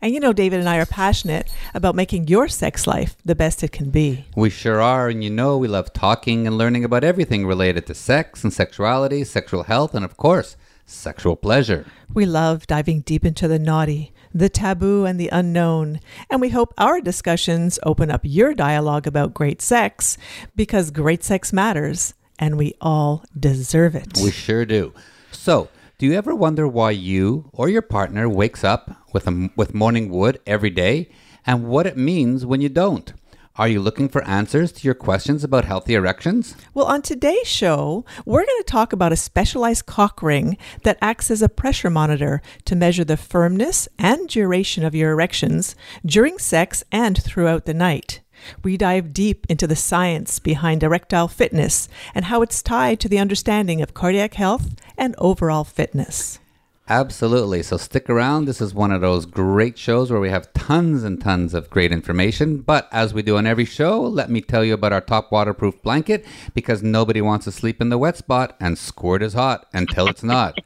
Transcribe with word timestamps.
And 0.00 0.12
you 0.12 0.20
know, 0.20 0.32
David 0.32 0.60
and 0.60 0.68
I 0.68 0.78
are 0.78 0.86
passionate 0.86 1.50
about 1.74 1.94
making 1.94 2.28
your 2.28 2.48
sex 2.48 2.86
life 2.86 3.16
the 3.24 3.34
best 3.34 3.62
it 3.62 3.72
can 3.72 3.90
be. 3.90 4.26
We 4.36 4.50
sure 4.50 4.80
are, 4.80 5.08
and 5.08 5.22
you 5.22 5.30
know, 5.30 5.58
we 5.58 5.68
love 5.68 5.92
talking 5.92 6.46
and 6.46 6.58
learning 6.58 6.84
about 6.84 7.04
everything 7.04 7.46
related 7.46 7.86
to 7.86 7.94
sex 7.94 8.44
and 8.44 8.52
sexuality, 8.52 9.24
sexual 9.24 9.64
health, 9.64 9.94
and 9.94 10.04
of 10.04 10.16
course, 10.16 10.56
sexual 10.86 11.36
pleasure. 11.36 11.86
We 12.12 12.26
love 12.26 12.66
diving 12.66 13.00
deep 13.00 13.24
into 13.24 13.48
the 13.48 13.58
naughty, 13.58 14.12
the 14.32 14.48
taboo, 14.48 15.04
and 15.04 15.18
the 15.18 15.28
unknown. 15.28 16.00
And 16.30 16.40
we 16.40 16.50
hope 16.50 16.74
our 16.78 17.00
discussions 17.00 17.78
open 17.84 18.10
up 18.10 18.20
your 18.24 18.54
dialogue 18.54 19.06
about 19.06 19.34
great 19.34 19.62
sex 19.62 20.18
because 20.54 20.90
great 20.90 21.24
sex 21.24 21.52
matters 21.52 22.14
and 22.38 22.58
we 22.58 22.74
all 22.80 23.24
deserve 23.38 23.94
it. 23.94 24.18
We 24.22 24.30
sure 24.30 24.64
do. 24.64 24.92
So, 25.30 25.68
do 26.04 26.10
you 26.10 26.18
ever 26.18 26.34
wonder 26.34 26.68
why 26.68 26.90
you 26.90 27.48
or 27.54 27.70
your 27.70 27.80
partner 27.80 28.28
wakes 28.28 28.62
up 28.62 28.94
with 29.14 29.26
a, 29.26 29.48
with 29.56 29.72
morning 29.72 30.10
wood 30.10 30.38
every 30.46 30.68
day 30.68 31.08
and 31.46 31.66
what 31.66 31.86
it 31.86 31.96
means 31.96 32.44
when 32.44 32.60
you 32.60 32.68
don't? 32.68 33.14
Are 33.56 33.68
you 33.68 33.80
looking 33.80 34.10
for 34.10 34.22
answers 34.24 34.70
to 34.72 34.84
your 34.86 34.92
questions 34.94 35.42
about 35.42 35.64
healthy 35.64 35.94
erections? 35.94 36.56
Well, 36.74 36.84
on 36.84 37.00
today's 37.00 37.48
show, 37.48 38.04
we're 38.26 38.44
going 38.44 38.58
to 38.58 38.64
talk 38.64 38.92
about 38.92 39.12
a 39.12 39.16
specialized 39.16 39.86
cock 39.86 40.22
ring 40.22 40.58
that 40.82 40.98
acts 41.00 41.30
as 41.30 41.40
a 41.40 41.48
pressure 41.48 41.88
monitor 41.88 42.42
to 42.66 42.76
measure 42.76 43.04
the 43.04 43.16
firmness 43.16 43.88
and 43.98 44.28
duration 44.28 44.84
of 44.84 44.94
your 44.94 45.12
erections 45.12 45.74
during 46.04 46.36
sex 46.36 46.84
and 46.92 47.16
throughout 47.16 47.64
the 47.64 47.72
night. 47.72 48.20
We 48.62 48.76
dive 48.76 49.12
deep 49.12 49.46
into 49.48 49.66
the 49.66 49.76
science 49.76 50.38
behind 50.38 50.82
erectile 50.82 51.28
fitness 51.28 51.88
and 52.14 52.26
how 52.26 52.42
it's 52.42 52.62
tied 52.62 53.00
to 53.00 53.08
the 53.08 53.18
understanding 53.18 53.82
of 53.82 53.94
cardiac 53.94 54.34
health 54.34 54.74
and 54.96 55.14
overall 55.18 55.64
fitness. 55.64 56.38
Absolutely. 56.86 57.62
So 57.62 57.78
stick 57.78 58.10
around. 58.10 58.44
This 58.44 58.60
is 58.60 58.74
one 58.74 58.92
of 58.92 59.00
those 59.00 59.24
great 59.24 59.78
shows 59.78 60.10
where 60.10 60.20
we 60.20 60.28
have 60.28 60.52
tons 60.52 61.02
and 61.02 61.18
tons 61.18 61.54
of 61.54 61.70
great 61.70 61.92
information. 61.92 62.58
But 62.58 62.88
as 62.92 63.14
we 63.14 63.22
do 63.22 63.38
on 63.38 63.46
every 63.46 63.64
show, 63.64 64.02
let 64.02 64.28
me 64.28 64.42
tell 64.42 64.62
you 64.62 64.74
about 64.74 64.92
our 64.92 65.00
top 65.00 65.32
waterproof 65.32 65.80
blanket 65.82 66.26
because 66.52 66.82
nobody 66.82 67.22
wants 67.22 67.46
to 67.46 67.52
sleep 67.52 67.80
in 67.80 67.88
the 67.88 67.96
wet 67.96 68.18
spot 68.18 68.54
and 68.60 68.76
squirt 68.76 69.22
is 69.22 69.32
hot 69.32 69.66
until 69.72 70.08
it's 70.08 70.22
not. 70.22 70.58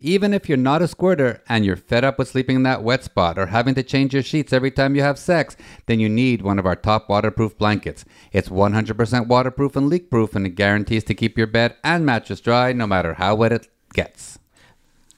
Even 0.00 0.34
if 0.34 0.48
you're 0.48 0.58
not 0.58 0.82
a 0.82 0.88
squirter 0.88 1.42
and 1.48 1.64
you're 1.64 1.76
fed 1.76 2.04
up 2.04 2.18
with 2.18 2.28
sleeping 2.28 2.56
in 2.56 2.62
that 2.64 2.82
wet 2.82 3.04
spot 3.04 3.38
or 3.38 3.46
having 3.46 3.74
to 3.74 3.82
change 3.82 4.12
your 4.12 4.22
sheets 4.22 4.52
every 4.52 4.70
time 4.70 4.94
you 4.94 5.02
have 5.02 5.18
sex, 5.18 5.56
then 5.86 6.00
you 6.00 6.08
need 6.08 6.42
one 6.42 6.58
of 6.58 6.66
our 6.66 6.76
top 6.76 7.08
waterproof 7.08 7.56
blankets. 7.56 8.04
It's 8.32 8.48
100% 8.48 9.26
waterproof 9.26 9.76
and 9.76 9.88
leak 9.88 10.10
proof 10.10 10.34
and 10.34 10.46
it 10.46 10.50
guarantees 10.50 11.04
to 11.04 11.14
keep 11.14 11.38
your 11.38 11.46
bed 11.46 11.76
and 11.82 12.04
mattress 12.04 12.40
dry 12.40 12.72
no 12.72 12.86
matter 12.86 13.14
how 13.14 13.34
wet 13.36 13.52
it 13.52 13.68
gets. 13.92 14.38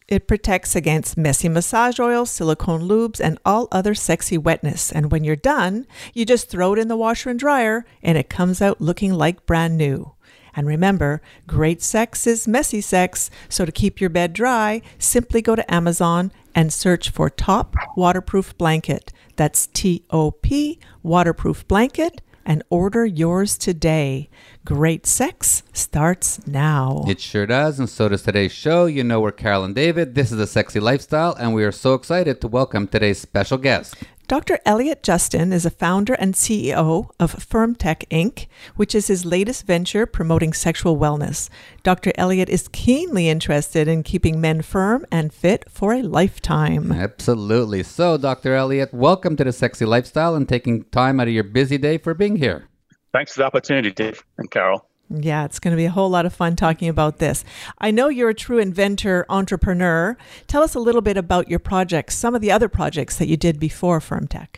It 0.08 0.28
protects 0.28 0.76
against 0.76 1.16
messy 1.16 1.48
massage 1.48 1.98
oils, 1.98 2.30
silicone 2.30 2.82
lubes, 2.82 3.18
and 3.18 3.40
all 3.44 3.66
other 3.72 3.92
sexy 3.92 4.38
wetness. 4.38 4.92
And 4.92 5.10
when 5.10 5.24
you're 5.24 5.34
done, 5.34 5.84
you 6.14 6.24
just 6.24 6.48
throw 6.48 6.74
it 6.74 6.78
in 6.78 6.86
the 6.86 6.96
washer 6.96 7.28
and 7.28 7.38
dryer 7.38 7.84
and 8.02 8.16
it 8.16 8.30
comes 8.30 8.62
out 8.62 8.80
looking 8.80 9.14
like 9.14 9.46
brand 9.46 9.76
new. 9.76 10.12
And 10.56 10.66
remember, 10.66 11.20
great 11.46 11.82
sex 11.82 12.26
is 12.26 12.48
messy 12.48 12.80
sex. 12.80 13.30
So 13.48 13.66
to 13.66 13.70
keep 13.70 14.00
your 14.00 14.10
bed 14.10 14.32
dry, 14.32 14.80
simply 14.98 15.42
go 15.42 15.54
to 15.54 15.72
Amazon 15.72 16.32
and 16.54 16.72
search 16.72 17.10
for 17.10 17.28
Top 17.28 17.76
Waterproof 17.94 18.56
Blanket. 18.56 19.12
That's 19.36 19.66
T 19.66 20.02
O 20.10 20.30
P 20.30 20.80
Waterproof 21.02 21.68
Blanket 21.68 22.22
and 22.46 22.62
order 22.70 23.04
yours 23.04 23.58
today. 23.58 24.30
Great 24.64 25.04
sex 25.04 25.64
starts 25.72 26.46
now. 26.46 27.04
It 27.08 27.20
sure 27.20 27.44
does, 27.44 27.78
and 27.78 27.90
so 27.90 28.08
does 28.08 28.22
today's 28.22 28.52
show. 28.52 28.86
You 28.86 29.04
know, 29.04 29.20
we're 29.20 29.32
Carol 29.32 29.64
and 29.64 29.74
David. 29.74 30.14
This 30.14 30.32
is 30.32 30.38
a 30.38 30.46
sexy 30.46 30.80
lifestyle, 30.80 31.34
and 31.34 31.54
we 31.54 31.64
are 31.64 31.72
so 31.72 31.94
excited 31.94 32.40
to 32.40 32.48
welcome 32.48 32.86
today's 32.86 33.20
special 33.20 33.58
guest. 33.58 33.96
Dr. 34.28 34.58
Elliot 34.66 35.04
Justin 35.04 35.52
is 35.52 35.64
a 35.64 35.70
founder 35.70 36.14
and 36.14 36.34
CEO 36.34 37.10
of 37.20 37.36
FirmTech 37.36 38.08
Inc., 38.08 38.48
which 38.74 38.92
is 38.92 39.06
his 39.06 39.24
latest 39.24 39.64
venture 39.64 40.04
promoting 40.04 40.52
sexual 40.52 40.96
wellness. 40.96 41.48
Dr. 41.84 42.10
Elliot 42.16 42.48
is 42.48 42.66
keenly 42.66 43.28
interested 43.28 43.86
in 43.86 44.02
keeping 44.02 44.40
men 44.40 44.62
firm 44.62 45.06
and 45.12 45.32
fit 45.32 45.64
for 45.70 45.92
a 45.92 46.02
lifetime. 46.02 46.90
Absolutely. 46.90 47.84
So, 47.84 48.18
Dr. 48.18 48.54
Elliot, 48.54 48.92
welcome 48.92 49.36
to 49.36 49.44
the 49.44 49.52
sexy 49.52 49.84
lifestyle 49.84 50.34
and 50.34 50.48
taking 50.48 50.82
time 50.86 51.20
out 51.20 51.28
of 51.28 51.32
your 51.32 51.44
busy 51.44 51.78
day 51.78 51.96
for 51.96 52.12
being 52.12 52.34
here. 52.34 52.68
Thanks 53.12 53.34
for 53.34 53.42
the 53.42 53.46
opportunity, 53.46 53.92
Dave 53.92 54.24
and 54.38 54.50
Carol. 54.50 54.88
Yeah, 55.08 55.44
it's 55.44 55.58
going 55.60 55.72
to 55.72 55.76
be 55.76 55.84
a 55.84 55.90
whole 55.90 56.10
lot 56.10 56.26
of 56.26 56.34
fun 56.34 56.56
talking 56.56 56.88
about 56.88 57.18
this. 57.18 57.44
I 57.78 57.90
know 57.90 58.08
you're 58.08 58.30
a 58.30 58.34
true 58.34 58.58
inventor 58.58 59.24
entrepreneur. 59.28 60.16
Tell 60.48 60.62
us 60.62 60.74
a 60.74 60.80
little 60.80 61.00
bit 61.00 61.16
about 61.16 61.48
your 61.48 61.60
projects, 61.60 62.16
some 62.16 62.34
of 62.34 62.40
the 62.40 62.50
other 62.50 62.68
projects 62.68 63.16
that 63.18 63.28
you 63.28 63.36
did 63.36 63.60
before 63.60 64.00
FirmTech. 64.00 64.56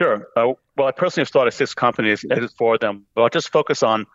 Sure. 0.00 0.28
Uh, 0.36 0.54
well, 0.76 0.88
I 0.88 0.92
personally 0.92 1.22
have 1.22 1.28
started 1.28 1.52
six 1.52 1.74
companies, 1.74 2.24
edited 2.30 2.50
four 2.52 2.74
of 2.74 2.80
them, 2.80 3.06
but 3.14 3.22
I'll 3.22 3.28
just 3.28 3.50
focus 3.50 3.82
on 3.82 4.06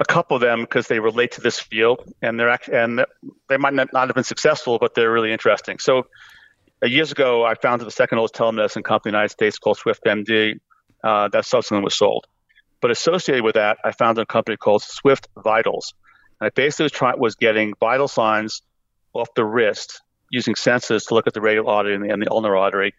a 0.00 0.04
couple 0.04 0.36
of 0.36 0.40
them 0.40 0.60
because 0.60 0.86
they 0.86 1.00
relate 1.00 1.32
to 1.32 1.40
this 1.40 1.58
field, 1.58 2.12
and 2.22 2.38
they're 2.38 2.48
act- 2.48 2.68
and 2.68 3.04
they 3.48 3.56
might 3.56 3.74
not, 3.74 3.88
have 3.92 4.14
been 4.14 4.24
successful, 4.24 4.78
but 4.78 4.94
they're 4.94 5.10
really 5.10 5.32
interesting. 5.32 5.78
So, 5.78 6.06
uh, 6.82 6.86
years 6.86 7.10
ago, 7.10 7.44
I 7.44 7.54
founded 7.54 7.86
the 7.86 7.90
second 7.90 8.18
oldest 8.18 8.34
telemedicine 8.34 8.84
company 8.84 9.10
in 9.10 9.12
the 9.14 9.18
United 9.18 9.32
States 9.32 9.58
called 9.58 9.78
SwiftMD. 9.78 10.60
Uh, 11.02 11.28
that 11.28 11.44
subsequently 11.44 11.84
was 11.84 11.94
sold. 11.94 12.26
But 12.80 12.90
associated 12.90 13.44
with 13.44 13.54
that, 13.54 13.78
I 13.84 13.92
founded 13.92 14.22
a 14.22 14.26
company 14.26 14.56
called 14.56 14.82
Swift 14.82 15.28
Vitals. 15.36 15.94
And 16.40 16.46
I 16.46 16.50
basically 16.50 16.84
was, 16.84 16.92
trying, 16.92 17.18
was 17.18 17.34
getting 17.34 17.74
vital 17.80 18.08
signs 18.08 18.62
off 19.12 19.28
the 19.34 19.44
wrist 19.44 20.00
using 20.30 20.54
sensors 20.54 21.08
to 21.08 21.14
look 21.14 21.26
at 21.26 21.34
the 21.34 21.40
radial 21.40 21.68
artery 21.68 21.94
and 21.94 22.04
the, 22.04 22.12
and 22.12 22.22
the 22.22 22.30
ulnar 22.30 22.56
artery. 22.56 22.94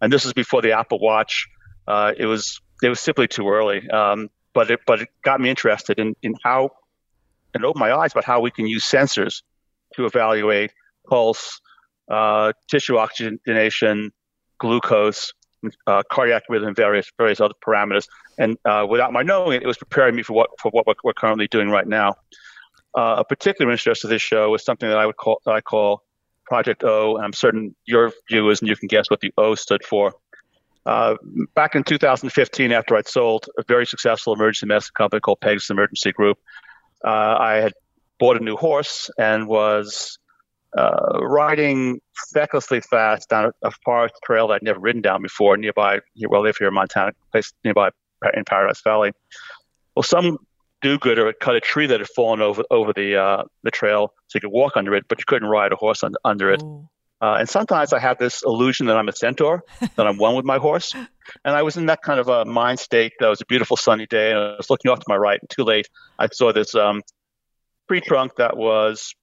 And 0.00 0.12
this 0.12 0.24
was 0.24 0.34
before 0.34 0.62
the 0.62 0.72
Apple 0.72 0.98
Watch. 1.00 1.48
Uh, 1.88 2.12
it 2.16 2.26
was 2.26 2.60
it 2.82 2.88
was 2.88 3.00
simply 3.00 3.26
too 3.26 3.48
early. 3.48 3.88
Um, 3.88 4.28
but 4.52 4.70
it 4.70 4.80
but 4.86 5.02
it 5.02 5.08
got 5.22 5.40
me 5.40 5.50
interested 5.50 5.98
in, 5.98 6.14
in 6.22 6.34
how 6.42 6.70
and 7.54 7.64
opened 7.64 7.80
my 7.80 7.92
eyes 7.92 8.12
about 8.12 8.24
how 8.24 8.40
we 8.40 8.50
can 8.50 8.66
use 8.66 8.84
sensors 8.84 9.42
to 9.94 10.04
evaluate 10.04 10.72
pulse, 11.08 11.60
uh, 12.10 12.52
tissue 12.68 12.98
oxygenation, 12.98 14.12
glucose, 14.58 15.32
uh, 15.86 16.02
cardiac 16.10 16.44
rhythm, 16.48 16.74
various 16.74 17.10
various 17.18 17.40
other 17.40 17.54
parameters. 17.64 18.08
And 18.38 18.58
uh, 18.64 18.86
without 18.88 19.12
my 19.12 19.22
knowing 19.22 19.56
it, 19.56 19.62
it 19.62 19.66
was 19.66 19.78
preparing 19.78 20.14
me 20.14 20.22
for 20.22 20.32
what 20.32 20.50
for 20.60 20.70
what 20.70 20.86
we're, 21.02 21.12
currently 21.12 21.48
doing 21.48 21.70
right 21.70 21.86
now. 21.86 22.16
Uh, 22.94 23.16
a 23.18 23.24
particular 23.24 23.70
interest 23.70 24.04
of 24.04 24.10
this 24.10 24.22
show 24.22 24.54
is 24.54 24.64
something 24.64 24.88
that 24.88 24.98
I 24.98 25.06
would 25.06 25.16
call 25.16 25.40
that 25.44 25.52
I 25.52 25.60
call 25.60 26.02
Project 26.44 26.84
O, 26.84 27.16
and 27.16 27.24
I'm 27.24 27.32
certain 27.32 27.74
your 27.84 28.12
viewers 28.28 28.60
and 28.60 28.68
you 28.68 28.76
can 28.76 28.88
guess 28.88 29.10
what 29.10 29.20
the 29.20 29.32
O 29.36 29.54
stood 29.54 29.84
for. 29.84 30.14
Uh, 30.86 31.16
back 31.56 31.74
in 31.74 31.82
2015, 31.82 32.70
after 32.70 32.96
I'd 32.96 33.08
sold 33.08 33.48
a 33.58 33.64
very 33.66 33.84
successful 33.86 34.32
emergency 34.32 34.66
medicine 34.66 34.92
company 34.96 35.18
called 35.18 35.40
Pegasus 35.40 35.68
Emergency 35.68 36.12
Group, 36.12 36.38
uh, 37.04 37.36
I 37.40 37.54
had 37.56 37.72
bought 38.18 38.36
a 38.36 38.44
new 38.44 38.56
horse 38.56 39.10
and 39.18 39.48
was 39.48 40.18
uh, 40.76 41.20
riding 41.20 42.00
fecklessly 42.34 42.84
fast 42.84 43.28
down 43.30 43.46
a, 43.46 43.68
a 43.68 43.70
forest 43.84 44.14
trail 44.24 44.48
that 44.48 44.54
I'd 44.54 44.62
never 44.62 44.80
ridden 44.80 45.02
down 45.02 45.22
before 45.22 45.56
nearby, 45.56 46.00
where 46.28 46.40
I 46.40 46.42
live 46.42 46.56
here 46.58 46.68
in 46.68 46.74
Montana, 46.74 47.12
place 47.32 47.52
nearby 47.64 47.90
in 48.34 48.44
Paradise 48.44 48.82
Valley. 48.82 49.12
Well, 49.94 50.02
some 50.02 50.38
do-gooder 50.82 51.26
had 51.26 51.40
cut 51.40 51.56
a 51.56 51.60
tree 51.60 51.86
that 51.86 52.00
had 52.00 52.08
fallen 52.10 52.40
over 52.40 52.62
over 52.70 52.92
the 52.92 53.16
uh, 53.16 53.44
the 53.62 53.70
trail 53.70 54.12
so 54.28 54.36
you 54.36 54.40
could 54.40 54.52
walk 54.52 54.76
under 54.76 54.94
it, 54.94 55.04
but 55.08 55.18
you 55.18 55.24
couldn't 55.26 55.48
ride 55.48 55.72
a 55.72 55.76
horse 55.76 56.02
under, 56.02 56.18
under 56.24 56.52
it. 56.52 56.62
Uh, 57.22 57.36
and 57.38 57.48
sometimes 57.48 57.94
I 57.94 57.98
have 57.98 58.18
this 58.18 58.42
illusion 58.44 58.86
that 58.88 58.98
I'm 58.98 59.08
a 59.08 59.12
centaur, 59.12 59.64
that 59.96 60.06
I'm 60.06 60.18
one 60.18 60.36
with 60.36 60.44
my 60.44 60.58
horse. 60.58 60.94
And 60.94 61.56
I 61.56 61.62
was 61.62 61.78
in 61.78 61.86
that 61.86 62.02
kind 62.02 62.20
of 62.20 62.28
a 62.28 62.44
mind 62.44 62.78
state. 62.78 63.14
That 63.20 63.28
was 63.28 63.40
a 63.40 63.46
beautiful 63.46 63.76
sunny 63.76 64.06
day, 64.06 64.30
and 64.30 64.38
I 64.38 64.56
was 64.56 64.68
looking 64.68 64.90
off 64.90 64.98
to 64.98 65.06
my 65.08 65.16
right. 65.16 65.40
And 65.40 65.48
too 65.48 65.64
late, 65.64 65.88
I 66.18 66.28
saw 66.30 66.52
this 66.52 66.74
um, 66.74 67.02
tree 67.88 68.02
trunk 68.02 68.36
that 68.36 68.56
was 68.56 69.14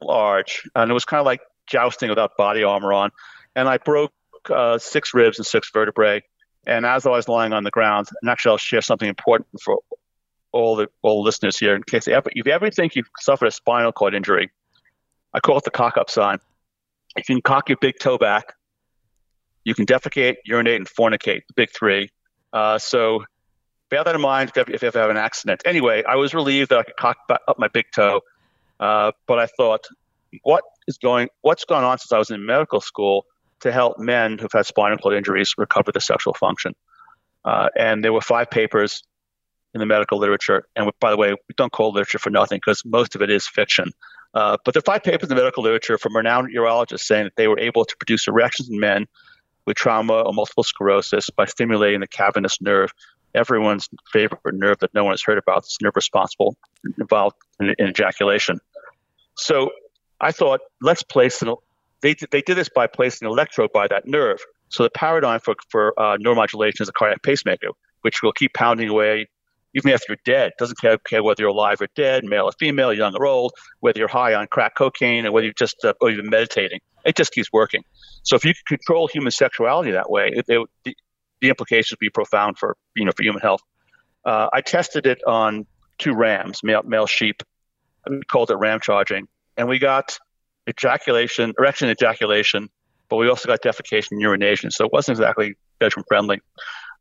large, 0.00 0.68
and 0.74 0.90
it 0.90 0.94
was 0.94 1.04
kind 1.04 1.20
of 1.20 1.26
like 1.26 1.40
jousting 1.66 2.08
without 2.08 2.36
body 2.36 2.64
armor 2.64 2.92
on. 2.92 3.10
And 3.54 3.68
I 3.68 3.78
broke 3.78 4.12
uh, 4.48 4.78
six 4.78 5.14
ribs 5.14 5.38
and 5.38 5.46
six 5.46 5.70
vertebrae. 5.70 6.22
And 6.66 6.86
as 6.86 7.06
I 7.06 7.10
was 7.10 7.28
lying 7.28 7.52
on 7.52 7.64
the 7.64 7.70
ground, 7.70 8.08
and 8.20 8.30
actually 8.30 8.50
I'll 8.52 8.58
share 8.58 8.82
something 8.82 9.08
important 9.08 9.48
for 9.62 9.80
all 10.52 10.76
the 10.76 10.88
all 11.02 11.22
the 11.22 11.26
listeners 11.26 11.58
here, 11.58 11.74
in 11.74 11.82
case 11.82 12.08
ever, 12.08 12.30
if 12.34 12.46
you 12.46 12.52
ever 12.52 12.70
think 12.70 12.96
you've 12.96 13.10
suffered 13.20 13.46
a 13.46 13.50
spinal 13.50 13.92
cord 13.92 14.14
injury, 14.14 14.50
I 15.32 15.40
call 15.40 15.58
it 15.58 15.64
the 15.64 15.70
cock 15.70 15.96
up 15.96 16.10
sign. 16.10 16.38
If 17.16 17.28
you 17.28 17.36
can 17.36 17.42
cock 17.42 17.68
your 17.68 17.78
big 17.80 17.98
toe 17.98 18.18
back 18.18 18.54
You 19.64 19.74
can 19.74 19.86
defecate, 19.86 20.36
urinate, 20.44 20.76
and 20.76 20.88
fornicate, 20.88 21.42
the 21.48 21.54
big 21.54 21.70
three. 21.70 22.10
Uh, 22.52 22.78
so 22.78 23.24
bear 23.90 24.04
that 24.04 24.14
in 24.14 24.20
mind 24.20 24.50
if 24.50 24.56
you, 24.56 24.74
if 24.74 24.82
you 24.82 24.88
ever 24.88 25.00
have 25.00 25.10
an 25.10 25.16
accident. 25.16 25.62
Anyway, 25.64 26.02
I 26.08 26.16
was 26.16 26.34
relieved 26.34 26.70
that 26.70 26.78
I 26.78 26.82
could 26.82 26.96
cock 26.96 27.18
up 27.28 27.58
my 27.58 27.68
big 27.68 27.86
toe, 27.94 28.22
uh, 28.80 29.12
but 29.26 29.38
I 29.38 29.46
thought, 29.46 29.86
what 30.42 30.64
is 30.88 30.98
going? 30.98 31.28
What's 31.42 31.64
gone 31.64 31.84
on 31.84 31.98
since 31.98 32.12
I 32.12 32.18
was 32.18 32.30
in 32.30 32.44
medical 32.44 32.80
school 32.80 33.26
to 33.60 33.70
help 33.70 33.98
men 33.98 34.38
who've 34.38 34.52
had 34.52 34.66
spinal 34.66 34.98
cord 34.98 35.14
injuries 35.14 35.54
recover 35.56 35.92
their 35.92 36.00
sexual 36.00 36.34
function? 36.34 36.74
Uh, 37.44 37.68
and 37.76 38.02
there 38.02 38.12
were 38.12 38.20
five 38.20 38.50
papers 38.50 39.02
in 39.74 39.80
the 39.80 39.86
medical 39.86 40.18
literature. 40.18 40.66
And 40.76 40.90
by 40.98 41.10
the 41.10 41.16
way, 41.16 41.32
we 41.32 41.54
don't 41.56 41.72
call 41.72 41.92
literature 41.92 42.18
for 42.18 42.30
nothing 42.30 42.56
because 42.56 42.84
most 42.84 43.14
of 43.14 43.22
it 43.22 43.30
is 43.30 43.46
fiction. 43.46 43.92
Uh, 44.34 44.56
but 44.64 44.74
there 44.74 44.80
are 44.80 44.82
five 44.82 45.02
papers 45.02 45.24
in 45.24 45.36
the 45.36 45.40
medical 45.40 45.62
literature 45.62 45.98
from 45.98 46.16
renowned 46.16 46.54
urologists 46.54 47.00
saying 47.00 47.24
that 47.24 47.36
they 47.36 47.48
were 47.48 47.58
able 47.58 47.84
to 47.84 47.96
produce 47.96 48.26
erections 48.28 48.68
in 48.68 48.78
men 48.78 49.06
with 49.66 49.76
trauma 49.76 50.22
or 50.22 50.32
multiple 50.32 50.64
sclerosis 50.64 51.30
by 51.30 51.44
stimulating 51.44 52.00
the 52.00 52.06
cavernous 52.06 52.60
nerve, 52.60 52.92
everyone's 53.34 53.88
favorite 54.12 54.54
nerve 54.54 54.78
that 54.80 54.92
no 54.94 55.04
one 55.04 55.12
has 55.12 55.22
heard 55.22 55.38
about. 55.38 55.62
This 55.62 55.78
nerve 55.80 55.96
responsible 55.96 56.56
involved 56.98 57.36
in, 57.58 57.74
in 57.78 57.88
ejaculation. 57.88 58.58
So 59.36 59.70
I 60.20 60.32
thought, 60.32 60.60
let's 60.80 61.02
place 61.02 61.42
an. 61.42 61.54
They, 62.02 62.14
they 62.30 62.40
did 62.40 62.56
this 62.56 62.70
by 62.74 62.86
placing 62.86 63.26
an 63.26 63.32
electrode 63.32 63.72
by 63.72 63.86
that 63.88 64.06
nerve. 64.06 64.40
So 64.70 64.84
the 64.84 64.90
paradigm 64.90 65.40
for, 65.40 65.54
for 65.68 65.98
uh, 66.00 66.16
neuromodulation 66.16 66.80
is 66.80 66.88
a 66.88 66.92
cardiac 66.92 67.22
pacemaker, 67.22 67.68
which 68.02 68.22
will 68.22 68.32
keep 68.32 68.54
pounding 68.54 68.88
away 68.88 69.26
even 69.74 69.92
after 69.92 70.06
you're 70.08 70.18
dead. 70.24 70.52
Doesn't 70.58 70.80
care, 70.80 70.98
care, 70.98 71.22
whether 71.22 71.42
you're 71.42 71.50
alive 71.50 71.80
or 71.80 71.88
dead, 71.94 72.24
male 72.24 72.44
or 72.44 72.52
female, 72.58 72.92
young 72.92 73.14
or 73.14 73.26
old, 73.26 73.52
whether 73.80 73.98
you're 73.98 74.08
high 74.08 74.34
on 74.34 74.46
crack 74.46 74.74
cocaine 74.74 75.26
or 75.26 75.32
whether 75.32 75.46
you're 75.46 75.54
just 75.54 75.84
uh, 75.84 75.94
or 76.00 76.10
even 76.10 76.28
meditating. 76.28 76.80
It 77.04 77.16
just 77.16 77.32
keeps 77.32 77.52
working. 77.52 77.82
So 78.22 78.36
if 78.36 78.44
you 78.44 78.52
could 78.52 78.78
control 78.78 79.08
human 79.08 79.30
sexuality 79.30 79.92
that 79.92 80.10
way, 80.10 80.32
it, 80.34 80.44
it, 80.48 80.68
the, 80.84 80.96
the, 81.40 81.48
implications 81.48 81.92
would 81.92 82.04
be 82.04 82.10
profound 82.10 82.58
for 82.58 82.76
you 82.94 83.04
know 83.04 83.12
for 83.16 83.22
human 83.22 83.40
health. 83.40 83.62
Uh, 84.24 84.48
I 84.52 84.60
tested 84.60 85.06
it 85.06 85.20
on 85.26 85.66
two 85.98 86.14
rams, 86.14 86.60
male, 86.62 86.82
male 86.82 87.06
sheep. 87.06 87.42
We 88.08 88.20
called 88.22 88.50
it 88.50 88.56
ram 88.56 88.80
charging, 88.80 89.28
and 89.56 89.68
we 89.68 89.78
got 89.78 90.18
ejaculation, 90.68 91.52
erection 91.58 91.88
ejaculation, 91.88 92.68
but 93.08 93.16
we 93.16 93.28
also 93.28 93.48
got 93.48 93.62
defecation 93.62 94.12
and 94.12 94.20
urination. 94.20 94.70
So 94.70 94.86
it 94.86 94.92
wasn't 94.92 95.18
exactly 95.18 95.54
bedroom 95.78 96.04
friendly. 96.08 96.40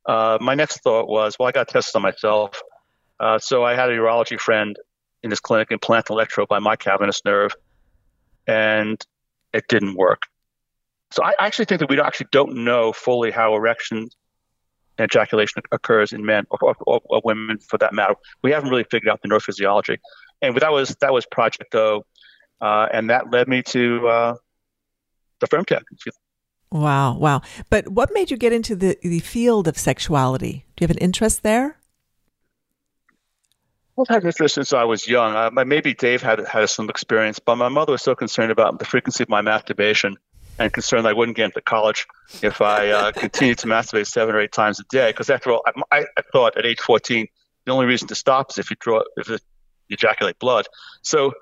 Uh, 0.06 0.38
my 0.42 0.56
next 0.56 0.81
thought 0.81 1.07
was, 1.07 1.38
well, 1.38 1.48
I 1.48 1.51
got 1.51 1.68
tested 1.68 1.96
on 1.96 2.01
myself. 2.01 2.62
Uh, 3.19 3.38
so 3.38 3.63
I 3.63 3.75
had 3.75 3.90
a 3.90 3.94
urology 3.94 4.40
friend 4.40 4.75
in 5.24 5.30
this 5.30 5.40
clinic 5.40 5.72
implant 5.72 6.10
an 6.10 6.13
electrode 6.13 6.48
by 6.48 6.60
my 6.60 6.75
cavernous 6.75 7.24
nerve, 7.25 7.52
and 8.48 9.00
it 9.54 9.66
didn't 9.68 9.95
work. 9.95 10.24
So 11.12 11.24
I 11.24 11.34
actually 11.40 11.66
think 11.66 11.80
that 11.80 11.90
we 11.90 12.00
actually 12.00 12.28
don't 12.31 12.63
know 12.63 12.94
fully 12.94 13.31
how 13.31 13.56
erection 13.56 14.10
and 14.98 15.06
ejaculation 15.06 15.62
occurs 15.72 16.13
in 16.13 16.25
men 16.25 16.45
or, 16.50 16.75
or, 16.81 17.02
or, 17.06 17.22
women 17.24 17.57
for 17.57 17.78
that 17.78 17.94
matter. 17.94 18.16
We 18.44 18.52
haven't 18.52 18.69
really 18.69 18.84
figured 18.84 19.10
out 19.10 19.22
the 19.22 19.30
neurophysiology, 19.30 19.98
and 20.42 20.56
that 20.58 20.72
was 20.72 20.96
that 21.02 21.14
was 21.14 21.26
Project 21.26 21.74
O, 21.76 22.06
uh, 22.62 22.88
and 22.92 23.10
that 23.10 23.32
led 23.32 23.48
me 23.48 23.62
to 23.64 24.08
uh, 24.08 24.36
the 25.40 25.48
FirmTech. 25.48 25.84
Wow, 26.72 27.18
wow! 27.18 27.42
But 27.70 27.90
what 27.90 28.14
made 28.14 28.32
you 28.32 28.38
get 28.38 28.54
into 28.54 28.76
the 28.76 28.98
the 29.02 29.20
field 29.20 29.68
of 29.68 29.78
sexuality? 29.78 30.66
Do 30.76 30.84
you 30.84 30.88
have 30.88 30.96
an 30.96 31.02
interest 31.02 31.44
there? 31.44 31.78
I've 34.00 34.08
had 34.08 34.24
interest 34.24 34.56
since 34.56 34.72
I 34.72 34.86
was 34.86 35.08
young. 35.08 35.36
Uh, 35.36 35.66
maybe 35.66 35.94
Dave 35.94 36.22
had 36.22 36.48
had 36.48 36.70
some 36.70 36.90
experience, 36.90 37.40
but 37.40 37.58
my 37.58 37.68
mother 37.68 37.92
was 37.92 38.02
so 38.02 38.16
concerned 38.16 38.52
about 38.52 38.80
the 38.80 38.86
frequency 38.86 39.24
of 39.24 39.30
my 39.30 39.42
masturbation 39.42 40.16
and 40.60 40.72
concerned 40.72 41.08
I 41.08 41.14
wouldn't 41.14 41.38
get 41.38 41.46
into 41.46 41.62
college 41.62 42.06
if 42.42 42.62
I 42.62 42.90
uh, 42.90 43.12
continued 43.16 43.58
to 43.60 43.68
masturbate 43.68 44.08
seven 44.08 44.36
or 44.36 44.42
eight 44.42 44.52
times 44.52 44.80
a 44.80 44.84
day. 44.84 45.10
Because 45.10 45.30
after 45.30 45.52
all, 45.52 45.64
I, 45.92 46.06
I, 46.18 46.22
thought 46.32 46.58
at 46.58 46.66
age 46.66 46.80
14, 46.80 47.28
the 47.66 47.72
only 47.72 47.86
reason 47.86 48.08
to 48.10 48.16
stop 48.16 48.52
is 48.52 48.58
if 48.58 48.70
you 48.70 48.76
draw 48.80 49.02
if 49.18 49.30
you 49.30 49.38
ejaculate 49.90 50.40
blood. 50.40 50.68
So 51.02 51.34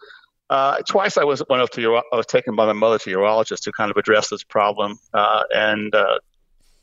uh, 0.49 0.77
twice 0.87 1.17
I 1.17 1.25
was 1.25 1.43
went 1.49 1.61
up 1.61 1.69
to 1.71 1.97
I 1.97 2.15
was 2.15 2.25
taken 2.25 2.55
by 2.55 2.65
my 2.65 2.73
mother 2.73 2.97
to 2.99 3.09
urologist 3.09 3.63
to 3.63 3.71
kind 3.71 3.91
of 3.91 3.97
address 3.97 4.29
this 4.29 4.43
problem, 4.43 4.97
uh, 5.13 5.43
and 5.53 5.93
uh, 5.93 6.19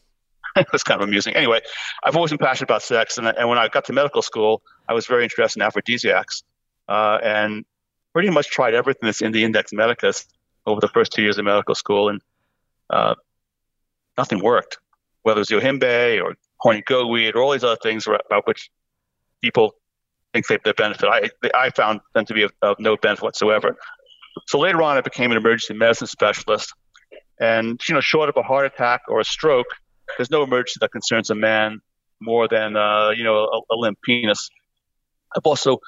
it 0.56 0.66
was 0.72 0.82
kind 0.82 1.00
of 1.00 1.08
amusing. 1.08 1.34
Anyway, 1.34 1.60
I've 2.02 2.16
always 2.16 2.30
been 2.30 2.38
passionate 2.38 2.70
about 2.70 2.82
sex, 2.82 3.16
and, 3.16 3.26
and 3.26 3.48
when 3.48 3.58
I 3.58 3.68
got 3.68 3.86
to 3.86 3.92
medical 3.92 4.22
school, 4.22 4.62
I 4.88 4.92
was 4.92 5.06
very 5.06 5.24
interested 5.24 5.60
in 5.60 5.66
aphrodisiacs, 5.66 6.42
uh, 6.88 7.18
and 7.22 7.64
pretty 8.12 8.30
much 8.30 8.48
tried 8.48 8.74
everything 8.74 9.06
that's 9.06 9.22
in 9.22 9.32
the 9.32 9.44
Index 9.44 9.72
Medicus 9.72 10.26
over 10.66 10.80
the 10.80 10.88
first 10.88 11.12
two 11.12 11.22
years 11.22 11.38
of 11.38 11.44
medical 11.46 11.74
school, 11.74 12.10
and 12.10 12.20
uh, 12.90 13.14
nothing 14.18 14.42
worked. 14.42 14.78
Whether 15.22 15.38
it 15.38 15.48
was 15.48 15.48
yohimbe 15.48 16.22
or 16.22 16.34
horny 16.58 16.82
goatweed 16.82 17.34
or 17.34 17.42
all 17.42 17.52
these 17.52 17.64
other 17.64 17.78
things 17.82 18.06
about 18.06 18.46
which 18.46 18.70
people 19.40 19.74
think 20.34 20.48
they, 20.48 20.58
they 20.64 20.72
benefit, 20.72 21.08
I, 21.08 21.30
I 21.54 21.70
found 21.70 22.00
them 22.14 22.26
to 22.26 22.34
be 22.34 22.42
of, 22.42 22.52
of 22.60 22.78
no 22.80 22.96
benefit 22.96 23.22
whatsoever. 23.22 23.76
So 24.46 24.58
later 24.58 24.82
on, 24.82 24.96
I 24.98 25.00
became 25.00 25.30
an 25.30 25.36
emergency 25.36 25.74
medicine 25.74 26.08
specialist, 26.08 26.74
and 27.40 27.80
you 27.88 27.94
know, 27.94 28.00
short 28.00 28.28
of 28.28 28.36
a 28.36 28.42
heart 28.42 28.66
attack 28.66 29.02
or 29.08 29.20
a 29.20 29.24
stroke, 29.24 29.68
there's 30.18 30.30
no 30.30 30.42
emergency 30.42 30.78
that 30.80 30.90
concerns 30.90 31.30
a 31.30 31.34
man 31.34 31.80
more 32.20 32.48
than 32.48 32.76
uh, 32.76 33.10
you 33.10 33.24
know 33.24 33.36
a, 33.36 33.74
a, 33.74 33.76
limp 33.76 33.98
penis. 34.02 34.50
I've 35.36 35.46
also 35.46 35.78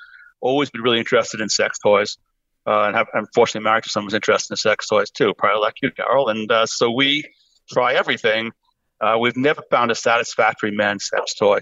always 0.41 0.71
been 0.71 0.83
really 0.83 0.99
interested 0.99 1.41
in 1.41 1.49
sex 1.49 1.79
toys, 1.79 2.19
uh, 2.67 2.85
and 2.85 2.97
have, 2.97 3.09
unfortunately 3.13 3.65
married 3.65 3.85
to 3.85 3.91
someone 3.91 4.07
who's 4.07 4.15
interested 4.15 4.53
in 4.53 4.57
sex 4.57 4.89
toys 4.89 5.11
too, 5.11 5.35
probably 5.35 5.61
like 5.61 5.75
you, 5.83 5.91
Carol. 5.91 6.29
And 6.29 6.51
uh, 6.51 6.67
so 6.67 6.91
we 6.91 7.25
try 7.71 7.95
everything. 7.95 8.53
Uh, 9.01 9.17
we've 9.21 9.37
never 9.37 9.63
found 9.71 9.91
a 9.91 9.95
satisfactory 9.95 10.71
men's 10.71 11.09
sex 11.09 11.35
toy. 11.35 11.61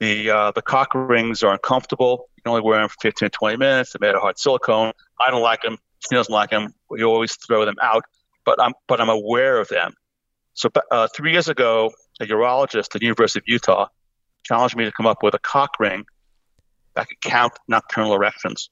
The 0.00 0.30
uh, 0.30 0.50
the 0.52 0.62
cock 0.62 0.94
rings 0.94 1.42
are 1.42 1.52
uncomfortable. 1.52 2.28
You 2.36 2.42
can 2.42 2.50
only 2.50 2.62
wear 2.62 2.80
them 2.80 2.88
for 2.88 2.96
15 3.02 3.26
to 3.26 3.30
20 3.30 3.56
minutes. 3.56 3.92
They're 3.92 4.06
made 4.06 4.14
of 4.14 4.22
hard 4.22 4.38
silicone. 4.38 4.92
I 5.20 5.30
don't 5.30 5.42
like 5.42 5.62
them. 5.62 5.78
She 6.00 6.16
doesn't 6.16 6.32
like 6.32 6.50
them. 6.50 6.74
We 6.90 7.04
always 7.04 7.36
throw 7.36 7.64
them 7.64 7.76
out. 7.80 8.04
But 8.44 8.60
I'm 8.60 8.72
but 8.88 9.00
I'm 9.00 9.08
aware 9.08 9.58
of 9.58 9.68
them. 9.68 9.94
So 10.54 10.68
uh, 10.90 11.08
three 11.14 11.32
years 11.32 11.48
ago, 11.48 11.92
a 12.20 12.26
urologist 12.26 12.94
at 12.94 13.00
the 13.00 13.02
University 13.02 13.38
of 13.38 13.44
Utah 13.46 13.86
challenged 14.42 14.76
me 14.76 14.84
to 14.84 14.92
come 14.92 15.06
up 15.06 15.22
with 15.22 15.34
a 15.34 15.38
cock 15.38 15.78
ring 15.78 16.04
that 16.94 17.08
could 17.08 17.20
count 17.20 17.52
nocturnal 17.68 18.14
erections. 18.14 18.68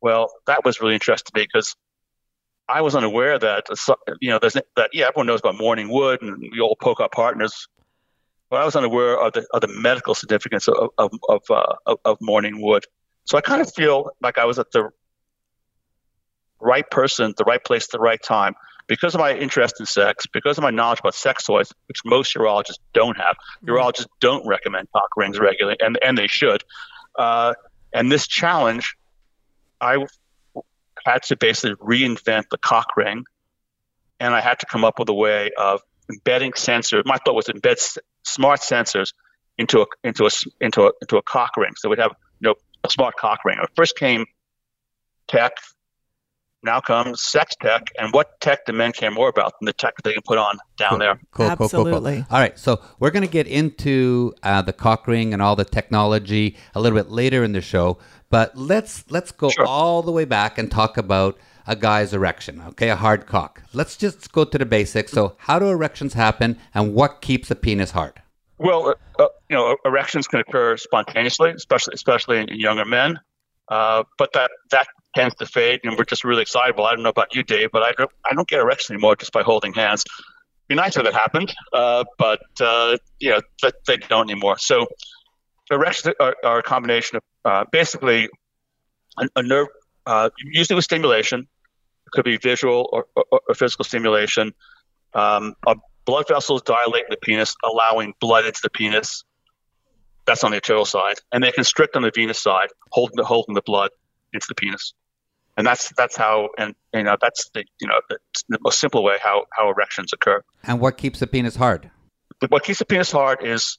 Well, 0.00 0.32
that 0.46 0.64
was 0.64 0.80
really 0.80 0.94
interesting 0.94 1.32
to 1.32 1.40
me 1.40 1.46
because 1.50 1.74
I 2.68 2.80
was 2.82 2.94
unaware 2.94 3.38
that 3.38 3.66
you 4.20 4.30
know 4.30 4.38
that 4.38 4.90
yeah 4.92 5.08
everyone 5.08 5.26
knows 5.26 5.40
about 5.40 5.58
morning 5.58 5.88
wood 5.88 6.22
and 6.22 6.50
we 6.52 6.60
all 6.60 6.76
poke 6.76 7.00
our 7.00 7.08
partners, 7.08 7.68
but 8.52 8.60
I 8.60 8.66
was 8.66 8.76
unaware 8.76 9.18
of 9.18 9.32
the 9.32 9.46
of 9.54 9.62
the 9.62 9.68
medical 9.68 10.14
significance 10.14 10.68
of 10.68 10.90
of 10.98 11.10
of, 11.26 11.42
uh, 11.48 11.74
of, 11.86 11.98
of 12.04 12.18
morning 12.20 12.60
wood. 12.60 12.84
So 13.24 13.38
I 13.38 13.40
kind 13.40 13.62
of 13.62 13.72
feel 13.72 14.10
like 14.20 14.36
I 14.36 14.44
was 14.44 14.58
at 14.58 14.70
the 14.72 14.90
right 16.60 16.88
person, 16.90 17.32
the 17.38 17.44
right 17.44 17.64
place, 17.64 17.84
at 17.84 17.92
the 17.92 17.98
right 17.98 18.22
time 18.22 18.54
because 18.88 19.14
of 19.14 19.20
my 19.20 19.34
interest 19.34 19.80
in 19.80 19.86
sex, 19.86 20.26
because 20.26 20.58
of 20.58 20.62
my 20.62 20.70
knowledge 20.70 21.00
about 21.00 21.14
sex 21.14 21.44
toys, 21.44 21.72
which 21.86 22.00
most 22.04 22.34
urologists 22.34 22.78
don't 22.92 23.16
have. 23.16 23.36
Mm-hmm. 23.36 23.70
Urologists 23.70 24.08
don't 24.20 24.46
recommend 24.46 24.86
cock 24.92 25.08
rings 25.16 25.38
regularly, 25.38 25.78
and, 25.80 25.98
and 26.04 26.18
they 26.18 26.26
should. 26.26 26.62
Uh, 27.18 27.54
and 27.94 28.12
this 28.12 28.26
challenge, 28.26 28.96
I 29.80 30.04
had 31.06 31.22
to 31.24 31.36
basically 31.36 31.76
reinvent 31.76 32.50
the 32.50 32.58
cock 32.58 32.98
ring, 32.98 33.24
and 34.20 34.34
I 34.34 34.42
had 34.42 34.58
to 34.58 34.66
come 34.66 34.84
up 34.84 34.98
with 34.98 35.08
a 35.08 35.14
way 35.14 35.52
of 35.56 35.80
embedding 36.12 36.52
sensors. 36.52 37.02
My 37.04 37.16
thought 37.24 37.34
was 37.34 37.46
to 37.46 37.54
embed 37.54 37.98
smart 38.24 38.60
sensors 38.60 39.12
into 39.58 39.82
a 39.82 39.86
into 40.04 40.24
a 40.26 40.30
into 40.60 40.82
a 40.86 40.92
into 41.00 41.16
a 41.16 41.22
cock 41.22 41.56
ring, 41.56 41.72
so 41.76 41.88
we'd 41.88 41.98
have 41.98 42.12
you 42.40 42.48
know 42.48 42.54
a 42.84 42.90
smart 42.90 43.16
cock 43.16 43.44
ring. 43.44 43.58
First 43.74 43.96
came 43.96 44.26
tech 45.28 45.52
now 46.62 46.80
comes 46.80 47.20
sex 47.20 47.56
tech, 47.60 47.88
and 47.98 48.12
what 48.12 48.40
tech 48.40 48.64
do 48.66 48.72
men 48.72 48.92
care 48.92 49.10
more 49.10 49.28
about 49.28 49.54
than 49.58 49.66
the 49.66 49.72
tech 49.72 49.96
that 49.96 50.04
they 50.04 50.12
can 50.12 50.22
put 50.22 50.38
on 50.38 50.58
down 50.76 50.90
cool. 50.90 50.98
there? 50.98 51.20
Cool, 51.32 51.46
Absolutely. 51.46 51.92
Cool, 51.92 52.00
cool, 52.00 52.26
All 52.30 52.40
right, 52.40 52.58
so 52.58 52.80
we're 53.00 53.10
going 53.10 53.26
to 53.26 53.30
get 53.30 53.46
into 53.46 54.32
uh, 54.42 54.62
the 54.62 54.72
cock 54.72 55.08
ring 55.08 55.32
and 55.32 55.42
all 55.42 55.56
the 55.56 55.64
technology 55.64 56.56
a 56.74 56.80
little 56.80 56.96
bit 56.96 57.10
later 57.10 57.42
in 57.42 57.52
the 57.52 57.60
show, 57.60 57.98
but 58.30 58.56
let's 58.56 59.04
let's 59.10 59.32
go 59.32 59.50
sure. 59.50 59.66
all 59.66 60.02
the 60.02 60.12
way 60.12 60.24
back 60.24 60.58
and 60.58 60.70
talk 60.70 60.96
about 60.96 61.38
a 61.66 61.76
guy's 61.76 62.12
erection. 62.12 62.62
Okay, 62.68 62.90
a 62.90 62.96
hard 62.96 63.26
cock. 63.26 63.62
Let's 63.72 63.96
just 63.96 64.32
go 64.32 64.44
to 64.44 64.58
the 64.58 64.66
basics. 64.66 65.12
So, 65.12 65.36
how 65.38 65.58
do 65.58 65.68
erections 65.68 66.14
happen, 66.14 66.58
and 66.74 66.94
what 66.94 67.20
keeps 67.20 67.50
a 67.50 67.54
penis 67.54 67.92
hard? 67.92 68.20
Well, 68.58 68.94
uh, 69.18 69.26
you 69.48 69.56
know, 69.56 69.76
erections 69.84 70.28
can 70.28 70.40
occur 70.40 70.76
spontaneously, 70.76 71.50
especially 71.50 71.94
especially 71.94 72.38
in 72.38 72.48
younger 72.48 72.84
men. 72.84 73.18
Uh, 73.68 74.04
but 74.18 74.32
that 74.34 74.50
that 74.70 74.86
tends 75.14 75.34
to 75.36 75.46
fade, 75.46 75.80
and 75.84 75.96
we're 75.96 76.04
just 76.04 76.24
really 76.24 76.42
excitable. 76.42 76.84
I 76.84 76.94
don't 76.94 77.02
know 77.02 77.10
about 77.10 77.34
you, 77.34 77.42
Dave, 77.42 77.70
but 77.72 77.82
I 77.82 77.92
don't 77.92 78.10
I 78.30 78.34
don't 78.34 78.48
get 78.48 78.60
erections 78.60 78.90
anymore 78.90 79.16
just 79.16 79.32
by 79.32 79.42
holding 79.42 79.72
hands. 79.72 80.04
It'd 80.04 80.68
be 80.68 80.74
nice 80.74 80.96
if 80.96 81.06
it 81.06 81.14
happened, 81.14 81.54
uh, 81.72 82.04
but 82.18 82.42
uh, 82.60 82.96
you 83.18 83.30
know 83.30 83.40
they, 83.62 83.70
they, 83.86 83.96
don't 83.96 84.30
anymore. 84.30 84.58
So 84.58 84.86
erections 85.70 86.14
are, 86.20 86.36
are 86.44 86.58
a 86.58 86.62
combination 86.62 87.16
of 87.16 87.22
uh, 87.44 87.64
basically 87.70 88.28
a, 89.18 89.28
a 89.36 89.42
nerve, 89.42 89.68
uh, 90.06 90.30
usually 90.52 90.76
with 90.76 90.84
stimulation. 90.84 91.48
Could 92.12 92.24
be 92.24 92.36
visual 92.36 92.88
or, 92.92 93.06
or, 93.16 93.40
or 93.48 93.54
physical 93.54 93.84
stimulation. 93.84 94.52
Um, 95.14 95.54
a 95.66 95.76
blood 96.04 96.26
vessels 96.28 96.62
dilate 96.62 97.04
in 97.04 97.10
the 97.10 97.16
penis, 97.16 97.54
allowing 97.64 98.14
blood 98.20 98.44
into 98.44 98.60
the 98.62 98.70
penis. 98.70 99.24
That's 100.24 100.44
on 100.44 100.52
the 100.52 100.58
arterial 100.58 100.84
side, 100.84 101.16
and 101.32 101.42
they 101.42 101.50
constrict 101.50 101.96
on 101.96 102.02
the 102.02 102.12
venous 102.14 102.40
side, 102.40 102.68
holding 102.90 103.16
the 103.16 103.24
holding 103.24 103.54
the 103.54 103.62
blood 103.62 103.90
into 104.32 104.46
the 104.48 104.54
penis. 104.54 104.94
And 105.56 105.66
that's 105.66 105.92
that's 105.96 106.16
how, 106.16 106.50
and 106.56 106.74
you 106.94 107.02
know, 107.02 107.16
that's 107.20 107.50
the 107.54 107.64
you 107.80 107.88
know 107.88 108.00
the, 108.08 108.18
the 108.48 108.58
most 108.62 108.78
simple 108.78 109.02
way 109.02 109.16
how 109.22 109.46
how 109.52 109.68
erections 109.68 110.12
occur. 110.12 110.42
And 110.62 110.80
what 110.80 110.96
keeps 110.96 111.18
the 111.18 111.26
penis 111.26 111.56
hard? 111.56 111.90
What 112.48 112.64
keeps 112.64 112.78
the 112.78 112.84
penis 112.84 113.10
hard 113.10 113.44
is 113.44 113.78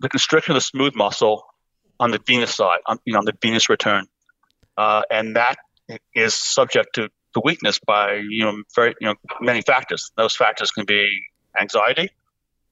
the 0.00 0.08
constriction 0.08 0.52
of 0.52 0.56
the 0.56 0.60
smooth 0.60 0.94
muscle 0.94 1.44
on 1.98 2.10
the 2.10 2.20
venous 2.26 2.54
side, 2.54 2.80
on, 2.86 2.98
you 3.04 3.12
know, 3.12 3.20
on 3.20 3.24
the 3.24 3.34
venous 3.40 3.68
return, 3.68 4.06
uh, 4.76 5.02
and 5.10 5.36
that 5.36 5.56
is 6.14 6.34
subject 6.34 6.94
to, 6.94 7.08
to 7.34 7.42
weakness 7.44 7.78
by 7.78 8.14
you 8.14 8.44
know 8.44 8.62
very 8.74 8.94
you 9.00 9.08
know 9.08 9.14
many 9.40 9.62
factors. 9.62 10.10
Those 10.16 10.36
factors 10.36 10.70
can 10.70 10.84
be 10.84 11.08
anxiety, 11.58 12.10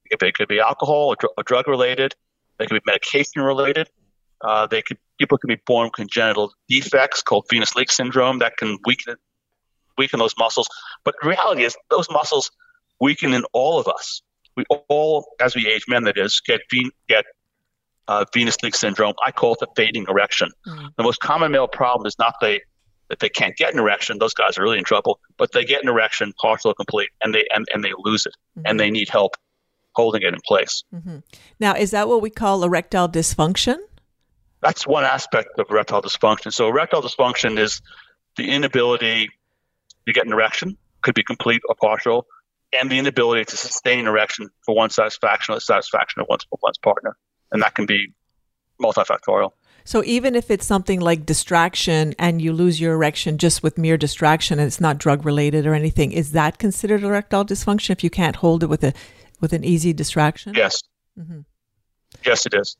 If 0.09 0.23
it 0.23 0.33
could 0.33 0.47
be 0.47 0.59
alcohol 0.59 1.07
or, 1.09 1.15
dr- 1.15 1.33
or 1.37 1.43
drug 1.43 1.67
related, 1.67 2.15
they 2.57 2.65
could 2.65 2.81
be 2.83 2.91
medication 2.91 3.41
related. 3.41 3.89
Uh, 4.41 4.67
they 4.67 4.81
could 4.81 4.97
people 5.19 5.37
can 5.37 5.47
be 5.47 5.59
born 5.65 5.85
with 5.85 5.93
congenital 5.93 6.51
defects 6.67 7.21
called 7.21 7.45
venous 7.49 7.75
leak 7.75 7.91
syndrome 7.91 8.39
that 8.39 8.57
can 8.57 8.77
weaken 8.85 9.15
weaken 9.97 10.19
those 10.19 10.35
muscles. 10.37 10.67
But 11.03 11.15
the 11.21 11.29
reality 11.29 11.63
is 11.63 11.75
those 11.89 12.09
muscles 12.09 12.51
weaken 12.99 13.33
in 13.33 13.43
all 13.53 13.79
of 13.79 13.87
us. 13.87 14.21
We 14.55 14.63
all, 14.89 15.27
as 15.39 15.55
we 15.55 15.67
age, 15.67 15.85
men 15.87 16.03
that 16.03 16.17
is, 16.17 16.41
get 16.41 16.61
get 17.07 17.25
uh, 18.07 18.25
venous 18.33 18.61
leak 18.63 18.75
syndrome. 18.75 19.13
I 19.25 19.31
call 19.31 19.53
it 19.53 19.59
the 19.59 19.67
fading 19.75 20.05
erection. 20.09 20.49
Mm. 20.67 20.89
The 20.97 21.03
most 21.03 21.19
common 21.19 21.51
male 21.51 21.67
problem 21.67 22.07
is 22.07 22.17
not 22.19 22.35
they 22.41 22.61
that 23.11 23.19
they 23.19 23.27
can't 23.27 23.57
get 23.57 23.73
an 23.73 23.79
erection. 23.79 24.19
Those 24.19 24.33
guys 24.33 24.57
are 24.57 24.63
really 24.63 24.77
in 24.77 24.85
trouble. 24.85 25.19
But 25.37 25.51
they 25.51 25.65
get 25.65 25.83
an 25.83 25.89
erection, 25.89 26.31
partial 26.41 26.71
or 26.71 26.73
complete, 26.73 27.09
and 27.21 27.35
they 27.35 27.45
and, 27.53 27.67
and 27.73 27.83
they 27.83 27.91
lose 27.97 28.25
it, 28.25 28.33
mm-hmm. 28.57 28.65
and 28.65 28.79
they 28.79 28.89
need 28.89 29.09
help 29.09 29.35
holding 29.93 30.21
it 30.21 30.33
in 30.33 30.39
place. 30.47 30.85
Mm-hmm. 30.95 31.17
Now, 31.59 31.75
is 31.75 31.91
that 31.91 32.07
what 32.07 32.21
we 32.21 32.29
call 32.29 32.63
erectile 32.63 33.09
dysfunction? 33.09 33.79
That's 34.61 34.87
one 34.87 35.03
aspect 35.03 35.59
of 35.59 35.69
erectile 35.69 36.01
dysfunction. 36.01 36.53
So 36.53 36.69
erectile 36.69 37.01
dysfunction 37.01 37.59
is 37.59 37.81
the 38.37 38.49
inability 38.49 39.29
to 40.05 40.13
get 40.13 40.25
an 40.25 40.31
erection, 40.31 40.77
could 41.01 41.13
be 41.13 41.23
complete 41.23 41.61
or 41.67 41.75
partial, 41.75 42.25
and 42.71 42.89
the 42.89 42.97
inability 42.97 43.43
to 43.43 43.57
sustain 43.57 43.99
an 43.99 44.07
erection 44.07 44.49
for 44.65 44.73
one 44.73 44.89
satisfaction 44.89 45.51
or 45.51 45.57
the 45.57 45.61
satisfaction 45.61 46.21
of 46.21 46.27
one's, 46.29 46.45
one's 46.61 46.77
partner. 46.77 47.17
And 47.51 47.61
that 47.61 47.75
can 47.75 47.85
be 47.85 48.13
multifactorial. 48.81 49.51
So 49.83 50.03
even 50.03 50.35
if 50.35 50.51
it's 50.51 50.65
something 50.65 50.99
like 50.99 51.25
distraction 51.25 52.13
and 52.19 52.41
you 52.41 52.53
lose 52.53 52.79
your 52.79 52.93
erection 52.93 53.37
just 53.37 53.63
with 53.63 53.77
mere 53.77 53.97
distraction 53.97 54.59
and 54.59 54.67
it's 54.67 54.81
not 54.81 54.97
drug 54.97 55.25
related 55.25 55.65
or 55.65 55.73
anything, 55.73 56.11
is 56.11 56.31
that 56.31 56.57
considered 56.57 57.03
erectile 57.03 57.45
dysfunction 57.45 57.91
if 57.91 58.03
you 58.03 58.09
can't 58.09 58.37
hold 58.37 58.63
it 58.63 58.67
with 58.67 58.83
a 58.83 58.93
with 59.39 59.53
an 59.53 59.63
easy 59.63 59.93
distraction? 59.93 60.53
Yes. 60.55 60.83
Mm-hmm. 61.17 61.41
Yes, 62.23 62.45
it 62.45 62.53
is 62.53 62.77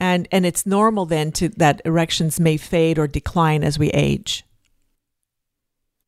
and 0.00 0.26
and 0.32 0.46
it's 0.46 0.66
normal 0.66 1.06
then 1.06 1.30
to 1.30 1.50
that 1.50 1.82
erections 1.84 2.40
may 2.40 2.56
fade 2.56 2.98
or 2.98 3.06
decline 3.06 3.62
as 3.62 3.78
we 3.78 3.90
age. 3.90 4.44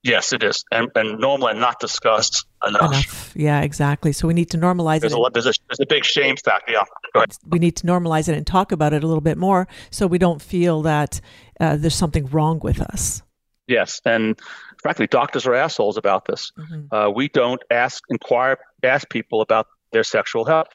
Yes, 0.05 0.33
it 0.33 0.43
is, 0.43 0.65
and, 0.73 0.91
and 0.97 1.21
normal 1.21 1.49
and 1.49 1.61
not 1.61 1.79
discussed 1.79 2.45
enough. 2.67 2.91
enough. 2.91 3.33
Yeah, 3.37 3.61
exactly. 3.61 4.13
So 4.13 4.27
we 4.27 4.35
need 4.35 4.51
to 4.51 4.59
normalize 4.59 5.01
there's 5.01 5.13
it. 5.13 5.19
A 5.19 5.31
there's, 5.33 5.47
a, 5.47 5.53
there's 5.69 5.81
a 5.81 5.87
big 5.87 6.05
shame 6.05 6.37
factor. 6.37 6.73
Yeah, 6.73 7.25
we 7.47 7.61
need 7.61 7.77
to 7.77 7.87
normalize 7.87 8.29
it 8.29 8.37
and 8.37 8.45
talk 8.45 8.73
about 8.73 8.93
it 8.93 9.05
a 9.05 9.07
little 9.07 9.21
bit 9.21 9.39
more, 9.39 9.69
so 9.91 10.09
we 10.09 10.19
don't 10.19 10.43
feel 10.43 10.83
that 10.83 11.21
uh, 11.61 11.77
there's 11.77 11.95
something 11.95 12.27
wrong 12.27 12.59
with 12.65 12.81
us. 12.81 13.23
Yes, 13.69 14.01
and 14.05 14.39
frankly, 14.83 15.07
doctors 15.07 15.47
are 15.47 15.55
assholes 15.55 15.97
about 15.97 16.25
this. 16.25 16.51
Mm-hmm. 16.59 16.93
Uh, 16.93 17.11
we 17.11 17.29
don't 17.29 17.63
ask, 17.71 18.03
inquire, 18.11 18.59
ask 18.83 19.09
people 19.09 19.41
about 19.41 19.69
their 19.93 20.03
sexual 20.03 20.45
health. 20.45 20.69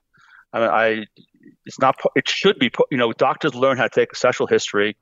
I 0.53 0.59
mean, 0.59 0.69
I 0.69 1.05
it's 1.65 1.79
not. 1.79 1.99
It 2.15 2.29
should 2.29 2.59
be. 2.59 2.71
You 2.91 2.97
know, 2.97 3.11
doctors 3.11 3.53
learn 3.53 3.77
how 3.77 3.83
to 3.83 3.89
take 3.89 4.13
a 4.13 4.15
sexual 4.15 4.47
history 4.47 4.95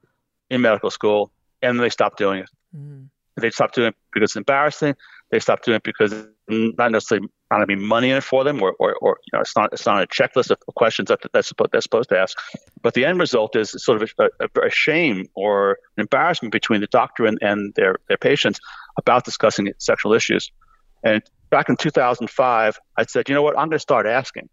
in 0.49 0.61
medical 0.61 0.89
school, 0.89 1.31
and 1.61 1.77
then 1.77 1.83
they 1.83 1.89
stop 1.89 2.17
doing 2.17 2.39
it. 2.39 2.49
Mm. 2.75 3.09
They 3.37 3.49
stop 3.49 3.73
doing 3.73 3.89
it 3.89 3.95
because 4.13 4.29
it's 4.29 4.35
embarrassing. 4.35 4.95
They 5.31 5.39
stop 5.39 5.63
doing 5.63 5.77
it 5.77 5.83
because 5.83 6.13
not 6.47 6.91
necessarily 6.91 7.27
not 7.51 7.59
to 7.59 7.65
be 7.65 7.75
money 7.75 8.11
in 8.11 8.17
it 8.17 8.23
for 8.23 8.43
them, 8.43 8.61
or, 8.61 8.75
or, 8.79 8.95
or, 9.01 9.17
you 9.25 9.37
know, 9.37 9.41
it's 9.41 9.55
not 9.55 9.73
it's 9.73 9.85
not 9.85 10.03
a 10.03 10.07
checklist 10.07 10.51
of 10.51 10.57
questions 10.75 11.09
that 11.09 11.19
that's 11.33 11.47
supposed 11.47 11.71
they're 11.71 11.81
supposed 11.81 12.09
to 12.09 12.17
ask. 12.17 12.37
But 12.81 12.93
the 12.93 13.05
end 13.05 13.19
result 13.19 13.55
is 13.55 13.71
sort 13.77 14.01
of 14.01 14.09
a, 14.19 14.29
a, 14.39 14.67
a 14.67 14.69
shame 14.69 15.27
or 15.35 15.71
an 15.97 16.01
embarrassment 16.01 16.51
between 16.51 16.81
the 16.81 16.87
doctor 16.87 17.25
and, 17.25 17.37
and 17.41 17.73
their 17.75 17.97
their 18.07 18.17
patients 18.17 18.59
about 18.97 19.25
discussing 19.25 19.73
sexual 19.79 20.13
issues. 20.13 20.51
And 21.03 21.21
back 21.49 21.69
in 21.69 21.75
2005, 21.75 22.79
I 22.97 23.05
said, 23.05 23.29
you 23.29 23.35
know 23.35 23.41
what, 23.41 23.57
I'm 23.57 23.67
going 23.67 23.71
to 23.71 23.79
start 23.79 24.07
asking 24.07 24.49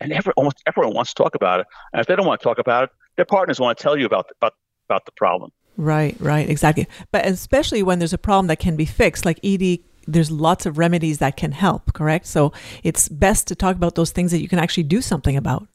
and 0.00 0.12
every, 0.12 0.32
almost 0.36 0.62
everyone 0.66 0.94
wants 0.94 1.14
to 1.14 1.22
talk 1.22 1.34
about 1.34 1.60
it. 1.60 1.66
And 1.92 2.00
if 2.00 2.06
they 2.06 2.16
don't 2.16 2.26
want 2.26 2.40
to 2.40 2.44
talk 2.44 2.58
about 2.58 2.84
it, 2.84 2.90
their 3.16 3.24
partners 3.24 3.60
want 3.60 3.76
to 3.78 3.82
tell 3.82 3.96
you 3.96 4.06
about 4.06 4.26
about 4.36 4.54
about 4.88 5.06
the 5.06 5.12
problem. 5.12 5.50
Right, 5.76 6.16
right, 6.20 6.48
exactly. 6.48 6.86
But 7.10 7.26
especially 7.26 7.82
when 7.82 7.98
there's 7.98 8.12
a 8.12 8.18
problem 8.18 8.46
that 8.46 8.58
can 8.58 8.76
be 8.76 8.84
fixed, 8.84 9.24
like 9.24 9.40
ED, 9.44 9.80
there's 10.06 10.30
lots 10.30 10.66
of 10.66 10.78
remedies 10.78 11.18
that 11.18 11.36
can 11.36 11.52
help. 11.52 11.92
Correct. 11.92 12.26
So 12.26 12.52
it's 12.82 13.08
best 13.08 13.48
to 13.48 13.54
talk 13.54 13.76
about 13.76 13.94
those 13.94 14.10
things 14.10 14.30
that 14.30 14.40
you 14.40 14.48
can 14.48 14.58
actually 14.58 14.84
do 14.84 15.00
something 15.00 15.36
about. 15.36 15.66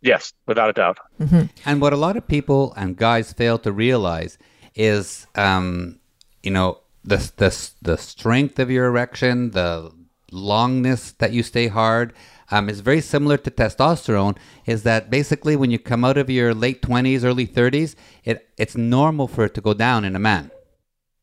Yes, 0.00 0.32
without 0.46 0.70
a 0.70 0.72
doubt. 0.72 0.98
Mm-hmm. 1.20 1.46
And 1.66 1.80
what 1.80 1.92
a 1.92 1.96
lot 1.96 2.16
of 2.16 2.26
people 2.26 2.72
and 2.76 2.96
guys 2.96 3.32
fail 3.32 3.58
to 3.60 3.72
realize 3.72 4.38
is, 4.74 5.26
um, 5.34 5.98
you 6.42 6.50
know, 6.50 6.80
the 7.04 7.16
the 7.36 7.70
the 7.82 7.96
strength 7.96 8.58
of 8.58 8.70
your 8.70 8.86
erection, 8.86 9.50
the 9.50 9.92
longness 10.32 11.16
that 11.18 11.32
you 11.32 11.42
stay 11.42 11.68
hard 11.68 12.12
um, 12.50 12.68
is 12.68 12.80
very 12.80 13.00
similar 13.00 13.36
to 13.36 13.50
testosterone. 13.50 14.36
Is 14.66 14.82
that 14.82 15.10
basically 15.10 15.56
when 15.56 15.70
you 15.70 15.78
come 15.78 16.04
out 16.04 16.18
of 16.18 16.30
your 16.30 16.54
late 16.54 16.82
twenties, 16.82 17.24
early 17.24 17.46
thirties, 17.46 17.96
it 18.24 18.48
it's 18.56 18.76
normal 18.76 19.28
for 19.28 19.44
it 19.44 19.54
to 19.54 19.60
go 19.60 19.74
down 19.74 20.04
in 20.04 20.16
a 20.16 20.18
man. 20.18 20.50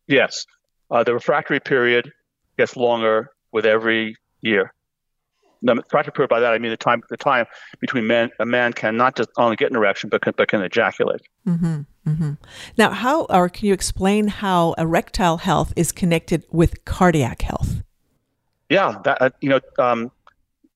Yes, 0.08 0.46
uh, 0.92 1.04
the 1.04 1.14
refractory 1.14 1.60
period 1.60 2.12
gets 2.58 2.76
longer 2.76 3.32
with 3.52 3.66
every 3.66 4.16
year. 4.42 4.74
The 5.62 5.76
refractory 5.76 6.12
period 6.12 6.30
by 6.30 6.40
that 6.42 6.54
I 6.54 6.60
mean 6.60 6.72
the 6.72 6.78
time 6.78 7.02
the 7.10 7.18
time 7.18 7.46
between 7.80 8.06
men 8.06 8.30
a 8.40 8.46
man 8.46 8.74
can 8.74 8.98
not 8.98 9.16
just 9.16 9.30
only 9.38 9.56
get 9.56 9.72
an 9.72 9.78
erection 9.78 10.10
but 10.10 10.22
can, 10.22 10.34
but 10.38 10.48
can 10.48 10.62
ejaculate. 10.62 11.22
Mm-hmm, 11.48 11.82
mm-hmm. 12.08 12.34
Now, 12.78 12.92
how 12.92 13.24
or 13.26 13.50
can 13.50 13.66
you 13.68 13.74
explain 13.74 14.28
how 14.28 14.74
erectile 14.74 15.38
health 15.38 15.74
is 15.76 15.92
connected 15.92 16.44
with 16.52 16.86
cardiac 16.86 17.42
health? 17.42 17.85
Yeah, 18.70 19.00
that 19.04 19.22
uh, 19.22 19.30
you 19.42 19.50
know, 19.50 19.60
um, 19.78 20.12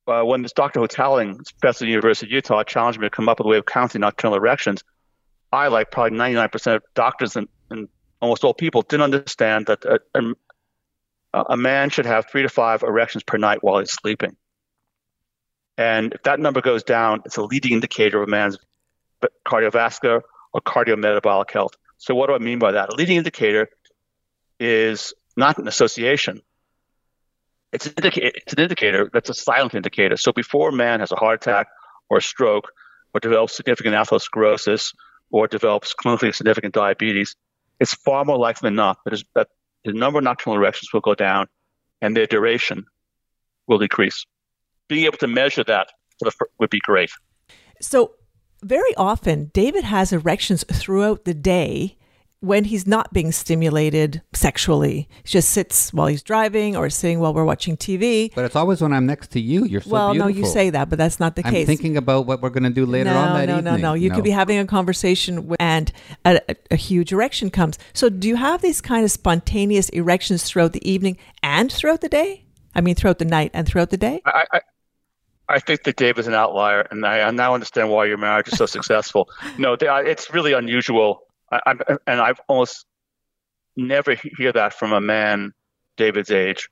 uh, 0.07 0.23
when 0.23 0.41
this 0.41 0.53
Dr. 0.53 0.79
Hotaling, 0.79 1.37
professor 1.59 1.85
at 1.85 1.87
the 1.87 1.91
University 1.91 2.27
of 2.27 2.31
Utah, 2.31 2.63
challenged 2.63 2.99
me 2.99 3.07
to 3.07 3.09
come 3.09 3.29
up 3.29 3.39
with 3.39 3.45
a 3.45 3.49
way 3.49 3.57
of 3.57 3.65
counting 3.65 4.01
nocturnal 4.01 4.37
erections, 4.37 4.83
I, 5.51 5.67
like 5.67 5.91
probably 5.91 6.17
99% 6.17 6.75
of 6.75 6.83
doctors 6.93 7.35
and, 7.35 7.47
and 7.69 7.87
almost 8.21 8.43
all 8.43 8.53
people, 8.53 8.83
didn't 8.83 9.03
understand 9.03 9.67
that 9.67 9.83
a, 9.85 9.99
a, 11.33 11.43
a, 11.49 11.57
man 11.57 11.89
should 11.89 12.05
have 12.05 12.29
three 12.29 12.43
to 12.43 12.49
five 12.49 12.83
erections 12.83 13.23
per 13.23 13.37
night 13.37 13.63
while 13.63 13.79
he's 13.79 13.91
sleeping. 13.91 14.35
And 15.77 16.13
if 16.13 16.23
that 16.23 16.39
number 16.39 16.61
goes 16.61 16.83
down, 16.83 17.21
it's 17.25 17.37
a 17.37 17.43
leading 17.43 17.73
indicator 17.73 18.21
of 18.21 18.27
a 18.27 18.31
man's 18.31 18.57
cardiovascular 19.45 20.21
or 20.53 20.61
cardiometabolic 20.61 21.51
health. 21.51 21.75
So, 21.97 22.15
what 22.15 22.27
do 22.27 22.33
I 22.33 22.39
mean 22.39 22.59
by 22.59 22.73
that? 22.73 22.89
A 22.89 22.95
leading 22.95 23.17
indicator 23.17 23.69
is 24.59 25.13
not 25.35 25.57
an 25.57 25.67
association, 25.67 26.41
it's 27.71 27.85
an, 27.85 27.93
indicator, 27.97 28.31
it's 28.35 28.53
an 28.53 28.59
indicator 28.59 29.09
that's 29.11 29.29
a 29.29 29.33
silent 29.33 29.75
indicator. 29.75 30.17
So 30.17 30.31
before 30.31 30.69
a 30.69 30.73
man 30.73 30.99
has 30.99 31.11
a 31.11 31.15
heart 31.15 31.41
attack 31.45 31.67
or 32.09 32.17
a 32.17 32.21
stroke 32.21 32.71
or 33.13 33.19
develops 33.19 33.55
significant 33.55 33.95
atherosclerosis 33.95 34.93
or 35.31 35.47
develops 35.47 35.93
clinically 35.93 36.33
significant 36.33 36.73
diabetes, 36.73 37.35
it's 37.79 37.93
far 37.93 38.25
more 38.25 38.37
likely 38.37 38.67
than 38.67 38.75
not 38.75 38.97
that, 39.05 39.21
that 39.35 39.47
the 39.85 39.93
number 39.93 40.19
of 40.19 40.23
nocturnal 40.23 40.57
erections 40.57 40.91
will 40.93 41.01
go 41.01 41.15
down 41.15 41.47
and 42.01 42.15
their 42.15 42.25
duration 42.25 42.85
will 43.67 43.77
decrease. 43.77 44.25
Being 44.87 45.05
able 45.05 45.17
to 45.17 45.27
measure 45.27 45.63
that 45.63 45.89
would 46.59 46.69
be 46.69 46.79
great. 46.79 47.11
So, 47.79 48.15
very 48.61 48.93
often, 48.97 49.51
David 49.53 49.85
has 49.85 50.11
erections 50.11 50.65
throughout 50.69 51.23
the 51.23 51.33
day 51.33 51.95
when 52.41 52.63
he's 52.63 52.87
not 52.87 53.11
being 53.11 53.31
stimulated 53.31 54.21
sexually. 54.33 55.09
He 55.23 55.29
just 55.29 55.49
sits 55.49 55.93
while 55.93 56.07
he's 56.07 56.23
driving 56.23 56.75
or 56.75 56.89
sitting 56.89 57.19
while 57.19 57.33
we're 57.33 57.43
watching 57.43 57.75
TV. 57.75 58.33
But 58.33 58.45
it's 58.45 58.55
always 58.55 58.81
when 58.81 58.93
I'm 58.93 59.05
next 59.05 59.31
to 59.31 59.41
you. 59.41 59.65
You're 59.65 59.81
so 59.81 59.89
well, 59.89 60.13
beautiful. 60.13 60.31
no, 60.31 60.37
you 60.37 60.45
say 60.45 60.69
that, 60.69 60.89
but 60.89 60.97
that's 60.97 61.19
not 61.19 61.35
the 61.35 61.45
I'm 61.45 61.51
case. 61.51 61.61
I'm 61.67 61.75
thinking 61.75 61.97
about 61.97 62.27
what 62.27 62.41
we're 62.41 62.49
going 62.49 62.63
to 62.63 62.69
do 62.69 62.85
later 62.85 63.11
no, 63.11 63.17
on 63.17 63.33
that 63.33 63.45
no, 63.47 63.57
evening. 63.57 63.65
No, 63.65 63.71
no, 63.77 63.89
no. 63.89 63.93
You 63.93 64.11
could 64.11 64.23
be 64.23 64.31
having 64.31 64.57
a 64.57 64.65
conversation 64.65 65.47
with, 65.47 65.57
and 65.59 65.91
a, 66.25 66.39
a, 66.49 66.55
a, 66.71 66.75
huge 66.75 67.11
erection 67.11 67.49
comes. 67.49 67.77
So 67.93 68.09
do 68.09 68.27
you 68.27 68.37
have 68.37 68.61
these 68.61 68.79
kind 68.79 69.03
of 69.03 69.11
spontaneous 69.11 69.89
erections 69.89 70.43
throughout 70.43 70.71
the 70.73 70.89
evening 70.89 71.17
and 71.43 71.71
throughout 71.71 72.01
the 72.01 72.09
day? 72.09 72.45
I 72.73 72.81
mean, 72.81 72.95
throughout 72.95 73.19
the 73.19 73.25
night 73.25 73.51
and 73.53 73.67
throughout 73.67 73.89
the 73.89 73.97
day? 73.97 74.21
I, 74.25 74.45
I, 74.53 74.61
I 75.49 75.59
think 75.59 75.83
that 75.83 75.97
Dave 75.97 76.19
is 76.19 76.27
an 76.27 76.35
outlier, 76.35 76.87
and 76.91 77.05
I, 77.05 77.21
I 77.21 77.31
now 77.31 77.53
understand 77.53 77.89
why 77.89 78.05
your 78.05 78.17
marriage 78.17 78.47
is 78.47 78.57
so 78.57 78.65
successful. 78.77 79.27
No, 79.57 79.75
they, 79.75 79.87
it's 79.87 80.31
really 80.33 80.53
unusual. 80.53 81.23
I, 81.51 81.73
and 82.07 82.21
I've 82.21 82.39
almost 82.47 82.85
never 83.75 84.15
hear 84.37 84.51
that 84.51 84.73
from 84.73 84.93
a 84.93 85.01
man 85.01 85.53
David's 85.97 86.31
age. 86.31 86.69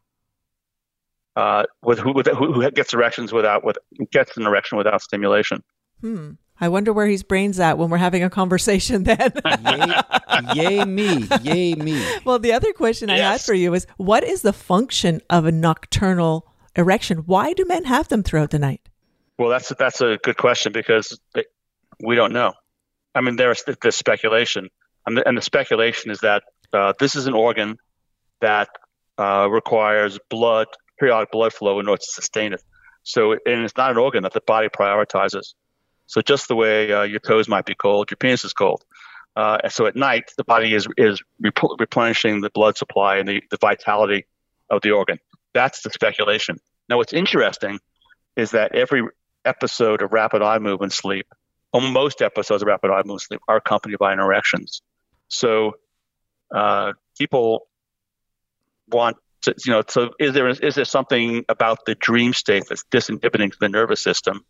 uh, 1.38 1.64
with 1.84 2.00
who, 2.00 2.14
with, 2.14 2.28
who 2.28 2.52
who 2.52 2.72
gets 2.72 2.94
erections 2.94 3.32
without 3.32 3.64
with 3.64 3.78
gets 4.12 4.36
an 4.38 4.46
erection 4.48 4.78
without 4.78 5.02
stimulation. 5.02 5.64
Hmm. 6.02 6.32
I 6.60 6.70
wonder 6.70 6.92
where 6.92 7.06
his 7.06 7.22
brain's 7.22 7.60
at 7.60 7.78
when 7.78 7.92
we're 7.92 7.98
having 7.98 8.24
a 8.24 8.32
conversation 8.32 9.04
then. 9.04 9.32
yay, 9.46 10.56
yay 10.56 10.86
me, 10.86 11.28
yay 11.44 11.76
me. 11.76 12.04
well, 12.26 12.40
the 12.40 12.54
other 12.54 12.74
question 12.74 13.12
I 13.12 13.20
had 13.20 13.42
for 13.42 13.54
you 13.54 13.76
is 13.76 13.86
what 13.98 14.24
is 14.24 14.42
the 14.42 14.54
function 14.54 15.22
of 15.30 15.46
a 15.46 15.52
nocturnal 15.52 16.48
erection? 16.76 17.20
Why 17.20 17.54
do 17.54 17.64
men 17.66 17.84
have 17.84 18.08
them 18.08 18.24
throughout 18.24 18.50
the 18.50 18.58
night? 18.58 18.82
Well, 19.38 19.50
that's 19.50 19.70
that's 19.78 20.02
a 20.02 20.18
good 20.24 20.38
question 20.38 20.72
because 20.72 21.20
we 22.04 22.16
don't 22.16 22.34
know. 22.34 22.54
I 23.18 23.22
mean, 23.22 23.36
there's 23.36 23.64
there's 23.82 23.96
speculation, 23.96 24.70
and 25.06 25.18
the, 25.18 25.28
and 25.28 25.36
the 25.36 25.42
speculation 25.42 26.12
is 26.12 26.20
that 26.20 26.44
uh, 26.72 26.94
this 27.00 27.16
is 27.16 27.26
an 27.26 27.34
organ 27.34 27.78
that 28.42 28.70
uh, 29.18 29.48
requires 29.50 30.20
blood, 30.30 30.68
periodic 31.00 31.32
blood 31.32 31.52
flow 31.52 31.80
in 31.80 31.88
order 31.88 32.00
to 32.00 32.08
sustain 32.08 32.54
it. 32.54 32.62
So, 33.02 33.32
and 33.32 33.64
it's 33.64 33.76
not 33.76 33.92
an 33.92 33.98
organ 33.98 34.24
that 34.24 34.34
the 34.34 34.42
body 34.42 34.68
prioritizes. 34.70 35.56
So, 36.06 36.22
just 36.22 36.48
the 36.48 36.56
way 36.56 36.94
uh, 36.94 37.04
your 37.04 37.20
toes 37.20 37.48
might 37.48 37.66
be 37.66 37.74
cold, 37.74 38.12
your 38.12 38.18
penis 38.18 38.46
is 38.46 38.54
cold. 38.54 38.84
Uh, 39.36 39.58
and 39.64 39.72
so, 39.72 39.88
at 39.88 39.96
night, 39.96 40.32
the 40.38 40.44
body 40.44 40.76
is 40.76 40.88
is 40.96 41.22
rep- 41.42 41.80
replenishing 41.80 42.42
the 42.42 42.52
blood 42.52 42.78
supply 42.78 43.18
and 43.18 43.28
the, 43.28 43.42
the 43.50 43.58
vitality 43.60 44.26
of 44.70 44.82
the 44.82 44.92
organ. 44.92 45.18
That's 45.54 45.82
the 45.82 45.90
speculation. 45.90 46.60
Now, 46.88 46.98
what's 46.98 47.14
interesting 47.14 47.80
is 48.36 48.52
that 48.52 48.76
every 48.76 49.02
episode 49.44 50.04
of 50.04 50.14
rapid 50.14 50.44
eye 50.44 50.60
movement 50.60 50.94
sleep, 50.94 51.28
or 51.74 51.82
most 51.82 52.22
episodes 52.22 52.62
of 52.62 52.68
rapid 52.68 52.92
eye 52.92 52.98
movement 52.98 53.22
sleep, 53.22 53.42
are 53.48 53.58
accompanied 53.58 54.00
by 54.00 54.14
erections. 54.14 54.82
So 55.28 55.74
uh, 56.54 56.94
people 57.18 57.68
want 58.90 59.18
to, 59.42 59.54
you 59.66 59.74
know, 59.74 59.84
so 59.88 60.12
is 60.20 60.34
there 60.34 60.48
is 60.48 60.76
there 60.76 60.86
something 60.86 61.46
about 61.50 61.86
the 61.86 61.96
dream 61.96 62.34
state 62.34 62.66
that's 62.70 62.84
disinhibiting 62.92 63.52
the 63.60 63.70
nervous 63.70 64.02
system, 64.02 64.46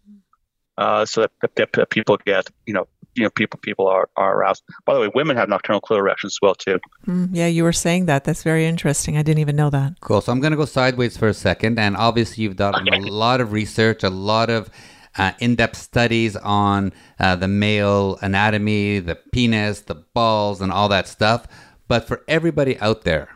uh, 0.78 1.06
so 1.06 1.22
that, 1.22 1.56
that, 1.56 1.74
that 1.74 1.90
people 1.90 2.18
get, 2.18 2.48
you 2.66 2.74
know, 2.74 2.88
you 3.16 3.24
know, 3.24 3.32
people 3.32 3.60
people 3.64 3.88
are, 3.88 4.08
are 4.16 4.38
aroused. 4.38 4.64
By 4.86 4.94
the 4.94 5.00
way, 5.00 5.10
women 5.14 5.36
have 5.38 5.50
nocturnal 5.50 5.82
clear 5.82 6.02
erections 6.02 6.34
as 6.36 6.40
well 6.42 6.54
too. 6.54 6.80
Hmm, 7.06 7.26
yeah, 7.32 7.48
you 7.48 7.64
were 7.64 7.74
saying 7.74 8.06
that. 8.06 8.24
That's 8.26 8.44
very 8.44 8.68
interesting. 8.68 9.18
I 9.18 9.24
didn't 9.24 9.40
even 9.40 9.56
know 9.56 9.72
that. 9.72 10.00
Cool. 10.02 10.22
So 10.22 10.32
I'm 10.32 10.40
going 10.40 10.52
to 10.52 10.58
go 10.58 10.66
sideways 10.66 11.18
for 11.18 11.28
a 11.28 11.34
second. 11.34 11.80
And 11.80 11.98
obviously, 11.98 12.44
you've 12.44 12.58
done 12.58 12.76
a 12.88 13.00
lot 13.00 13.42
of 13.42 13.52
research, 13.52 14.04
a 14.04 14.12
lot 14.12 14.52
of 14.52 14.70
uh, 15.18 15.32
in 15.40 15.56
depth 15.56 15.78
studies 15.78 16.36
on 16.36 16.94
uh, 17.20 17.36
the 17.36 17.48
male 17.48 18.18
anatomy, 18.22 19.00
the 19.00 19.16
penis, 19.16 19.82
the 19.82 19.96
balls, 19.96 20.62
and 20.62 20.72
all 20.72 20.90
that 20.90 21.08
stuff. 21.08 21.48
But 21.88 22.08
for 22.08 22.24
everybody 22.28 22.78
out 22.80 23.04
there, 23.04 23.30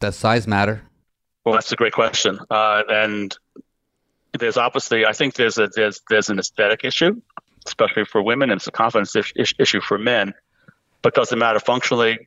does 0.00 0.16
size 0.16 0.46
matter? 0.46 0.82
Well, 1.44 1.54
that's 1.54 1.72
a 1.72 1.76
great 1.76 1.92
question, 1.92 2.38
uh, 2.50 2.82
and 2.88 3.36
there's 4.38 4.56
obviously 4.56 5.06
I 5.06 5.12
think 5.12 5.34
there's 5.34 5.58
a 5.58 5.68
there's 5.74 6.00
there's 6.08 6.28
an 6.30 6.38
aesthetic 6.38 6.84
issue, 6.84 7.20
especially 7.66 8.04
for 8.04 8.22
women, 8.22 8.50
and 8.50 8.58
it's 8.58 8.66
a 8.66 8.72
confidence 8.72 9.16
is- 9.16 9.32
is- 9.36 9.54
issue 9.58 9.80
for 9.80 9.98
men. 9.98 10.34
But 11.02 11.14
does 11.14 11.32
it 11.32 11.36
matter 11.36 11.60
functionally? 11.60 12.26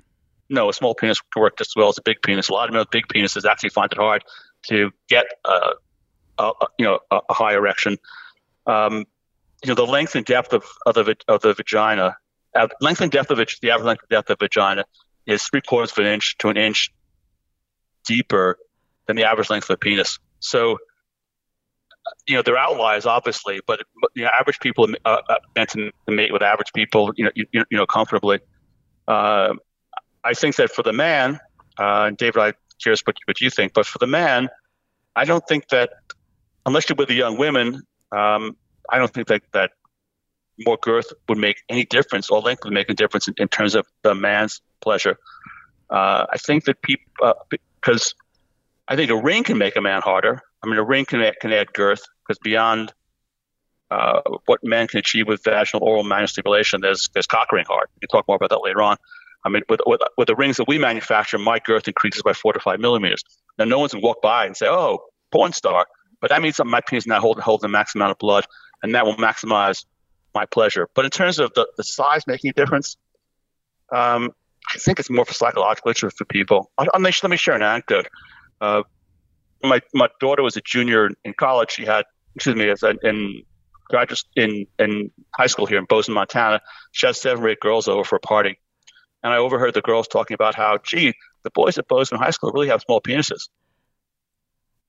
No, 0.50 0.70
a 0.70 0.74
small 0.74 0.94
penis 0.96 1.22
can 1.32 1.42
work 1.42 1.58
just 1.58 1.72
as 1.72 1.76
well 1.76 1.90
as 1.90 1.98
a 1.98 2.02
big 2.02 2.22
penis. 2.22 2.50
A 2.50 2.54
lot 2.54 2.68
of 2.70 2.74
men 2.74 2.80
with 2.80 2.90
big 2.92 3.08
penises 3.08 3.50
actually 3.50 3.70
find 3.70 3.92
it 3.92 3.98
hard 3.98 4.24
to 4.68 4.92
get 5.08 5.26
a, 5.46 5.60
a, 6.40 6.44
a 6.44 6.68
you 6.78 6.86
know 6.86 7.00
a, 7.12 7.20
a 7.30 7.34
high 7.34 7.54
erection. 7.54 7.98
Um, 8.66 9.06
you 9.64 9.70
know 9.70 9.76
the 9.76 9.86
length 9.86 10.16
and 10.16 10.26
depth 10.26 10.54
of, 10.54 10.66
of 10.86 10.96
the 10.96 11.16
of 11.28 11.42
the 11.42 11.54
vagina, 11.54 12.18
uh, 12.56 12.68
length 12.82 13.02
and 13.02 13.12
depth 13.12 13.32
of 13.32 13.40
it, 13.40 13.54
the 13.62 13.72
average 13.72 13.86
length 13.86 14.02
and 14.04 14.10
depth 14.10 14.30
of 14.30 14.40
vagina 14.40 14.86
is 15.26 15.44
three 15.44 15.62
quarters 15.62 15.92
of 15.92 16.00
an 16.00 16.06
inch 16.06 16.38
to 16.40 16.50
an 16.50 16.58
inch 16.58 16.92
deeper 18.06 18.58
than 19.08 19.16
the 19.16 19.24
average 19.24 19.50
length 19.50 19.70
of 19.70 19.76
a 19.76 19.78
penis. 19.78 20.20
So, 20.40 20.78
you 22.28 22.36
know, 22.36 22.42
there 22.42 22.58
are 22.58 22.72
outliers, 22.72 23.06
obviously, 23.06 23.62
but, 23.66 23.82
you 24.16 24.24
know, 24.24 24.30
average 24.38 24.60
people 24.60 24.88
uh, 25.06 25.22
uh, 25.30 25.36
meant 25.56 25.70
to, 25.72 25.92
mate 26.08 26.34
with 26.34 26.42
average 26.42 26.74
people, 26.74 27.14
you 27.16 27.26
know, 27.26 27.32
you, 27.36 27.46
you 27.54 27.78
know, 27.78 27.86
comfortably. 27.86 28.40
Uh, 29.08 29.54
I 30.24 30.34
think 30.34 30.56
that 30.58 30.72
for 30.72 30.84
the 30.84 30.94
man, 30.94 31.40
uh, 31.78 32.12
David, 32.12 32.42
I'm 32.42 32.54
curious 32.82 33.02
what, 33.02 33.16
what 33.26 33.40
you 33.42 33.50
think, 33.50 33.74
but 33.74 33.86
for 33.86 34.00
the 34.00 34.08
man, 34.08 34.50
I 35.16 35.26
don't 35.26 35.46
think 35.48 35.70
that 35.70 35.92
unless 36.66 36.90
you're 36.90 36.96
with 36.96 37.08
the 37.08 37.16
young 37.16 37.38
women, 37.38 37.84
um, 38.14 38.56
I 38.90 38.98
don't 38.98 39.14
think 39.14 39.28
that 39.28 39.42
that 39.54 39.72
more 40.66 40.78
girth 40.82 41.12
would 41.28 41.38
make 41.38 41.58
any 41.70 41.86
difference 41.86 42.30
or 42.30 42.40
length 42.40 42.64
would 42.64 42.74
make 42.74 42.90
a 42.90 42.94
difference 42.94 43.28
in, 43.28 43.34
in 43.38 43.48
terms 43.48 43.76
of 43.76 43.88
the 44.04 44.14
man's 44.14 44.62
pleasure. 44.82 45.18
Uh, 45.90 46.26
I 46.32 46.38
think 46.38 46.66
that 46.66 46.82
people, 46.82 47.12
uh, 47.22 47.34
because 47.50 48.14
I 48.88 48.96
think 48.96 49.10
a 49.10 49.16
ring 49.16 49.44
can 49.44 49.58
make 49.58 49.76
a 49.76 49.82
man 49.82 50.02
harder. 50.02 50.42
I 50.64 50.68
mean, 50.68 50.78
a 50.78 50.84
ring 50.84 51.06
can 51.06 51.22
add, 51.22 51.36
can 51.42 51.52
add 51.52 51.74
girth 51.74 52.04
because 52.26 52.40
beyond 52.40 52.94
uh, 53.92 54.22
what 54.46 54.60
men 54.64 54.88
can 54.88 55.00
achieve 55.00 55.28
with 55.28 55.44
vaginal 55.44 55.84
oral 55.84 56.04
manual 56.04 56.28
stimulation, 56.28 56.82
there's 56.82 57.10
there's 57.14 57.28
cock 57.28 57.52
ring 57.52 57.66
hard. 57.68 57.88
We 57.96 58.08
can 58.08 58.10
talk 58.10 58.28
more 58.28 58.38
about 58.38 58.50
that 58.50 58.62
later 58.64 58.82
on. 58.82 58.98
I 59.46 59.50
mean, 59.50 59.64
with, 59.70 59.82
with 59.86 60.02
with 60.18 60.28
the 60.28 60.36
rings 60.36 60.58
that 60.58 60.68
we 60.68 60.78
manufacture, 60.78 61.38
my 61.38 61.60
girth 61.60 61.88
increases 61.88 62.22
by 62.22 62.34
four 62.34 62.54
to 62.54 62.60
five 62.60 62.80
millimeters. 62.80 63.24
Now, 63.58 63.66
no 63.66 63.80
one's 63.80 63.94
gonna 63.94 64.06
walk 64.06 64.22
by 64.22 64.46
and 64.46 64.56
say, 64.56 64.68
"Oh, 64.68 65.04
porn 65.32 65.52
star," 65.54 65.86
but 66.24 66.30
that 66.30 66.42
means 66.42 66.56
that 66.56 66.64
my 66.64 66.80
penis 66.80 67.06
now 67.06 67.20
holding 67.20 67.44
holding 67.44 67.64
the 67.64 67.68
max 67.68 67.96
amount 67.96 68.12
of 68.12 68.18
blood, 68.18 68.48
and 68.82 68.96
that 68.96 69.06
will 69.06 69.18
maximize 69.18 69.84
my 70.34 70.46
pleasure. 70.46 70.88
But 70.94 71.04
in 71.04 71.12
terms 71.12 71.38
of 71.38 71.54
the, 71.54 71.68
the 71.76 71.84
size 71.84 72.26
making 72.28 72.52
a 72.52 72.54
difference, 72.54 72.96
um, 73.92 74.32
I 74.74 74.78
think 74.78 75.02
it's 75.02 75.10
more 75.10 75.26
for 75.26 75.34
psychological 75.34 75.92
issue 75.92 76.10
for 76.10 76.24
people. 76.24 76.72
I, 76.78 76.88
I, 76.94 76.98
let 76.98 77.24
me 77.30 77.36
share 77.36 77.56
an 77.56 77.62
anecdote. 77.62 78.08
Uh, 78.62 78.84
my 79.62 79.82
my 79.94 80.08
daughter 80.22 80.42
was 80.42 80.56
a 80.56 80.62
junior 80.62 81.10
in 81.26 81.34
college. 81.34 81.72
She 81.72 81.84
had, 81.84 82.06
excuse 82.36 82.56
me, 82.56 82.74
in 83.04 83.44
graduate 83.90 84.24
in 84.38 84.66
in 84.80 85.12
high 85.36 85.48
school 85.48 85.66
here 85.66 85.78
in 85.78 85.84
Bozeman, 85.90 86.16
Montana. 86.16 86.62
She 86.94 87.06
had 87.06 87.18
seven 87.18 87.44
or 87.44 87.50
eight 87.50 87.60
girls 87.60 87.90
over 87.90 88.06
for 88.06 88.16
a 88.16 88.22
party, 88.22 88.58
and 89.24 89.34
I 89.34 89.40
overheard 89.40 89.74
the 89.74 89.82
girls 89.82 90.08
talking 90.08 90.36
about 90.36 90.56
how, 90.56 90.78
gee, 90.78 91.16
the 91.44 91.52
boys 91.52 91.78
at 91.78 91.90
Bozeman 91.90 92.22
High 92.22 92.30
School 92.30 92.54
really 92.54 92.70
have 92.70 92.80
small 92.80 93.02
penises. 93.02 93.50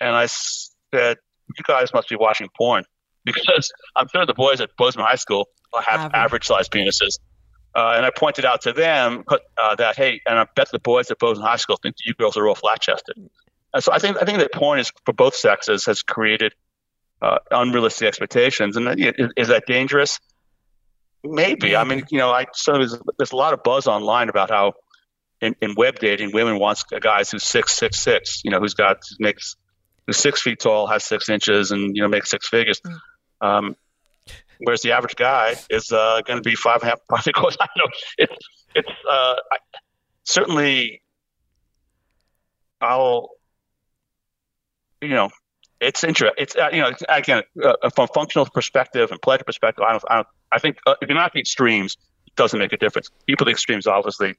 And 0.01 0.15
I 0.15 0.27
said, 0.27 1.19
you 1.49 1.65
guys 1.67 1.93
must 1.93 2.09
be 2.09 2.17
watching 2.17 2.49
porn 2.57 2.85
because 3.25 3.73
I'm 3.97 4.09
sure 4.09 4.27
the 4.27 4.35
boys 4.35 4.61
at 4.61 4.71
Bozeman 4.77 5.07
High 5.07 5.17
School 5.17 5.49
have 5.87 6.13
Average. 6.15 6.47
sized 6.47 6.71
penises. 6.71 7.19
Uh, 7.75 7.95
and 7.97 8.07
I 8.07 8.11
pointed 8.17 8.45
out 8.45 8.63
to 8.63 8.73
them 8.73 9.25
uh, 9.29 9.75
that 9.77 9.97
hey, 9.97 10.21
and 10.27 10.39
I 10.39 10.47
bet 10.55 10.71
the 10.71 10.79
boys 10.79 11.11
at 11.11 11.19
Bozeman 11.19 11.47
High 11.47 11.57
School 11.57 11.77
think 11.83 11.97
that 11.97 12.07
you 12.07 12.15
girls 12.15 12.37
are 12.37 12.47
all 12.47 12.55
flat 12.55 12.81
chested. 12.81 13.17
And 13.73 13.83
so 13.83 13.93
I 13.93 13.99
think 13.99 14.17
I 14.23 14.25
think 14.25 14.39
that 14.39 14.53
porn 14.53 14.79
is 14.79 14.93
for 15.05 15.13
both 15.13 15.35
sexes 15.35 15.87
has 15.87 16.03
created 16.03 16.55
uh, 17.21 17.39
unrealistic 17.51 18.07
expectations, 18.07 18.77
and 18.77 19.01
is, 19.01 19.33
is 19.37 19.49
that 19.49 19.67
dangerous? 19.67 20.21
Maybe. 21.25 21.75
I 21.75 21.83
mean, 21.83 22.05
you 22.11 22.19
know, 22.19 22.31
I 22.31 22.47
so 22.53 22.75
there's, 22.75 22.97
there's 23.19 23.33
a 23.33 23.37
lot 23.37 23.55
of 23.55 23.65
buzz 23.65 23.89
online 23.89 24.29
about 24.29 24.51
how 24.51 24.75
in, 25.41 25.57
in 25.61 25.75
web 25.77 25.99
dating, 25.99 26.33
women 26.33 26.59
wants 26.59 26.85
guys 26.85 27.31
who's 27.31 27.43
six 27.43 27.73
six 27.73 27.99
six, 27.99 28.43
you 28.45 28.51
know, 28.51 28.61
who's 28.61 28.75
got 28.75 28.99
makes 29.19 29.57
who's 30.07 30.17
six 30.17 30.43
feet 30.43 30.61
tall, 30.61 30.87
has 30.87 31.05
six 31.05 31.29
inches, 31.29 31.71
and 31.71 31.97
you 31.97 32.03
know 32.03 32.09
makes 32.09 32.31
six 32.31 32.49
figures. 32.49 32.81
Um, 33.41 33.77
whereas 34.59 34.83
the 34.83 34.93
average 34.93 35.17
guy 35.17 35.55
is 35.71 35.93
uh, 35.93 36.21
going 36.27 36.43
to 36.43 36.49
be 36.49 36.55
five 36.55 36.83
and 36.83 36.85
a 36.85 36.87
half. 36.91 37.01
Probably 37.09 37.33
goes. 37.33 37.57
I 37.61 37.67
know 37.77 37.87
it's 38.19 38.49
it's 38.75 38.91
uh, 39.09 39.37
I, 39.53 39.57
certainly. 40.25 41.01
I'll, 42.81 43.31
you 45.01 45.09
know, 45.09 45.31
it's 45.81 46.05
interesting. 46.05 46.35
It's 46.37 46.55
uh, 46.55 46.69
you 46.73 46.83
know, 46.83 46.89
it's, 46.89 47.03
again, 47.09 47.43
uh, 47.63 47.89
from 47.91 48.09
functional 48.09 48.47
perspective 48.47 49.11
and 49.11 49.23
pleasure 49.23 49.45
perspective, 49.45 49.85
I 49.87 49.93
don't, 49.93 50.05
I 50.09 50.15
don't, 50.17 50.27
I 50.53 50.59
think 50.59 50.79
uh, 50.87 50.95
if 51.01 51.09
you're 51.09 51.17
not 51.17 51.33
the 51.33 51.41
extremes, 51.41 51.97
it 52.27 52.35
doesn't 52.35 52.59
make 52.59 52.73
a 52.73 52.77
difference. 52.77 53.11
People 53.27 53.45
at 53.45 53.47
the 53.47 53.53
extremes 53.53 53.87
obviously 53.87 54.35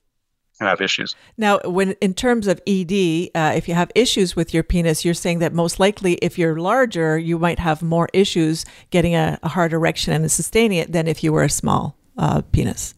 have 0.60 0.82
issues. 0.82 1.16
Now, 1.38 1.60
when 1.66 1.92
in 2.02 2.14
terms 2.14 2.48
of 2.48 2.62
ED, 2.66 3.30
uh, 3.36 3.54
if 3.56 3.68
you 3.68 3.74
have 3.74 3.92
issues 3.94 4.36
with 4.36 4.54
your 4.54 4.64
penis, 4.64 5.04
you're 5.04 5.14
saying 5.14 5.40
that 5.40 5.54
most 5.54 5.80
likely, 5.80 6.14
if 6.16 6.38
you're 6.38 6.60
larger, 6.60 7.18
you 7.18 7.38
might 7.38 7.60
have 7.60 7.82
more 7.82 8.08
issues 8.14 8.66
getting 8.90 9.16
a, 9.16 9.38
a 9.44 9.50
hard 9.50 9.74
erection 9.74 10.14
and 10.14 10.32
sustaining 10.32 10.78
it 10.78 10.92
than 10.92 11.08
if 11.08 11.24
you 11.24 11.34
were 11.34 11.44
a 11.44 11.50
small 11.50 11.98
uh, 12.18 12.42
penis. 12.52 12.96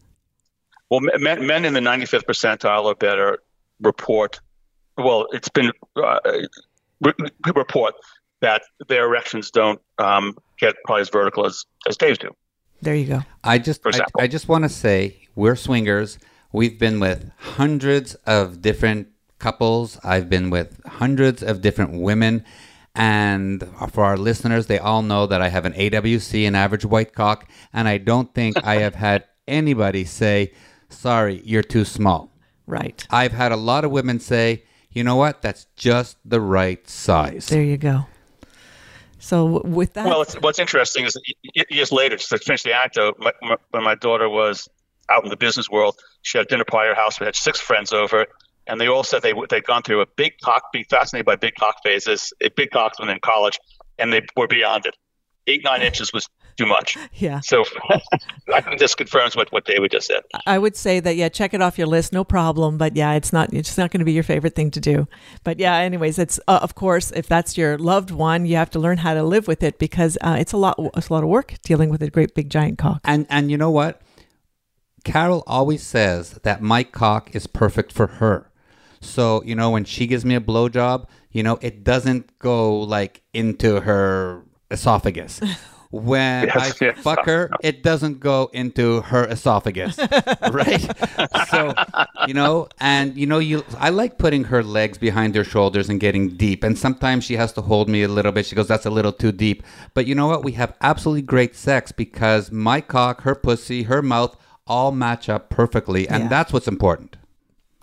Well, 0.90 1.00
men, 1.00 1.46
men 1.46 1.64
in 1.64 1.74
the 1.74 1.80
95th 1.80 2.24
percentile 2.24 2.84
or 2.84 2.94
better 2.94 3.38
report. 3.80 4.40
Well, 4.96 5.26
it's 5.32 5.48
been 5.48 5.72
uh, 5.96 6.18
re- 7.00 7.12
report 7.54 7.94
that 8.40 8.62
their 8.88 9.04
erections 9.04 9.50
don't 9.50 9.80
um, 9.98 10.36
get 10.58 10.76
probably 10.84 11.02
as 11.02 11.10
vertical 11.10 11.44
as, 11.44 11.66
as 11.88 11.96
Dave's 11.96 12.18
do. 12.18 12.30
There 12.80 12.94
you 12.94 13.06
go. 13.06 13.20
I 13.42 13.58
just 13.58 13.82
For 13.82 13.88
I, 13.88 13.90
example. 13.90 14.20
I 14.20 14.26
just 14.28 14.48
want 14.48 14.64
to 14.64 14.68
say 14.68 15.28
we're 15.34 15.56
swingers. 15.56 16.18
We've 16.52 16.78
been 16.78 16.98
with 16.98 17.30
hundreds 17.38 18.14
of 18.26 18.62
different 18.62 19.08
couples. 19.38 19.98
I've 20.02 20.30
been 20.30 20.50
with 20.50 20.80
hundreds 20.86 21.42
of 21.42 21.60
different 21.60 22.00
women. 22.00 22.44
And 22.94 23.68
for 23.92 24.04
our 24.04 24.16
listeners, 24.16 24.66
they 24.66 24.78
all 24.78 25.02
know 25.02 25.26
that 25.26 25.42
I 25.42 25.48
have 25.48 25.64
an 25.64 25.74
AWC, 25.74 26.48
an 26.48 26.54
average 26.54 26.84
white 26.84 27.12
cock, 27.14 27.48
and 27.72 27.86
I 27.86 27.98
don't 27.98 28.34
think 28.34 28.56
I 28.64 28.76
have 28.76 28.94
had 29.06 29.24
anybody 29.46 30.04
say, 30.04 30.52
"Sorry, 30.88 31.40
you're 31.44 31.62
too 31.62 31.84
small." 31.84 32.32
Right. 32.66 33.06
I've 33.10 33.32
had 33.32 33.52
a 33.52 33.56
lot 33.56 33.84
of 33.84 33.92
women 33.92 34.18
say, 34.18 34.64
"You 34.90 35.04
know 35.04 35.16
what? 35.16 35.42
That's 35.42 35.66
just 35.76 36.16
the 36.24 36.40
right 36.40 36.88
size." 36.88 37.46
There 37.48 37.62
you 37.62 37.76
go. 37.76 38.06
So 39.20 39.60
with 39.62 39.92
that, 39.92 40.06
well, 40.06 40.24
what's 40.40 40.58
interesting 40.58 41.04
is 41.04 41.16
years 41.70 41.92
later, 41.92 42.16
just 42.16 42.30
to 42.30 42.38
finish 42.38 42.62
the 42.62 42.74
anecdote, 42.74 43.16
my, 43.18 43.32
my, 43.42 43.56
when 43.70 43.84
my 43.84 43.94
daughter 43.94 44.28
was 44.28 44.68
out 45.08 45.24
in 45.24 45.30
the 45.30 45.36
business 45.36 45.68
world, 45.68 45.96
she 46.22 46.38
had 46.38 46.46
a 46.46 46.48
dinner 46.48 46.64
party 46.64 46.90
at 46.90 46.96
her 46.96 47.02
house. 47.02 47.20
We 47.20 47.26
had 47.26 47.36
six 47.36 47.60
friends 47.60 47.92
over, 47.92 48.26
and 48.66 48.80
they 48.80 48.88
all 48.88 49.04
said 49.04 49.22
they 49.22 49.34
they'd 49.48 49.64
gone 49.64 49.82
through 49.82 50.00
a 50.00 50.06
big 50.06 50.38
cock, 50.42 50.72
being 50.72 50.84
fascinated 50.88 51.26
by 51.26 51.36
big 51.36 51.54
cock 51.54 51.76
phases, 51.82 52.32
a 52.42 52.50
big 52.50 52.70
cocks 52.70 52.98
when 52.98 53.08
in 53.08 53.20
college, 53.20 53.58
and 53.98 54.12
they 54.12 54.22
were 54.36 54.48
beyond 54.48 54.86
it. 54.86 54.96
Eight 55.46 55.64
nine 55.64 55.82
inches 55.82 56.12
was 56.12 56.28
too 56.58 56.66
much. 56.66 56.96
Yeah. 57.14 57.40
So 57.40 57.64
I 58.54 58.60
think 58.60 58.78
this 58.78 58.94
confirms 58.94 59.34
what, 59.34 59.50
what 59.50 59.64
David 59.64 59.90
just 59.90 60.06
said. 60.06 60.22
I 60.46 60.56
would 60.56 60.76
say 60.76 61.00
that 61.00 61.16
yeah, 61.16 61.28
check 61.28 61.52
it 61.52 61.60
off 61.60 61.78
your 61.78 61.88
list, 61.88 62.12
no 62.12 62.22
problem. 62.22 62.78
But 62.78 62.94
yeah, 62.94 63.14
it's 63.14 63.32
not 63.32 63.52
it's 63.52 63.76
not 63.76 63.90
going 63.90 63.98
to 63.98 64.04
be 64.04 64.12
your 64.12 64.22
favorite 64.22 64.54
thing 64.54 64.70
to 64.72 64.80
do. 64.80 65.08
But 65.42 65.58
yeah, 65.58 65.76
anyways, 65.76 66.18
it's 66.18 66.38
uh, 66.46 66.60
of 66.62 66.76
course 66.76 67.10
if 67.10 67.26
that's 67.26 67.56
your 67.56 67.76
loved 67.76 68.12
one, 68.12 68.46
you 68.46 68.54
have 68.54 68.70
to 68.70 68.78
learn 68.78 68.98
how 68.98 69.14
to 69.14 69.24
live 69.24 69.48
with 69.48 69.64
it 69.64 69.80
because 69.80 70.16
uh, 70.20 70.36
it's 70.38 70.52
a 70.52 70.56
lot 70.56 70.78
it's 70.96 71.08
a 71.08 71.12
lot 71.12 71.24
of 71.24 71.28
work 71.28 71.54
dealing 71.64 71.90
with 71.90 72.02
a 72.02 72.10
great 72.10 72.34
big 72.34 72.50
giant 72.50 72.78
cock. 72.78 73.00
And 73.04 73.26
and 73.30 73.50
you 73.50 73.56
know 73.56 73.70
what? 73.70 74.00
Carol 75.04 75.42
always 75.46 75.82
says 75.82 76.32
that 76.42 76.62
my 76.62 76.82
cock 76.82 77.34
is 77.34 77.46
perfect 77.46 77.92
for 77.92 78.06
her. 78.06 78.50
So, 79.00 79.42
you 79.44 79.54
know, 79.54 79.70
when 79.70 79.84
she 79.84 80.06
gives 80.06 80.24
me 80.24 80.34
a 80.34 80.40
blowjob, 80.40 81.06
you 81.30 81.42
know, 81.42 81.58
it 81.60 81.84
doesn't 81.84 82.38
go 82.38 82.78
like 82.80 83.22
into 83.32 83.80
her 83.80 84.42
esophagus. 84.70 85.40
When 85.90 86.48
Yes, 86.48 86.82
I 86.82 86.84
yes. 86.84 86.98
fuck 86.98 87.24
her, 87.24 87.50
it 87.62 87.82
doesn't 87.82 88.20
go 88.20 88.50
into 88.52 89.00
her 89.00 89.24
esophagus, 89.26 89.96
right? 90.52 90.86
so, 91.48 91.72
you 92.26 92.34
know, 92.34 92.68
and 92.78 93.16
you 93.16 93.26
know, 93.26 93.38
you 93.38 93.64
I 93.78 93.88
like 93.88 94.18
putting 94.18 94.44
her 94.44 94.62
legs 94.62 94.98
behind 94.98 95.34
her 95.34 95.44
shoulders 95.44 95.88
and 95.88 95.98
getting 95.98 96.36
deep. 96.36 96.62
And 96.62 96.76
sometimes 96.78 97.24
she 97.24 97.36
has 97.36 97.54
to 97.54 97.62
hold 97.62 97.88
me 97.88 98.02
a 98.02 98.08
little 98.08 98.32
bit. 98.32 98.44
She 98.44 98.54
goes, 98.54 98.68
"That's 98.68 98.84
a 98.84 98.90
little 98.90 99.12
too 99.12 99.32
deep." 99.32 99.62
But 99.94 100.06
you 100.06 100.14
know 100.14 100.26
what? 100.26 100.44
We 100.44 100.52
have 100.52 100.74
absolutely 100.82 101.22
great 101.22 101.56
sex 101.56 101.90
because 101.90 102.52
my 102.52 102.82
cock, 102.82 103.22
her 103.22 103.34
pussy, 103.34 103.84
her 103.84 104.02
mouth 104.02 104.36
all 104.68 104.92
match 104.92 105.28
up 105.28 105.50
perfectly, 105.50 106.08
and 106.08 106.24
Yeah. 106.24 106.28
that's 106.28 106.52
what's 106.52 106.68
important. 106.68 107.16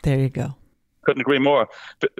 There 0.03 0.19
you 0.19 0.29
go. 0.29 0.55
Couldn't 1.03 1.21
agree 1.21 1.39
more. 1.39 1.67
But 1.99 2.11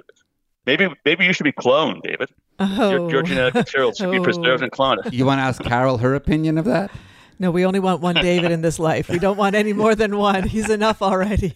maybe 0.66 0.88
maybe 1.04 1.24
you 1.24 1.32
should 1.32 1.44
be 1.44 1.52
cloned, 1.52 2.02
David. 2.02 2.28
Oh. 2.58 2.90
Your, 2.90 3.10
your 3.10 3.22
genetic 3.22 3.54
material 3.54 3.92
should 3.92 4.10
be 4.10 4.18
Oh. 4.18 4.22
preserved 4.24 4.62
and 4.62 4.72
cloned. 4.72 5.12
You 5.12 5.26
want 5.26 5.38
to 5.38 5.42
ask 5.42 5.62
Carol 5.62 5.98
her 5.98 6.14
opinion 6.14 6.58
of 6.58 6.64
that? 6.66 6.90
No, 7.38 7.50
we 7.50 7.66
only 7.66 7.80
want 7.80 8.00
one 8.00 8.14
David 8.14 8.50
in 8.50 8.62
this 8.62 8.78
life. 8.78 9.08
We 9.10 9.18
don't 9.18 9.36
want 9.36 9.54
any 9.54 9.74
more 9.74 9.94
than 9.94 10.16
one. 10.16 10.44
He's 10.44 10.70
enough 10.70 11.02
already. 11.02 11.54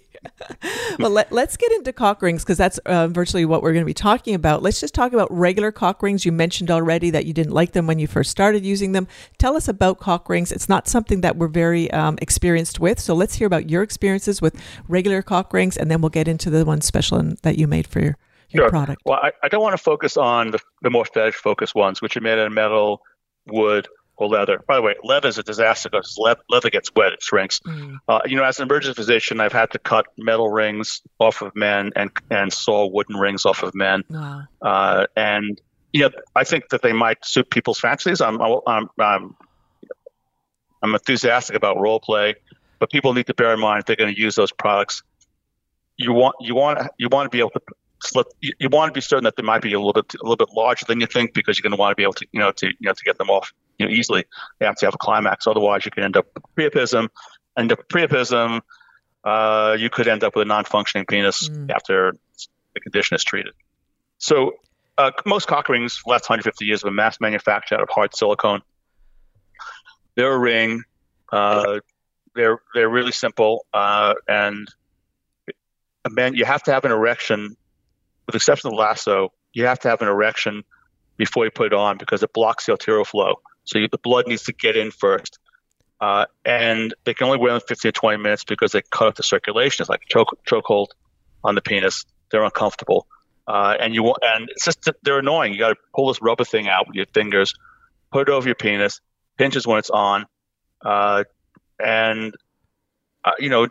Well, 0.98 1.11
let, 1.11 1.33
us 1.33 1.56
get 1.56 1.72
into 1.72 1.92
cock 1.92 2.22
rings 2.22 2.42
because 2.42 2.59
that's 2.59 2.78
uh, 2.78 3.09
virtually 3.09 3.44
what 3.44 3.62
we're 3.62 3.72
going 3.72 3.83
to 3.83 3.87
be 3.87 3.94
talking 3.94 4.35
about. 4.35 4.62
Let's 4.62 4.80
just 4.80 4.94
talk 4.94 5.12
about 5.12 5.30
regular 5.30 5.72
cock 5.72 6.02
rings. 6.02 6.24
You 6.24 6.33
mentioned 6.33 6.70
already 6.70 7.11
that 7.11 7.26
you 7.26 7.33
didn't 7.33 7.52
like 7.52 7.72
them 7.72 7.87
when 7.87 7.98
you 7.98 8.06
first 8.06 8.30
started 8.30 8.64
using 8.64 8.92
them. 8.92 9.09
Tell 9.38 9.56
us 9.56 9.68
about 9.68 9.98
cock 9.98 10.28
rings. 10.28 10.52
It's 10.52 10.68
not 10.68 10.88
something 10.88 11.22
that 11.22 11.37
we're 11.37 11.48
very 11.48 11.90
um, 11.92 12.18
experienced 12.20 12.80
with. 12.80 13.00
So 13.00 13.14
let's 13.14 13.35
hear 13.35 13.46
about 13.46 13.70
your 13.70 13.83
experiences 13.83 14.42
with 14.42 14.61
regular 14.88 15.22
cock 15.22 15.52
rings, 15.52 15.76
and 15.76 15.90
then 15.90 16.00
we'll 16.00 16.11
get 16.11 16.28
into 16.28 16.50
the 16.50 16.64
one 16.64 16.80
special 16.80 17.18
in- 17.18 17.37
that 17.42 17.59
you 17.59 17.66
made 17.66 17.87
for 17.87 18.00
your, 18.00 18.16
your 18.50 18.64
Sure. 18.64 18.70
product. 18.70 19.02
Well, 19.04 19.20
I, 19.22 19.33
I 19.42 19.48
don't 19.48 19.62
want 19.62 19.76
to 19.76 19.83
focus 19.83 20.16
on 20.16 20.50
the, 20.50 20.59
the 20.83 20.90
more 20.90 21.04
fetish 21.04 21.37
focused 21.37 21.74
ones, 21.74 22.02
which 22.02 22.16
are 22.16 22.20
made 22.20 22.38
out 22.38 22.46
of 22.46 22.52
metal, 22.52 23.02
wood, 23.46 23.88
or 24.20 24.28
leather. 24.28 24.62
By 24.66 24.76
the 24.76 24.83
way, 24.83 24.94
leather 25.02 25.28
is 25.28 25.38
a 25.38 25.42
disaster 25.42 25.88
because 25.88 26.16
le- 26.18 26.37
leather 26.48 26.70
gets 26.70 26.90
wet, 26.94 27.12
it 27.12 27.22
shrinks. 27.22 27.61
Mm. 27.61 27.98
Uh, 28.06 28.20
you 28.26 28.37
know, 28.37 28.44
as 28.44 28.59
an 28.59 28.68
emergency 28.68 28.94
physician, 28.94 29.40
I've 29.40 29.52
had 29.52 29.70
to 29.72 29.78
cut 29.78 30.06
metal 30.18 30.50
rings 30.50 31.02
off 31.18 31.42
of 31.42 31.54
men 31.56 31.92
and 31.96 32.11
and 32.30 32.52
saw 32.52 32.87
wooden 32.87 33.16
rings 33.16 33.46
off 33.46 33.62
of 33.62 33.74
men. 33.74 34.04
Wow. 34.09 34.42
Uh, 34.61 35.06
and 35.16 35.61
you 35.92 36.02
know, 36.02 36.11
I 36.37 36.44
think 36.44 36.68
that 36.70 36.83
they 36.83 36.92
might 36.92 37.24
suit 37.24 37.50
people's 37.50 37.80
fantasies. 37.80 38.20
I'm 38.20 38.40
I'm 38.40 38.88
I'm, 38.98 39.37
I'm 40.83 40.94
enthusiastic 40.94 41.56
about 41.56 41.78
role 41.78 42.00
play, 42.00 42.35
but 42.78 42.90
people 42.90 43.14
need 43.14 43.26
to 43.26 43.35
bear 43.35 43.52
in 43.54 43.61
mind 43.61 43.80
if 43.80 43.87
they're 43.87 43.96
going 43.96 44.14
to 44.14 44.20
use 44.20 44.35
those 44.35 44.52
products. 44.52 45.02
You 45.96 46.12
want 46.12 46.37
you 46.40 46.54
want 46.54 46.88
you 46.98 47.09
want 47.11 47.26
to 47.26 47.30
be 47.30 47.40
able 47.40 47.50
to 47.50 47.61
slip. 48.02 48.28
You, 48.40 48.52
you 48.59 48.68
want 48.68 48.90
to 48.90 48.96
be 48.96 49.00
certain 49.00 49.24
that 49.24 49.37
they 49.37 49.42
might 49.42 49.62
be 49.62 49.72
a 49.72 49.78
little 49.78 49.92
bit 49.92 50.14
a 50.14 50.22
little 50.22 50.37
bit 50.37 50.48
larger 50.54 50.87
than 50.87 51.00
you 51.00 51.06
think 51.06 51.35
because 51.35 51.59
you're 51.59 51.62
going 51.62 51.76
to 51.76 51.80
want 51.80 51.92
to 51.92 51.96
be 51.96 52.02
able 52.02 52.14
to 52.14 52.26
you 52.33 52.40
know 52.40 52.52
to 52.52 52.66
you 52.66 52.74
know 52.83 52.92
to 52.92 53.04
get 53.04 53.18
them 53.18 53.30
off 53.30 53.52
you 53.80 53.86
know 53.86 53.92
easily. 53.92 54.24
You 54.60 54.66
have 54.66 54.76
to 54.76 54.86
have 54.86 54.94
a 54.94 54.98
climax, 54.98 55.46
otherwise 55.46 55.84
you 55.84 55.90
can 55.90 56.04
end 56.04 56.16
up 56.16 56.26
with 56.34 56.44
priapism. 56.56 57.08
End 57.58 57.72
up 57.72 57.78
with 57.78 57.88
priapism. 57.88 58.60
Uh, 59.24 59.76
you 59.78 59.90
could 59.90 60.06
end 60.08 60.22
up 60.24 60.34
with 60.36 60.42
a 60.42 60.48
non-functioning 60.48 61.06
penis 61.06 61.48
Mm. 61.48 61.70
after 61.70 62.16
the 62.74 62.80
condition 62.80 63.14
is 63.16 63.24
treated. 63.24 63.52
So 64.18 64.52
uh, 64.96 65.10
most 65.26 65.46
cock 65.48 65.68
rings, 65.68 66.00
last 66.06 66.28
150 66.28 66.64
years, 66.64 66.82
have 66.82 66.88
been 66.88 66.94
mass 66.94 67.18
manufactured 67.20 67.76
out 67.76 67.82
of 67.82 67.88
hard 67.90 68.14
silicone. 68.14 68.62
They're 70.14 70.32
a 70.32 70.38
ring. 70.38 70.82
Uh, 71.32 71.80
they're 72.34 72.58
they're 72.74 72.88
really 72.88 73.12
simple, 73.12 73.66
uh, 73.74 74.14
and 74.28 74.68
a 76.04 76.10
man 76.10 76.34
you 76.34 76.44
have 76.44 76.62
to 76.64 76.72
have 76.72 76.84
an 76.84 76.92
erection, 76.92 77.56
with 78.26 78.32
the 78.32 78.36
exception 78.36 78.68
of 78.68 78.72
the 78.72 78.78
lasso. 78.78 79.32
You 79.52 79.66
have 79.66 79.80
to 79.80 79.88
have 79.88 80.00
an 80.02 80.08
erection 80.08 80.64
before 81.16 81.44
you 81.44 81.50
put 81.50 81.66
it 81.66 81.72
on 81.72 81.98
because 81.98 82.22
it 82.22 82.32
blocks 82.32 82.66
the 82.66 82.72
arterial 82.72 83.04
flow. 83.04 83.40
So 83.64 83.78
you, 83.78 83.88
the 83.88 83.98
blood 83.98 84.26
needs 84.26 84.44
to 84.44 84.52
get 84.52 84.76
in 84.76 84.90
first. 84.90 85.38
Uh, 86.00 86.24
and 86.46 86.94
they 87.04 87.12
can 87.12 87.26
only 87.26 87.38
wear 87.38 87.52
them 87.52 87.60
15 87.60 87.92
to 87.92 87.92
20 87.92 88.22
minutes 88.22 88.44
because 88.44 88.72
they 88.72 88.82
cut 88.90 89.08
off 89.08 89.14
the 89.16 89.22
circulation. 89.22 89.82
It's 89.82 89.90
like 89.90 90.02
a 90.02 90.08
choke 90.08 90.38
chokehold 90.46 90.88
on 91.44 91.54
the 91.54 91.60
penis. 91.60 92.06
They're 92.30 92.42
uncomfortable, 92.42 93.06
uh, 93.46 93.76
and 93.78 93.94
you 93.94 94.02
want, 94.04 94.18
and 94.22 94.48
it's 94.48 94.64
just 94.64 94.88
they're 95.02 95.18
annoying. 95.18 95.52
You 95.52 95.58
got 95.58 95.70
to 95.70 95.76
pull 95.94 96.08
this 96.08 96.22
rubber 96.22 96.44
thing 96.44 96.68
out 96.68 96.86
with 96.86 96.96
your 96.96 97.06
fingers, 97.06 97.54
put 98.12 98.28
it 98.28 98.32
over 98.32 98.46
your 98.48 98.54
penis, 98.54 99.00
pinches 99.36 99.66
when 99.66 99.78
it's 99.78 99.90
on, 99.90 100.26
uh, 100.84 101.24
and 101.78 102.34
uh, 103.24 103.32
you 103.38 103.50
know 103.50 103.66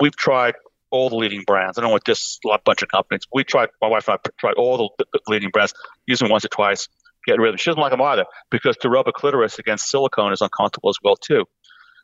we've 0.00 0.16
tried 0.16 0.54
all 0.90 1.10
the 1.10 1.16
leading 1.16 1.42
brands. 1.42 1.76
I 1.76 1.82
don't 1.82 1.90
want 1.90 2.04
this 2.04 2.38
bunch 2.64 2.82
of 2.82 2.88
companies. 2.88 3.22
We 3.32 3.44
tried. 3.44 3.68
My 3.82 3.88
wife 3.88 4.08
and 4.08 4.18
I 4.24 4.30
tried 4.38 4.54
all 4.54 4.94
the, 4.98 5.06
the 5.12 5.20
leading 5.26 5.50
brands, 5.50 5.74
used 6.06 6.22
them 6.22 6.30
once 6.30 6.44
or 6.44 6.48
twice, 6.48 6.88
getting 7.26 7.40
rid 7.40 7.50
of 7.50 7.52
them. 7.54 7.58
She 7.58 7.70
doesn't 7.70 7.80
like 7.80 7.90
them 7.90 8.02
either 8.02 8.24
because 8.50 8.76
to 8.78 8.88
rub 8.88 9.08
a 9.08 9.12
clitoris 9.12 9.58
against 9.58 9.88
silicone 9.88 10.32
is 10.32 10.40
uncomfortable 10.40 10.90
as 10.90 10.98
well 11.02 11.16
too. 11.16 11.44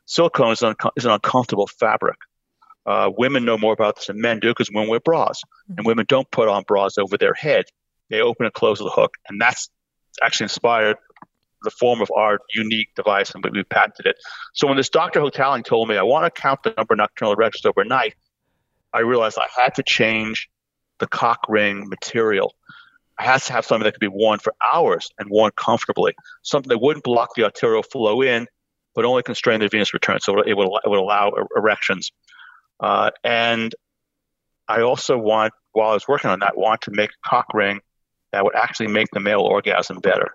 Silicone 0.05 0.51
is, 0.51 0.61
un- 0.61 0.75
is 0.95 1.05
an 1.05 1.11
uncomfortable 1.11 1.67
fabric. 1.67 2.17
Uh, 2.85 3.09
women 3.17 3.45
know 3.45 3.57
more 3.57 3.73
about 3.73 3.95
this 3.95 4.07
than 4.07 4.19
men 4.19 4.39
do 4.39 4.49
because 4.49 4.69
women 4.69 4.89
wear 4.89 4.99
bras, 4.99 5.41
and 5.77 5.85
women 5.85 6.05
don't 6.07 6.29
put 6.31 6.49
on 6.49 6.63
bras 6.63 6.97
over 6.97 7.17
their 7.17 7.33
head. 7.33 7.65
They 8.09 8.19
open 8.19 8.45
and 8.45 8.53
close 8.53 8.79
with 8.79 8.91
a 8.91 8.95
hook, 8.95 9.15
and 9.29 9.39
that's 9.39 9.69
actually 10.21 10.45
inspired 10.45 10.97
the 11.63 11.71
form 11.71 12.01
of 12.01 12.11
our 12.11 12.39
unique 12.53 12.93
device, 12.95 13.33
and 13.33 13.43
we, 13.43 13.51
we 13.51 13.63
patented 13.63 14.05
it. 14.05 14.17
So 14.53 14.67
when 14.67 14.75
this 14.75 14.89
Dr. 14.89 15.21
Hotaling 15.21 15.63
told 15.63 15.87
me 15.87 15.97
I 15.97 16.03
want 16.03 16.25
to 16.25 16.41
count 16.41 16.63
the 16.63 16.73
number 16.75 16.93
of 16.93 16.97
nocturnal 16.97 17.33
erections 17.33 17.65
overnight, 17.65 18.15
I 18.91 18.99
realized 18.99 19.37
I 19.37 19.47
had 19.61 19.75
to 19.75 19.83
change 19.83 20.49
the 20.99 21.07
cock 21.07 21.45
ring 21.47 21.89
material. 21.89 22.53
I 23.23 23.25
had 23.25 23.41
to 23.43 23.53
have 23.53 23.65
something 23.65 23.85
that 23.85 23.93
could 23.93 24.01
be 24.01 24.09
worn 24.09 24.39
for 24.39 24.53
hours 24.73 25.09
and 25.17 25.29
worn 25.29 25.51
comfortably, 25.55 26.13
something 26.41 26.67
that 26.69 26.81
wouldn't 26.81 27.05
block 27.05 27.35
the 27.35 27.45
arterial 27.45 27.81
flow 27.81 28.21
in, 28.21 28.47
but 28.95 29.05
only 29.05 29.23
constrain 29.23 29.61
the 29.61 29.69
venous 29.69 29.93
return. 29.93 30.19
So 30.19 30.41
it 30.41 30.57
would, 30.57 30.67
it 30.67 30.89
would 30.89 30.99
allow 30.99 31.31
er- 31.31 31.47
erections. 31.55 32.11
Uh, 32.81 33.11
and 33.23 33.73
I 34.67 34.81
also 34.81 35.17
want, 35.17 35.53
while 35.71 35.91
I 35.91 35.93
was 35.93 36.05
working 36.05 36.31
on 36.31 36.39
that, 36.39 36.57
want 36.57 36.81
to 36.81 36.91
make 36.91 37.11
a 37.11 37.29
cock 37.29 37.53
ring 37.53 37.79
that 38.33 38.43
would 38.43 38.55
actually 38.55 38.87
make 38.87 39.07
the 39.13 39.21
male 39.21 39.39
orgasm 39.39 39.99
better. 39.99 40.31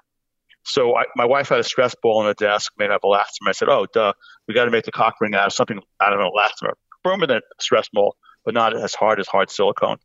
So 0.64 0.96
I, 0.96 1.04
my 1.14 1.26
wife 1.26 1.50
had 1.50 1.58
a 1.58 1.64
stress 1.64 1.94
ball 2.02 2.20
on 2.20 2.26
her 2.26 2.34
desk 2.34 2.72
made 2.78 2.90
out 2.90 3.00
of 3.02 3.02
elastomer. 3.02 3.48
I 3.48 3.52
said, 3.52 3.68
"Oh, 3.68 3.86
duh, 3.92 4.12
we 4.46 4.54
got 4.54 4.64
to 4.64 4.70
make 4.70 4.84
the 4.84 4.92
cock 4.92 5.20
ring 5.20 5.34
out 5.34 5.46
of 5.46 5.52
something 5.52 5.80
out 6.00 6.12
of 6.12 6.20
an 6.20 6.26
elastomer, 6.26 6.72
firmer 7.02 7.26
than 7.26 7.40
stress 7.60 7.88
ball, 7.92 8.16
but 8.44 8.54
not 8.54 8.76
as 8.76 8.94
hard 8.94 9.20
as 9.20 9.28
hard 9.28 9.50
silicone." 9.50 9.98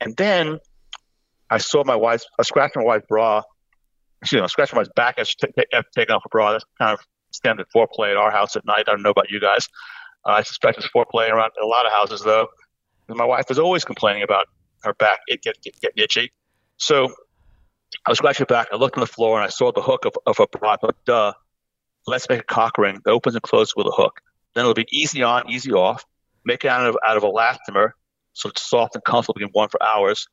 And 0.00 0.16
then 0.16 0.58
I 1.50 1.58
saw 1.58 1.84
my 1.84 1.96
wife, 1.96 2.22
I 2.38 2.42
scratched 2.42 2.76
my 2.76 2.84
wife's 2.84 3.06
bra, 3.08 3.42
me, 4.32 4.40
I 4.40 4.46
scratched 4.46 4.72
my 4.72 4.80
wife's 4.80 4.90
back 4.94 5.18
as 5.18 5.28
she 5.28 5.36
t- 5.36 5.52
t- 5.56 5.78
taking 5.94 6.14
off 6.14 6.22
a 6.24 6.28
bra. 6.28 6.52
That's 6.52 6.64
kind 6.78 6.92
of 6.92 7.00
standard 7.30 7.66
foreplay 7.74 8.10
at 8.10 8.16
our 8.16 8.30
house 8.30 8.56
at 8.56 8.64
night. 8.64 8.84
I 8.88 8.92
don't 8.92 9.02
know 9.02 9.10
about 9.10 9.30
you 9.30 9.40
guys. 9.40 9.68
Uh, 10.26 10.32
I 10.32 10.42
suspect 10.42 10.78
it's 10.78 10.88
foreplay 10.88 11.30
around 11.30 11.52
a 11.62 11.66
lot 11.66 11.86
of 11.86 11.92
houses, 11.92 12.22
though. 12.22 12.48
My 13.08 13.24
wife 13.24 13.50
is 13.50 13.58
always 13.58 13.84
complaining 13.84 14.22
about 14.22 14.46
her 14.82 14.94
back 14.94 15.20
it 15.26 15.42
get, 15.42 15.60
get, 15.62 15.80
getting 15.80 16.02
itchy. 16.02 16.32
So 16.76 17.12
I 18.06 18.10
was 18.10 18.18
scratching 18.18 18.42
her 18.42 18.46
back. 18.46 18.68
I 18.72 18.76
looked 18.76 18.96
on 18.96 19.00
the 19.00 19.06
floor 19.06 19.38
and 19.38 19.46
I 19.46 19.48
saw 19.48 19.72
the 19.72 19.82
hook 19.82 20.04
of, 20.04 20.14
of 20.26 20.38
a 20.40 20.46
bra. 20.46 20.76
Thought, 20.76 20.96
duh, 21.06 21.32
let's 22.06 22.28
make 22.28 22.40
a 22.40 22.44
cock 22.44 22.76
ring 22.78 23.00
that 23.04 23.10
opens 23.10 23.34
and 23.34 23.42
closes 23.42 23.74
with 23.76 23.86
a 23.86 23.92
hook. 23.92 24.20
Then 24.54 24.62
it'll 24.62 24.74
be 24.74 24.86
easy 24.90 25.22
on, 25.22 25.48
easy 25.50 25.72
off. 25.72 26.04
Make 26.44 26.64
it 26.64 26.68
out 26.68 26.86
of, 26.86 26.96
out 27.06 27.16
of 27.16 27.22
elastomer 27.22 27.92
so 28.32 28.48
it's 28.48 28.62
soft 28.62 28.94
and 28.94 29.04
comfortable. 29.04 29.40
You 29.40 29.46
can 29.46 29.52
worn 29.54 29.68
for 29.68 29.82
hours. 29.82 30.28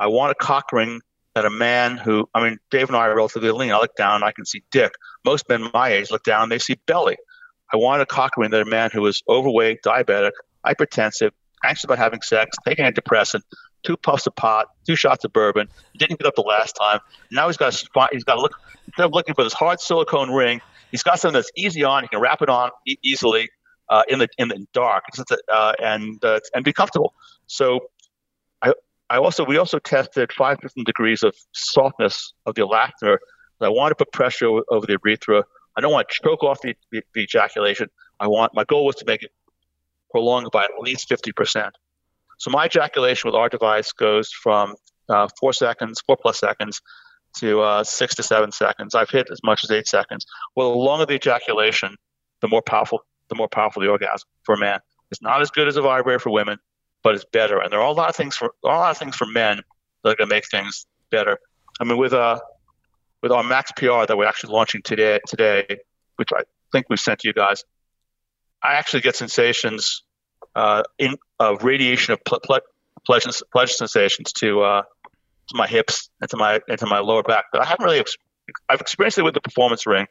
I 0.00 0.06
want 0.06 0.32
a 0.32 0.34
cock 0.34 0.72
ring 0.72 1.02
that 1.34 1.44
a 1.44 1.50
man 1.50 1.98
who, 1.98 2.28
I 2.34 2.42
mean, 2.42 2.58
Dave 2.70 2.88
and 2.88 2.96
I 2.96 3.06
are 3.06 3.14
relatively 3.14 3.50
lean. 3.50 3.70
I 3.70 3.76
look 3.76 3.94
down, 3.94 4.22
I 4.22 4.32
can 4.32 4.46
see 4.46 4.64
dick. 4.72 4.92
Most 5.24 5.48
men 5.48 5.70
my 5.74 5.90
age 5.90 6.10
look 6.10 6.24
down, 6.24 6.48
they 6.48 6.58
see 6.58 6.76
belly. 6.86 7.18
I 7.72 7.76
want 7.76 8.02
a 8.02 8.06
cock 8.06 8.36
ring 8.36 8.50
that 8.50 8.62
a 8.62 8.64
man 8.64 8.90
who 8.92 9.06
is 9.06 9.22
overweight, 9.28 9.82
diabetic, 9.82 10.32
hypertensive, 10.66 11.30
anxious 11.62 11.84
about 11.84 11.98
having 11.98 12.22
sex, 12.22 12.56
taking 12.66 12.84
antidepressant, 12.84 13.42
two 13.82 13.96
puffs 13.96 14.26
of 14.26 14.34
pot, 14.34 14.68
two 14.86 14.96
shots 14.96 15.24
of 15.24 15.32
bourbon. 15.32 15.68
Didn't 15.96 16.18
get 16.18 16.26
up 16.26 16.34
the 16.34 16.42
last 16.42 16.72
time. 16.72 17.00
Now 17.30 17.46
he's 17.46 17.58
got 17.58 17.72
to 17.72 18.08
he's 18.10 18.24
got 18.24 18.36
to 18.36 18.40
look 18.40 18.54
instead 18.86 19.04
of 19.04 19.12
looking 19.12 19.34
for 19.34 19.44
this 19.44 19.52
hard 19.52 19.80
silicone 19.80 20.30
ring. 20.30 20.60
He's 20.90 21.02
got 21.02 21.20
something 21.20 21.34
that's 21.34 21.52
easy 21.54 21.84
on. 21.84 22.02
He 22.02 22.08
can 22.08 22.20
wrap 22.20 22.42
it 22.42 22.48
on 22.48 22.70
e- 22.86 22.96
easily 23.02 23.50
uh, 23.88 24.02
in 24.08 24.18
the 24.18 24.28
in 24.38 24.48
the 24.48 24.66
dark 24.72 25.04
uh, 25.52 25.72
and 25.78 26.24
uh, 26.24 26.40
and 26.54 26.64
be 26.64 26.72
comfortable. 26.72 27.14
So 27.46 27.80
I 29.10 29.16
also 29.18 29.44
we 29.44 29.58
also 29.58 29.78
tested 29.80 30.32
five 30.32 30.60
different 30.60 30.86
degrees 30.86 31.22
of 31.24 31.34
softness 31.52 32.32
of 32.46 32.54
the 32.54 32.62
elastomer. 32.62 33.18
I 33.60 33.68
want 33.68 33.90
to 33.90 33.96
put 33.96 34.12
pressure 34.12 34.46
over 34.46 34.86
the 34.86 34.98
urethra. 35.04 35.44
I 35.76 35.80
don't 35.80 35.92
want 35.92 36.08
to 36.08 36.14
choke 36.22 36.42
off 36.42 36.60
the, 36.62 36.74
the, 36.92 37.02
the 37.14 37.22
ejaculation. 37.22 37.88
I 38.18 38.28
want 38.28 38.54
my 38.54 38.64
goal 38.64 38.86
was 38.86 38.96
to 38.96 39.04
make 39.04 39.22
it 39.22 39.32
prolonged 40.10 40.50
by 40.52 40.64
at 40.64 40.70
least 40.80 41.08
fifty 41.08 41.32
percent. 41.32 41.74
So 42.38 42.50
my 42.50 42.66
ejaculation 42.66 43.28
with 43.28 43.34
our 43.34 43.48
device 43.48 43.92
goes 43.92 44.32
from 44.32 44.76
uh, 45.08 45.28
four 45.38 45.52
seconds, 45.52 46.00
four 46.06 46.16
plus 46.16 46.38
seconds, 46.38 46.80
to 47.38 47.60
uh, 47.60 47.84
six 47.84 48.14
to 48.14 48.22
seven 48.22 48.52
seconds. 48.52 48.94
I've 48.94 49.10
hit 49.10 49.28
as 49.30 49.40
much 49.44 49.64
as 49.64 49.70
eight 49.70 49.88
seconds. 49.88 50.24
Well, 50.56 50.70
the 50.70 50.78
longer 50.78 51.06
the 51.06 51.14
ejaculation, 51.14 51.96
the 52.40 52.48
more 52.48 52.62
powerful 52.62 53.04
the 53.28 53.34
more 53.34 53.48
powerful 53.48 53.82
the 53.82 53.88
orgasm 53.88 54.28
for 54.44 54.54
a 54.54 54.58
man. 54.58 54.80
It's 55.10 55.20
not 55.20 55.42
as 55.42 55.50
good 55.50 55.68
as 55.68 55.76
a 55.76 55.82
vibrator 55.82 56.20
for 56.20 56.30
women, 56.30 56.58
but 57.02 57.14
it's 57.14 57.24
better. 57.24 57.60
And 57.60 57.72
there 57.72 57.80
are 57.80 57.86
a 57.86 57.92
lot 57.92 58.08
of 58.08 58.16
things 58.16 58.36
for 58.36 58.54
a 58.64 58.66
lot 58.66 58.90
of 58.90 58.98
things 58.98 59.16
for 59.16 59.26
men 59.26 59.60
that 60.02 60.10
are 60.10 60.16
going 60.16 60.28
to 60.28 60.34
make 60.34 60.48
things 60.48 60.86
better. 61.10 61.38
I 61.80 61.84
mean, 61.84 61.98
with 61.98 62.12
uh, 62.12 62.40
with 63.22 63.32
our 63.32 63.42
Max 63.42 63.72
PR 63.72 64.06
that 64.06 64.16
we're 64.16 64.26
actually 64.26 64.52
launching 64.52 64.82
today, 64.82 65.20
today, 65.26 65.66
which 66.16 66.30
I 66.34 66.42
think 66.72 66.86
we 66.88 66.96
sent 66.96 67.20
to 67.20 67.28
you 67.28 67.34
guys, 67.34 67.64
I 68.62 68.74
actually 68.74 69.02
get 69.02 69.16
sensations 69.16 70.02
uh, 70.54 70.82
in 70.98 71.16
of 71.38 71.64
radiation 71.64 72.12
of 72.12 72.24
ple- 72.24 72.40
ple- 72.40 72.60
pleasure, 73.06 73.30
pleasure 73.52 73.72
sensations 73.72 74.32
to 74.34 74.62
uh, 74.62 74.82
to 74.82 75.56
my 75.56 75.66
hips 75.66 76.10
and 76.20 76.30
to 76.30 76.36
my 76.36 76.60
and 76.68 76.78
to 76.78 76.86
my 76.86 76.98
lower 76.98 77.22
back. 77.22 77.46
But 77.52 77.62
I 77.62 77.66
haven't 77.66 77.84
really. 77.84 78.00
Ex- 78.00 78.16
I've 78.68 78.80
experienced 78.80 79.18
it 79.18 79.22
with 79.22 79.34
the 79.34 79.40
performance 79.40 79.86
ring, 79.86 80.06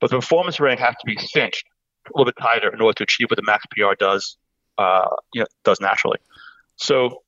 but 0.00 0.10
the 0.10 0.16
performance 0.16 0.58
ring 0.58 0.78
has 0.78 0.94
to 0.96 1.06
be 1.06 1.16
cinched 1.16 1.64
a 2.08 2.18
little 2.18 2.24
bit 2.24 2.34
tighter 2.40 2.72
in 2.72 2.80
order 2.80 2.94
to 2.94 3.02
achieve 3.04 3.28
what 3.30 3.36
the 3.36 3.44
max 3.44 3.64
PR 3.70 3.94
does, 3.96 4.36
uh, 4.82 5.08
you 5.32 5.40
know, 5.40 5.46
does 5.64 5.80
naturally. 5.80 6.18
So 6.76 7.22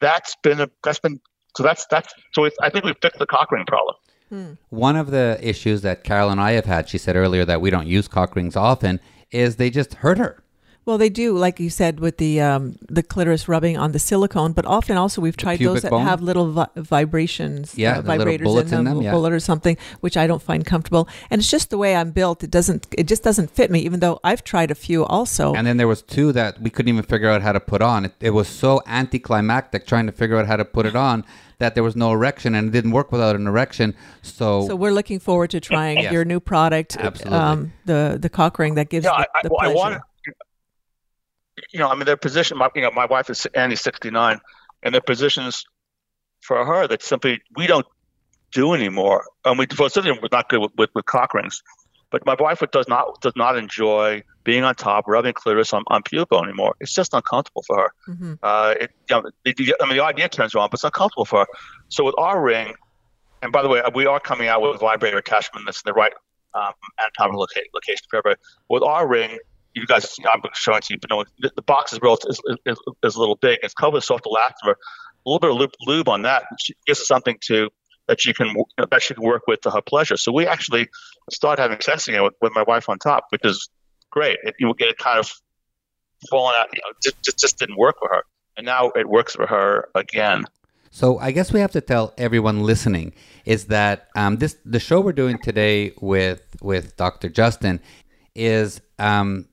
that's 0.00 0.36
been 0.42 0.60
a 0.60 0.70
that's 0.84 0.98
been 0.98 1.20
so 1.56 1.62
that's 1.62 1.86
that's 1.90 2.12
so 2.32 2.48
I 2.60 2.70
think 2.70 2.84
we've 2.84 2.96
fixed 3.00 3.18
the 3.18 3.26
cock 3.26 3.50
ring 3.50 3.64
problem. 3.66 3.96
Hmm. 4.28 4.52
One 4.68 4.96
of 4.96 5.10
the 5.10 5.38
issues 5.42 5.82
that 5.82 6.04
Carol 6.04 6.30
and 6.30 6.40
I 6.40 6.52
have 6.52 6.66
had, 6.66 6.88
she 6.88 6.98
said 6.98 7.16
earlier 7.16 7.44
that 7.46 7.60
we 7.60 7.70
don't 7.70 7.86
use 7.86 8.08
cock 8.08 8.36
rings 8.36 8.56
often, 8.56 9.00
is 9.30 9.56
they 9.56 9.70
just 9.70 9.94
hurt 9.94 10.18
her. 10.18 10.42
Well, 10.88 10.96
they 10.96 11.10
do, 11.10 11.36
like 11.36 11.60
you 11.60 11.68
said, 11.68 12.00
with 12.00 12.16
the 12.16 12.40
um, 12.40 12.78
the 12.88 13.02
clitoris 13.02 13.46
rubbing 13.46 13.76
on 13.76 13.92
the 13.92 13.98
silicone, 13.98 14.52
but 14.52 14.64
often 14.64 14.96
also 14.96 15.20
we've 15.20 15.36
tried 15.36 15.58
those 15.58 15.82
that 15.82 15.90
bone. 15.90 16.06
have 16.06 16.22
little 16.22 16.50
vi- 16.50 16.68
vibrations, 16.76 17.76
yeah, 17.76 17.98
uh, 17.98 18.02
vibrators 18.02 18.58
in 18.62 18.68
them, 18.68 18.78
in 18.78 18.84
them 18.86 19.02
yeah. 19.02 19.10
bullet 19.10 19.34
or 19.34 19.38
something, 19.38 19.76
which 20.00 20.16
I 20.16 20.26
don't 20.26 20.40
find 20.40 20.64
comfortable. 20.64 21.06
And 21.28 21.40
it's 21.40 21.50
just 21.50 21.68
the 21.68 21.76
way 21.76 21.94
I'm 21.94 22.12
built; 22.12 22.42
it 22.42 22.50
doesn't, 22.50 22.86
it 22.96 23.06
just 23.06 23.22
doesn't 23.22 23.50
fit 23.50 23.70
me. 23.70 23.80
Even 23.80 24.00
though 24.00 24.18
I've 24.24 24.42
tried 24.42 24.70
a 24.70 24.74
few 24.74 25.04
also. 25.04 25.52
And 25.52 25.66
then 25.66 25.76
there 25.76 25.86
was 25.86 26.00
two 26.00 26.32
that 26.32 26.58
we 26.58 26.70
couldn't 26.70 26.88
even 26.88 27.04
figure 27.04 27.28
out 27.28 27.42
how 27.42 27.52
to 27.52 27.60
put 27.60 27.82
on. 27.82 28.06
It, 28.06 28.14
it 28.20 28.30
was 28.30 28.48
so 28.48 28.80
anticlimactic 28.86 29.86
trying 29.86 30.06
to 30.06 30.12
figure 30.12 30.38
out 30.38 30.46
how 30.46 30.56
to 30.56 30.64
put 30.64 30.86
it 30.86 30.96
on 30.96 31.22
that 31.58 31.74
there 31.74 31.82
was 31.82 31.96
no 31.96 32.12
erection 32.12 32.54
and 32.54 32.68
it 32.68 32.70
didn't 32.70 32.92
work 32.92 33.12
without 33.12 33.36
an 33.36 33.46
erection. 33.46 33.94
So, 34.22 34.66
so 34.66 34.76
we're 34.76 34.92
looking 34.92 35.18
forward 35.18 35.50
to 35.50 35.60
trying 35.60 35.98
yes. 35.98 36.12
your 36.12 36.24
new 36.24 36.40
product, 36.40 36.96
Absolutely. 36.96 37.38
Um, 37.38 37.72
the 37.84 38.16
the 38.18 38.30
cock 38.30 38.58
ring 38.58 38.76
that 38.76 38.88
gives 38.88 39.04
yeah, 39.04 39.24
the, 39.42 39.48
the 39.48 39.54
I, 39.56 39.72
pleasure. 39.72 39.96
I 39.96 40.00
you 41.70 41.78
know, 41.78 41.88
I 41.88 41.94
mean, 41.94 42.04
their 42.04 42.16
position. 42.16 42.58
My, 42.58 42.68
you 42.74 42.82
know, 42.82 42.90
my 42.90 43.06
wife 43.06 43.30
is 43.30 43.46
Annie's 43.54 43.80
69, 43.80 44.40
and 44.82 44.94
their 44.94 45.00
positions 45.00 45.64
for 46.40 46.64
her 46.64 46.86
that 46.86 47.02
simply 47.02 47.40
we 47.56 47.66
don't 47.66 47.86
do 48.52 48.74
anymore. 48.74 49.24
And 49.44 49.58
we, 49.58 49.66
well, 49.78 49.90
certainly 49.90 50.18
we're 50.20 50.28
not 50.30 50.48
good 50.48 50.60
with, 50.60 50.72
with, 50.76 50.90
with 50.94 51.06
cock 51.06 51.34
rings, 51.34 51.62
but 52.10 52.24
my 52.24 52.36
wife 52.38 52.62
does 52.72 52.88
not 52.88 53.20
does 53.20 53.34
not 53.36 53.56
enjoy 53.56 54.22
being 54.44 54.64
on 54.64 54.74
top, 54.74 55.06
rubbing 55.06 55.34
clitoris 55.34 55.72
on, 55.74 55.84
on 55.88 56.02
pubic 56.02 56.32
anymore. 56.32 56.74
It's 56.80 56.94
just 56.94 57.12
uncomfortable 57.12 57.62
for 57.66 57.76
her. 57.76 58.12
Mm-hmm. 58.12 58.34
Uh, 58.42 58.74
it, 58.80 58.90
you 59.10 59.16
know, 59.16 59.30
it, 59.44 59.74
I 59.80 59.86
mean, 59.86 59.98
the 59.98 60.04
idea 60.04 60.28
turns 60.28 60.54
her 60.54 60.58
on, 60.58 60.68
but 60.70 60.76
it's 60.76 60.84
uncomfortable 60.84 61.26
for 61.26 61.40
her. 61.40 61.46
So 61.88 62.04
with 62.04 62.14
our 62.16 62.40
ring, 62.40 62.74
and 63.42 63.52
by 63.52 63.62
the 63.62 63.68
way, 63.68 63.82
we 63.94 64.06
are 64.06 64.20
coming 64.20 64.48
out 64.48 64.62
with 64.62 64.80
vibrator 64.80 65.18
attachment 65.18 65.66
that's 65.66 65.82
in 65.84 65.90
the 65.90 65.92
right 65.92 66.12
um, 66.54 66.72
anatomical 67.00 67.46
location 67.74 68.06
for 68.10 68.18
everybody. 68.18 68.40
With 68.68 68.82
our 68.82 69.06
ring, 69.06 69.38
you 69.74 69.86
guys, 69.86 70.16
I'm 70.32 70.40
showing 70.54 70.80
to 70.82 70.94
you, 70.94 70.98
but 71.00 71.10
no, 71.10 71.24
the, 71.38 71.52
the 71.54 71.62
box 71.62 71.92
is, 71.92 72.00
real, 72.02 72.16
is, 72.28 72.40
is, 72.66 72.78
is, 73.02 73.14
a 73.16 73.20
little 73.20 73.36
big. 73.36 73.58
It's 73.62 73.74
covered 73.74 73.94
with 73.94 74.04
soft 74.04 74.24
elastomer. 74.24 74.74
A 74.74 75.28
little 75.28 75.40
bit 75.40 75.50
of 75.50 75.56
lube, 75.56 75.72
lube 75.86 76.08
on 76.08 76.22
that 76.22 76.44
gives 76.86 77.06
something 77.06 77.38
to 77.42 77.70
that 78.06 78.24
you 78.24 78.32
can 78.32 78.54
that 78.78 79.02
she 79.02 79.14
can 79.14 79.22
work 79.22 79.42
with 79.46 79.60
to 79.62 79.70
her 79.70 79.82
pleasure. 79.82 80.16
So 80.16 80.32
we 80.32 80.46
actually 80.46 80.88
started 81.30 81.60
having 81.62 81.80
sex 81.80 82.08
again 82.08 82.22
with, 82.22 82.34
with 82.40 82.52
my 82.54 82.62
wife 82.62 82.88
on 82.88 82.98
top, 82.98 83.24
which 83.30 83.42
is 83.44 83.68
great. 84.10 84.38
It, 84.42 84.54
you 84.58 84.72
get 84.74 84.88
it 84.88 84.98
kind 84.98 85.18
of 85.18 85.30
falling 86.30 86.56
out. 86.58 86.68
You 86.72 86.80
know, 86.80 86.94
just, 87.02 87.22
just 87.22 87.38
just 87.38 87.58
didn't 87.58 87.76
work 87.76 87.96
for 87.98 88.08
her, 88.08 88.22
and 88.56 88.64
now 88.64 88.90
it 88.90 89.08
works 89.08 89.34
for 89.34 89.46
her 89.46 89.88
again. 89.94 90.44
So 90.90 91.18
I 91.18 91.32
guess 91.32 91.52
we 91.52 91.60
have 91.60 91.72
to 91.72 91.82
tell 91.82 92.14
everyone 92.16 92.60
listening 92.60 93.12
is 93.44 93.66
that 93.66 94.08
um, 94.16 94.36
this 94.36 94.56
the 94.64 94.80
show 94.80 95.00
we're 95.00 95.12
doing 95.12 95.38
today 95.38 95.92
with 96.00 96.42
with 96.62 96.96
Dr. 96.96 97.28
Justin 97.28 97.80
is 98.34 98.80
um, 98.98 99.46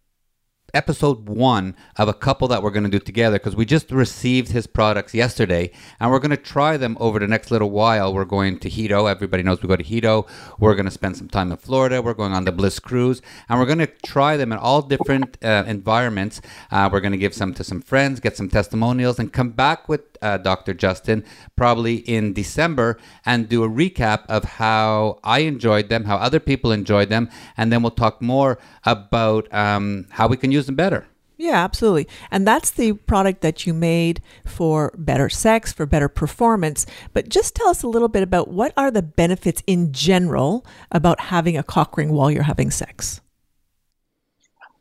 episode 0.75 1.27
one 1.27 1.75
of 1.95 2.07
a 2.07 2.13
couple 2.13 2.47
that 2.49 2.61
we're 2.61 2.69
going 2.69 2.83
to 2.83 2.89
do 2.89 2.99
together 2.99 3.39
because 3.39 3.55
we 3.55 3.65
just 3.65 3.89
received 3.91 4.51
his 4.51 4.67
products 4.67 5.13
yesterday 5.13 5.71
and 5.99 6.11
we're 6.11 6.19
going 6.19 6.29
to 6.29 6.37
try 6.37 6.77
them 6.77 6.97
over 6.99 7.17
the 7.17 7.27
next 7.27 7.49
little 7.49 7.71
while. 7.71 8.13
We're 8.13 8.25
going 8.25 8.59
to 8.59 8.69
Hedo. 8.69 9.09
Everybody 9.09 9.41
knows 9.41 9.61
we 9.61 9.69
go 9.69 9.75
to 9.75 9.83
Hedo. 9.83 10.27
We're 10.59 10.75
going 10.75 10.85
to 10.85 10.91
spend 10.91 11.17
some 11.17 11.29
time 11.29 11.51
in 11.51 11.57
Florida. 11.57 12.01
We're 12.01 12.13
going 12.13 12.33
on 12.33 12.45
the 12.45 12.51
Bliss 12.51 12.79
Cruise 12.79 13.21
and 13.49 13.59
we're 13.59 13.65
going 13.65 13.79
to 13.79 13.87
try 13.87 14.37
them 14.37 14.51
in 14.51 14.57
all 14.57 14.81
different 14.81 15.37
uh, 15.43 15.63
environments. 15.65 16.41
Uh, 16.69 16.89
we're 16.91 16.99
going 16.99 17.13
to 17.13 17.17
give 17.17 17.33
some 17.33 17.53
to 17.53 17.63
some 17.63 17.81
friends, 17.81 18.19
get 18.19 18.35
some 18.35 18.49
testimonials, 18.49 19.17
and 19.17 19.31
come 19.31 19.51
back 19.51 19.87
with 19.87 20.01
uh, 20.25 20.37
Dr. 20.37 20.73
Justin 20.73 21.23
probably 21.55 21.97
in 21.97 22.33
December 22.33 22.97
and 23.25 23.47
do 23.47 23.63
a 23.63 23.69
recap 23.69 24.25
of 24.27 24.43
how 24.43 25.19
I 25.23 25.39
enjoyed 25.39 25.89
them, 25.89 26.05
how 26.05 26.17
other 26.17 26.39
people 26.39 26.71
enjoyed 26.71 27.09
them, 27.09 27.29
and 27.55 27.71
then 27.71 27.83
we'll 27.83 27.91
talk 27.91 28.21
more 28.21 28.57
about 28.83 29.53
um, 29.53 30.07
how 30.09 30.27
we 30.27 30.37
can 30.37 30.51
use 30.51 30.65
them 30.65 30.75
better. 30.75 31.07
Yeah, 31.37 31.63
absolutely. 31.63 32.07
And 32.31 32.47
that's 32.47 32.71
the 32.71 32.93
product 32.93 33.41
that 33.41 33.67
you 33.67 33.73
made 33.73 34.21
for 34.45 34.93
better 34.97 35.29
sex, 35.29 35.73
for 35.73 35.85
better 35.85 36.07
performance. 36.07 36.85
But 37.13 37.29
just 37.29 37.55
tell 37.55 37.67
us 37.67 37.83
a 37.83 37.87
little 37.87 38.07
bit 38.07 38.23
about 38.23 38.47
what 38.47 38.73
are 38.77 38.89
the 38.89 39.01
benefits 39.01 39.61
in 39.67 39.91
general 39.91 40.65
about 40.91 41.19
having 41.19 41.57
a 41.57 41.63
cock 41.63 41.97
ring 41.97 42.13
while 42.13 42.31
you're 42.31 42.43
having 42.43 42.71
sex? 42.71 43.21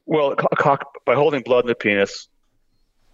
Well, 0.07 0.37
cock, 0.37 1.05
by 1.05 1.15
holding 1.17 1.43
blood 1.43 1.65
in 1.65 1.69
the 1.69 1.75
penis, 1.75 2.29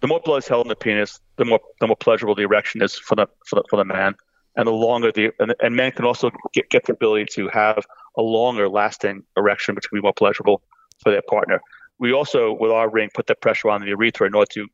the 0.01 0.07
more 0.07 0.19
blood 0.19 0.39
is 0.39 0.47
held 0.47 0.65
in 0.65 0.69
the 0.69 0.75
penis, 0.75 1.19
the 1.37 1.45
more 1.45 1.59
the 1.79 1.87
more 1.87 1.95
pleasurable 1.95 2.35
the 2.35 2.43
erection 2.43 2.81
is 2.81 2.95
for 2.95 3.15
the 3.15 3.27
for 3.45 3.55
the, 3.57 3.63
for 3.69 3.77
the 3.77 3.85
man, 3.85 4.15
and 4.55 4.67
the 4.67 4.71
longer 4.71 5.11
the 5.11 5.31
and, 5.39 5.55
and 5.61 5.75
men 5.75 5.91
can 5.91 6.05
also 6.05 6.31
get, 6.53 6.69
get 6.69 6.85
the 6.85 6.93
ability 6.93 7.25
to 7.33 7.47
have 7.49 7.85
a 8.17 8.21
longer 8.21 8.67
lasting 8.69 9.23
erection, 9.37 9.75
which 9.75 9.89
can 9.89 9.97
be 9.97 10.01
more 10.01 10.13
pleasurable 10.13 10.61
for 11.01 11.11
their 11.11 11.21
partner. 11.23 11.61
We 11.99 12.13
also, 12.13 12.57
with 12.59 12.71
our 12.71 12.89
ring, 12.89 13.09
put 13.13 13.27
the 13.27 13.35
pressure 13.35 13.69
on 13.69 13.81
the 13.81 13.87
urethra 13.87 14.27
in 14.27 14.35
order 14.35 14.49
to 14.53 14.67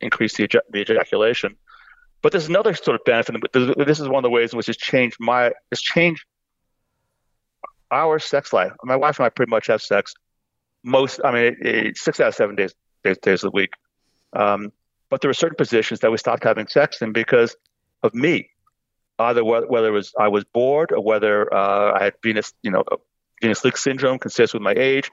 increase 0.00 0.36
the, 0.36 0.48
the 0.70 0.80
ejaculation. 0.80 1.56
But 2.22 2.32
there's 2.32 2.48
another 2.48 2.74
sort 2.74 2.96
of 2.96 3.04
benefit. 3.04 3.36
This 3.52 4.00
is 4.00 4.08
one 4.08 4.16
of 4.16 4.22
the 4.22 4.30
ways 4.30 4.52
in 4.52 4.56
which 4.56 4.68
it's 4.68 4.78
changed 4.78 5.16
my 5.20 5.52
it's 5.70 5.80
changed 5.80 6.24
our 7.90 8.18
sex 8.18 8.52
life. 8.52 8.72
My 8.84 8.96
wife 8.96 9.18
and 9.18 9.26
I 9.26 9.30
pretty 9.30 9.50
much 9.50 9.68
have 9.68 9.82
sex 9.82 10.14
most. 10.82 11.20
I 11.24 11.32
mean, 11.32 11.94
six 11.94 12.20
out 12.20 12.28
of 12.28 12.34
seven 12.34 12.56
days 12.56 12.74
days, 13.04 13.18
days 13.18 13.44
of 13.44 13.52
the 13.52 13.56
week. 13.56 13.70
Um, 14.32 14.72
but 15.10 15.20
there 15.20 15.28
were 15.28 15.34
certain 15.34 15.56
positions 15.56 16.00
that 16.00 16.10
we 16.10 16.16
stopped 16.16 16.44
having 16.44 16.68
sex 16.68 17.02
in 17.02 17.12
because 17.12 17.56
of 18.02 18.14
me, 18.14 18.50
either 19.18 19.44
whether 19.44 19.88
it 19.88 19.92
was 19.92 20.14
I 20.18 20.28
was 20.28 20.44
bored 20.44 20.92
or 20.92 21.02
whether 21.02 21.52
uh, 21.52 21.98
I 21.98 22.04
had 22.04 22.14
venous, 22.22 22.52
you 22.62 22.70
know, 22.70 22.84
venous 23.42 23.64
leak 23.64 23.76
syndrome, 23.76 24.18
consistent 24.18 24.62
with 24.62 24.64
my 24.64 24.80
age, 24.80 25.10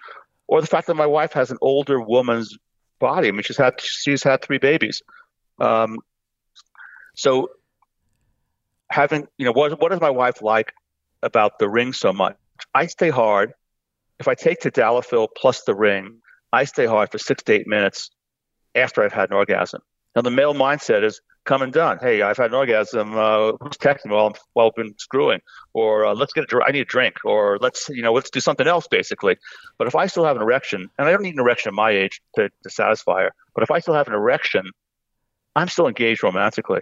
or 0.48 0.62
the 0.62 0.68
fact 0.68 0.88
that 0.88 0.96
my 0.96 1.08
wife 1.08 1.34
has 1.34 1.52
an 1.52 1.58
older 1.62 2.00
woman's 2.00 2.58
body. 3.00 3.28
I 3.28 3.32
mean, 3.32 3.42
she's 3.42 3.58
had 3.58 3.82
she's 3.82 4.24
had 4.24 4.42
three 4.44 4.60
babies. 4.60 5.02
Um, 5.60 5.98
so 7.16 7.50
having, 8.90 9.28
you 9.38 9.46
know, 9.46 9.52
what 9.52 9.82
what 9.82 9.90
does 9.90 10.00
my 10.00 10.12
wife 10.12 10.44
like 10.44 10.74
about 11.24 11.58
the 11.58 11.68
ring 11.68 11.92
so 11.92 12.14
much? 12.14 12.38
I 12.74 12.86
stay 12.86 13.10
hard. 13.10 13.54
If 14.20 14.28
I 14.28 14.36
take 14.36 14.62
to 14.62 14.72
tadalafil 14.72 15.30
plus 15.36 15.64
the 15.64 15.76
ring, 15.76 16.20
I 16.54 16.66
stay 16.66 16.86
hard 16.86 17.12
for 17.12 17.18
six 17.18 17.44
to 17.44 17.54
eight 17.54 17.68
minutes 17.68 18.12
after 18.76 19.04
I've 19.04 19.14
had 19.14 19.30
an 19.30 19.36
orgasm. 19.36 19.82
Now, 20.16 20.22
the 20.22 20.32
male 20.32 20.54
mindset 20.54 21.04
is 21.04 21.22
come 21.46 21.62
and 21.62 21.72
done. 21.72 22.00
Hey, 22.00 22.22
I've 22.22 22.38
had 22.38 22.52
an 22.52 22.56
orgasm. 22.56 23.16
Uh, 23.16 23.54
who's 23.62 23.78
texting 23.78 24.12
while, 24.12 24.28
I'm, 24.28 24.34
while 24.54 24.68
I've 24.68 24.76
been 24.76 24.96
screwing? 24.98 25.42
Or 25.74 26.06
uh, 26.06 26.16
let's 26.16 26.34
get 26.34 26.52
a, 26.52 26.62
I 26.66 26.72
need 26.72 26.82
a 26.82 26.86
drink. 26.86 27.16
Or 27.24 27.58
let's, 27.62 27.90
you 27.90 28.02
know, 28.02 28.14
let's 28.14 28.30
do 28.30 28.40
something 28.40 28.68
else, 28.68 28.88
basically. 28.88 29.38
But 29.78 29.88
if 29.88 29.96
I 29.96 30.08
still 30.08 30.26
have 30.26 30.36
an 30.36 30.42
erection, 30.42 30.90
and 30.98 31.08
I 31.08 31.12
don't 31.12 31.22
need 31.24 31.36
an 31.36 31.40
erection 31.40 31.70
at 31.70 31.74
my 31.74 31.92
age 31.92 32.22
to, 32.36 32.50
to 32.64 32.70
satisfy 32.70 33.24
her, 33.24 33.32
but 33.54 33.64
if 33.64 33.72
I 33.72 33.80
still 33.80 33.94
have 33.94 34.08
an 34.08 34.14
erection, 34.14 34.72
I'm 35.56 35.68
still 35.68 35.88
engaged 35.88 36.24
romantically. 36.24 36.82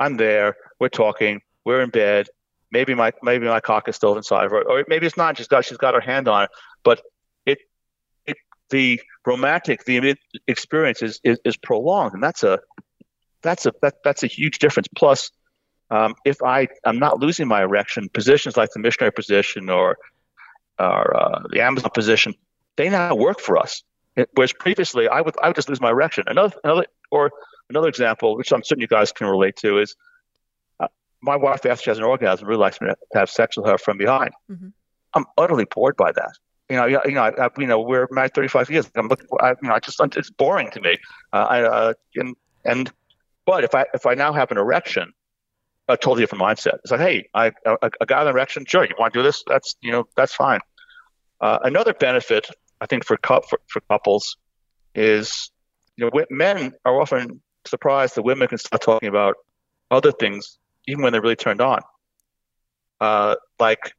I'm 0.00 0.16
there. 0.16 0.56
We're 0.80 0.88
talking. 0.88 1.40
We're 1.64 1.82
in 1.82 1.90
bed. 1.90 2.28
Maybe 2.72 2.94
my 2.94 3.12
maybe 3.22 3.46
my 3.46 3.60
cock 3.60 3.88
is 3.88 3.96
still 3.96 4.16
inside 4.16 4.44
of 4.44 4.50
her, 4.50 4.62
or 4.62 4.84
maybe 4.88 5.06
it's 5.06 5.16
not. 5.16 5.38
She's 5.38 5.46
got 5.46 5.64
she's 5.64 5.78
got 5.78 5.94
her 5.94 6.00
hand 6.00 6.26
on 6.28 6.44
it. 6.44 6.50
But 6.82 7.00
the 8.70 9.00
romantic 9.24 9.84
the 9.84 10.16
experience 10.46 11.02
is, 11.02 11.20
is, 11.24 11.38
is 11.44 11.56
prolonged, 11.56 12.14
and 12.14 12.22
that's 12.22 12.42
a 12.42 12.60
that's 13.42 13.66
a 13.66 13.72
that, 13.82 13.94
that's 14.04 14.22
a 14.22 14.26
huge 14.26 14.58
difference. 14.58 14.88
Plus, 14.96 15.30
um, 15.90 16.14
if 16.24 16.42
I 16.42 16.68
I'm 16.84 16.98
not 16.98 17.20
losing 17.20 17.48
my 17.48 17.62
erection, 17.62 18.08
positions 18.08 18.56
like 18.56 18.70
the 18.72 18.80
missionary 18.80 19.12
position 19.12 19.70
or 19.70 19.98
or 20.78 21.16
uh, 21.16 21.42
the 21.50 21.60
Amazon 21.62 21.90
position, 21.94 22.34
they 22.76 22.88
now 22.90 23.14
work 23.14 23.40
for 23.40 23.56
us. 23.56 23.82
Whereas 24.34 24.52
previously, 24.52 25.08
I 25.08 25.20
would 25.20 25.34
I 25.42 25.48
would 25.48 25.56
just 25.56 25.68
lose 25.68 25.80
my 25.80 25.90
erection. 25.90 26.24
Another 26.26 26.56
another 26.64 26.86
or 27.10 27.30
another 27.68 27.88
example, 27.88 28.36
which 28.36 28.52
I'm 28.52 28.62
certain 28.62 28.80
you 28.80 28.88
guys 28.88 29.12
can 29.12 29.26
relate 29.26 29.56
to, 29.56 29.78
is 29.78 29.94
uh, 30.80 30.88
my 31.20 31.36
wife 31.36 31.66
after 31.66 31.84
she 31.84 31.90
has 31.90 31.98
an 31.98 32.04
orgasm 32.04 32.48
really 32.48 32.60
likes 32.60 32.80
me 32.80 32.88
to 32.88 33.18
have 33.18 33.30
sex 33.30 33.56
with 33.56 33.66
her 33.66 33.78
from 33.78 33.98
behind. 33.98 34.32
Mm-hmm. 34.50 34.68
I'm 35.14 35.26
utterly 35.36 35.66
bored 35.66 35.96
by 35.96 36.12
that. 36.12 36.32
You 36.68 36.76
know, 36.76 36.86
you 36.86 37.12
know, 37.12 37.22
I, 37.22 37.46
I, 37.46 37.48
you 37.58 37.66
know, 37.66 37.80
we're 37.80 38.08
married 38.10 38.34
35 38.34 38.70
years. 38.70 38.90
I'm 38.96 39.08
looking, 39.08 39.26
I, 39.40 39.50
you 39.50 39.68
know, 39.68 39.74
I 39.74 39.78
just 39.78 40.00
it's 40.16 40.30
boring 40.30 40.70
to 40.72 40.80
me. 40.80 40.98
Uh, 41.32 41.46
I, 41.48 41.62
uh, 41.62 41.94
and 42.16 42.34
and 42.64 42.92
but 43.44 43.62
if 43.62 43.74
I 43.74 43.86
if 43.94 44.04
I 44.04 44.14
now 44.14 44.32
have 44.32 44.50
an 44.50 44.58
erection, 44.58 45.12
a 45.88 45.96
totally 45.96 46.22
different 46.22 46.42
mindset. 46.42 46.78
It's 46.82 46.90
like, 46.90 47.00
hey, 47.00 47.28
I 47.34 47.52
a 47.64 48.06
guy 48.06 48.18
with 48.18 48.28
an 48.28 48.34
erection, 48.34 48.64
sure, 48.66 48.84
you 48.84 48.94
want 48.98 49.12
to 49.14 49.20
do 49.20 49.22
this? 49.22 49.44
That's 49.46 49.76
you 49.80 49.92
know, 49.92 50.08
that's 50.16 50.34
fine. 50.34 50.60
Uh, 51.40 51.58
another 51.62 51.94
benefit 51.94 52.48
I 52.80 52.86
think 52.86 53.04
for, 53.04 53.18
for, 53.22 53.58
for 53.68 53.80
couples 53.88 54.36
is 54.94 55.50
you 55.96 56.04
know 56.04 56.24
men 56.30 56.72
are 56.84 57.00
often 57.00 57.40
surprised 57.64 58.14
that 58.16 58.22
women 58.22 58.48
can 58.48 58.58
start 58.58 58.82
talking 58.82 59.08
about 59.08 59.36
other 59.90 60.12
things 60.12 60.58
even 60.86 61.02
when 61.02 61.12
they're 61.12 61.22
really 61.22 61.36
turned 61.36 61.60
on. 61.60 61.80
Uh, 63.00 63.36
like 63.58 63.92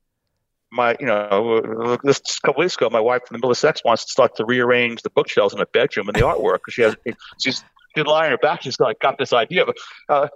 my, 0.71 0.95
you 0.99 1.05
know, 1.05 1.97
this 2.03 2.39
couple 2.39 2.61
weeks 2.61 2.75
ago, 2.75 2.89
my 2.89 2.99
wife 2.99 3.21
in 3.21 3.27
the 3.31 3.37
middle 3.37 3.51
of 3.51 3.57
sex 3.57 3.81
wants 3.83 4.05
to 4.05 4.11
start 4.11 4.35
to 4.35 4.45
rearrange 4.45 5.01
the 5.01 5.09
bookshelves 5.09 5.53
in 5.53 5.59
the 5.59 5.65
bedroom 5.67 6.07
and 6.07 6.15
the 6.15 6.21
artwork 6.21 6.59
because 6.59 6.73
she 6.73 6.81
has 6.81 6.95
she's 7.41 7.63
she's 7.95 8.05
lying 8.05 8.25
on 8.25 8.31
her 8.31 8.37
back. 8.37 8.61
She's 8.61 8.79
like 8.79 8.99
got 8.99 9.17
this 9.17 9.33
idea, 9.33 9.65
but 9.65 9.77
uh, 10.09 10.27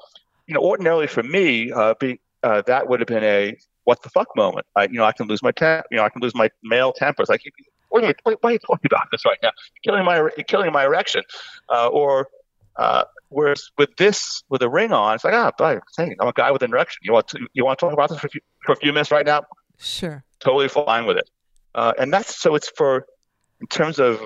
you 0.47 0.53
know, 0.53 0.61
ordinarily 0.61 1.07
for 1.07 1.23
me, 1.23 1.71
uh, 1.71 1.95
be, 1.99 2.19
uh, 2.43 2.61
that 2.67 2.87
would 2.87 2.99
have 2.99 3.07
been 3.07 3.23
a 3.23 3.57
what 3.83 4.01
the 4.03 4.09
fuck 4.09 4.27
moment. 4.35 4.65
I, 4.75 4.83
you 4.83 4.97
know, 4.97 5.05
I 5.05 5.11
can 5.11 5.27
lose 5.27 5.41
my 5.43 5.51
temp, 5.51 5.85
you 5.91 5.97
know, 5.97 6.03
I 6.03 6.09
can 6.09 6.21
lose 6.21 6.35
my 6.35 6.49
male 6.63 6.93
temper. 6.93 7.23
It's 7.23 7.29
like 7.29 7.43
what 7.89 8.03
are 8.03 8.07
you, 8.07 8.13
why 8.23 8.49
are 8.49 8.53
you 8.53 8.59
talking 8.59 8.85
about 8.85 9.07
this 9.11 9.25
right 9.25 9.37
now? 9.43 9.51
You're 9.83 9.93
killing 9.93 10.05
my, 10.05 10.17
you're 10.17 10.45
killing 10.47 10.71
my 10.71 10.85
erection. 10.85 11.23
Uh, 11.69 11.87
or, 11.87 12.29
uh, 12.77 13.03
whereas 13.27 13.69
with 13.77 13.95
this, 13.97 14.43
with 14.49 14.61
a 14.61 14.69
ring 14.69 14.93
on, 14.93 15.15
it's 15.15 15.25
like, 15.25 15.33
ah, 15.33 15.51
oh, 15.59 15.79
I'm 15.99 16.27
a 16.27 16.31
guy 16.33 16.51
with 16.51 16.63
an 16.63 16.71
erection. 16.71 16.99
You 17.03 17.11
want 17.11 17.27
to, 17.29 17.47
you 17.53 17.65
want 17.65 17.79
to 17.79 17.85
talk 17.85 17.93
about 17.93 18.09
this 18.09 18.19
for 18.19 18.27
a 18.27 18.29
few, 18.29 18.41
for 18.65 18.71
a 18.71 18.75
few 18.77 18.93
minutes 18.93 19.11
right 19.11 19.25
now? 19.25 19.43
Sure. 19.81 20.23
Totally 20.39 20.69
fine 20.69 21.05
with 21.05 21.17
it. 21.17 21.29
Uh, 21.75 21.93
and 21.99 22.13
that's, 22.13 22.35
so 22.35 22.55
it's 22.55 22.69
for, 22.69 23.05
in 23.59 23.67
terms 23.67 23.99
of 23.99 24.25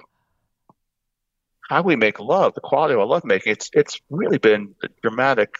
how 1.70 1.82
we 1.82 1.96
make 1.96 2.20
love, 2.20 2.54
the 2.54 2.62
quality 2.62 2.94
of 2.94 3.00
our 3.00 3.06
love 3.08 3.26
making, 3.26 3.54
it's, 3.54 3.70
it's 3.74 4.00
really 4.10 4.38
been 4.38 4.76
a 4.84 4.88
dramatic, 5.02 5.56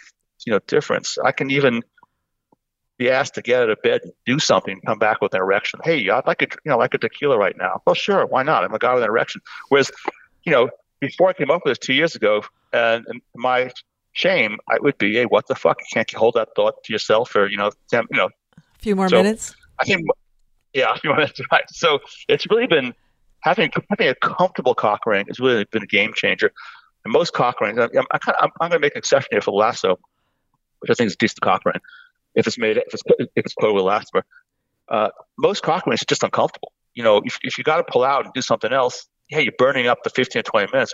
you 0.46 0.54
know, 0.54 0.60
difference. 0.68 1.18
I 1.18 1.32
can 1.32 1.50
even, 1.50 1.82
be 2.98 3.10
asked 3.10 3.36
to 3.36 3.42
get 3.42 3.64
out 3.64 3.70
of 3.70 3.82
bed 3.82 4.00
and 4.04 4.14
do 4.26 4.40
something, 4.40 4.80
come 4.86 4.98
back 4.98 5.20
with 5.22 5.34
an 5.34 5.42
erection. 5.42 5.82
Hey, 5.84 6.10
I'd 6.10 6.26
like 6.26 6.42
a 6.42 6.48
you 6.64 6.72
know 6.72 6.78
like 6.78 6.94
a 6.94 6.98
tequila 6.98 7.38
right 7.38 7.58
now. 7.58 7.82
Well, 7.86 7.94
sure, 7.94 8.26
why 8.26 8.44
not? 8.44 8.64
I'm 8.64 8.74
a 8.74 8.80
guy 8.80 8.94
with 8.94 9.04
an 9.04 9.10
erection. 9.10 9.42
Whereas, 9.68 9.92
you 10.46 10.54
know, 10.54 10.70
before 11.02 11.28
I 11.30 11.34
came 11.34 11.52
up 11.52 11.64
with 11.66 11.72
this 11.72 11.86
two 11.86 11.94
years 11.94 12.16
ago, 12.16 12.44
and, 12.72 13.06
and 13.08 13.22
my 13.36 13.72
shame, 14.14 14.60
I 14.70 14.78
would 14.80 14.98
be, 14.98 15.16
hey, 15.16 15.26
what 15.26 15.46
the 15.48 15.56
fuck? 15.56 15.82
You 15.82 15.88
can't 15.94 16.10
hold 16.14 16.36
that 16.36 16.50
thought 16.56 16.86
to 16.86 16.94
yourself, 16.94 17.36
or 17.36 17.48
you 17.48 17.58
know, 17.58 17.72
ten, 17.90 18.06
you 18.12 18.18
know, 18.18 18.30
a 18.58 18.80
few 18.80 18.96
more 18.96 19.10
so 19.10 19.18
minutes. 19.18 19.58
I 19.80 19.86
think, 19.86 20.06
yeah. 20.74 20.96
Right. 21.52 21.64
So 21.70 22.00
it's 22.28 22.46
really 22.50 22.68
been 22.68 22.94
having 23.42 23.72
having 23.90 24.08
a 24.08 24.16
comfortable 24.16 24.76
cock 24.76 25.06
ring 25.06 25.26
has 25.28 25.40
really 25.40 25.66
been 25.72 25.84
a 25.84 25.88
game 25.88 26.14
changer. 26.14 26.52
And 27.04 27.14
most 27.14 27.34
cock 27.34 27.62
rings, 27.62 27.78
I'm, 27.80 27.90
I'm, 27.96 28.06
I'm, 28.12 28.34
I'm 28.42 28.70
going 28.70 28.72
to 28.72 28.80
make 28.80 28.94
an 28.94 29.00
exception 29.00 29.30
here 29.32 29.42
for 29.42 29.52
the 29.52 29.58
lasso, 29.58 30.00
which 30.80 30.90
I 30.90 30.96
think 30.96 31.08
is 31.08 31.14
a 31.14 31.18
decent 31.18 31.42
cock 31.42 31.64
ring 31.66 31.80
if 32.36 32.48
it's 32.48 32.58
made 32.58 32.78
if 32.78 32.94
it's 32.94 33.04
if 33.20 33.30
it's 33.36 33.54
coated 33.54 33.76
with 33.76 33.86
elastomer. 33.86 34.24
Uh, 34.88 35.10
most 35.38 35.64
cock 35.64 35.88
rings 35.88 36.02
are 36.02 36.06
just 36.06 36.24
uncomfortable. 36.24 36.72
You 36.94 37.04
know, 37.04 37.22
if, 37.26 37.40
if 37.42 37.58
you 37.58 37.64
got 37.64 37.78
to 37.78 37.84
pull 37.84 38.04
out 38.04 38.26
and 38.26 38.34
do 38.34 38.42
something 38.42 38.72
else, 38.72 39.08
yeah, 39.30 39.40
you're 39.40 39.54
burning 39.58 39.88
up 39.88 40.04
the 40.04 40.10
15 40.10 40.40
or 40.40 40.44
20 40.44 40.72
minutes 40.72 40.94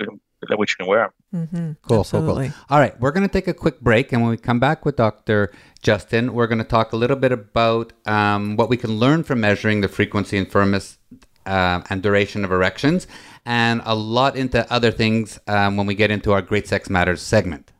that 0.49 0.57
which 0.57 0.71
you 0.71 0.83
can 0.83 0.87
wear 0.87 1.11
them. 1.31 1.47
Mm-hmm. 1.47 1.71
Cool, 1.87 1.99
Absolutely. 1.99 2.47
cool, 2.47 2.55
cool. 2.55 2.65
All 2.69 2.79
right, 2.79 2.99
we're 2.99 3.11
going 3.11 3.27
to 3.27 3.31
take 3.31 3.47
a 3.47 3.53
quick 3.53 3.81
break, 3.81 4.11
and 4.11 4.21
when 4.21 4.31
we 4.31 4.37
come 4.37 4.59
back 4.59 4.85
with 4.85 4.95
Dr. 4.95 5.51
Justin, 5.81 6.33
we're 6.33 6.47
going 6.47 6.57
to 6.59 6.63
talk 6.63 6.93
a 6.93 6.95
little 6.95 7.17
bit 7.17 7.31
about 7.31 7.93
um, 8.05 8.55
what 8.55 8.69
we 8.69 8.77
can 8.77 8.91
learn 8.91 9.23
from 9.23 9.41
measuring 9.41 9.81
the 9.81 9.87
frequency 9.87 10.37
and 10.37 10.49
firmness 10.49 10.97
uh, 11.45 11.81
and 11.89 12.01
duration 12.01 12.45
of 12.45 12.51
erections, 12.51 13.05
and 13.45 13.81
a 13.85 13.95
lot 13.95 14.35
into 14.35 14.71
other 14.71 14.91
things 14.91 15.39
um, 15.47 15.75
when 15.75 15.85
we 15.85 15.95
get 15.95 16.09
into 16.09 16.31
our 16.31 16.41
Great 16.41 16.67
Sex 16.67 16.89
Matters 16.89 17.21
segment. 17.21 17.70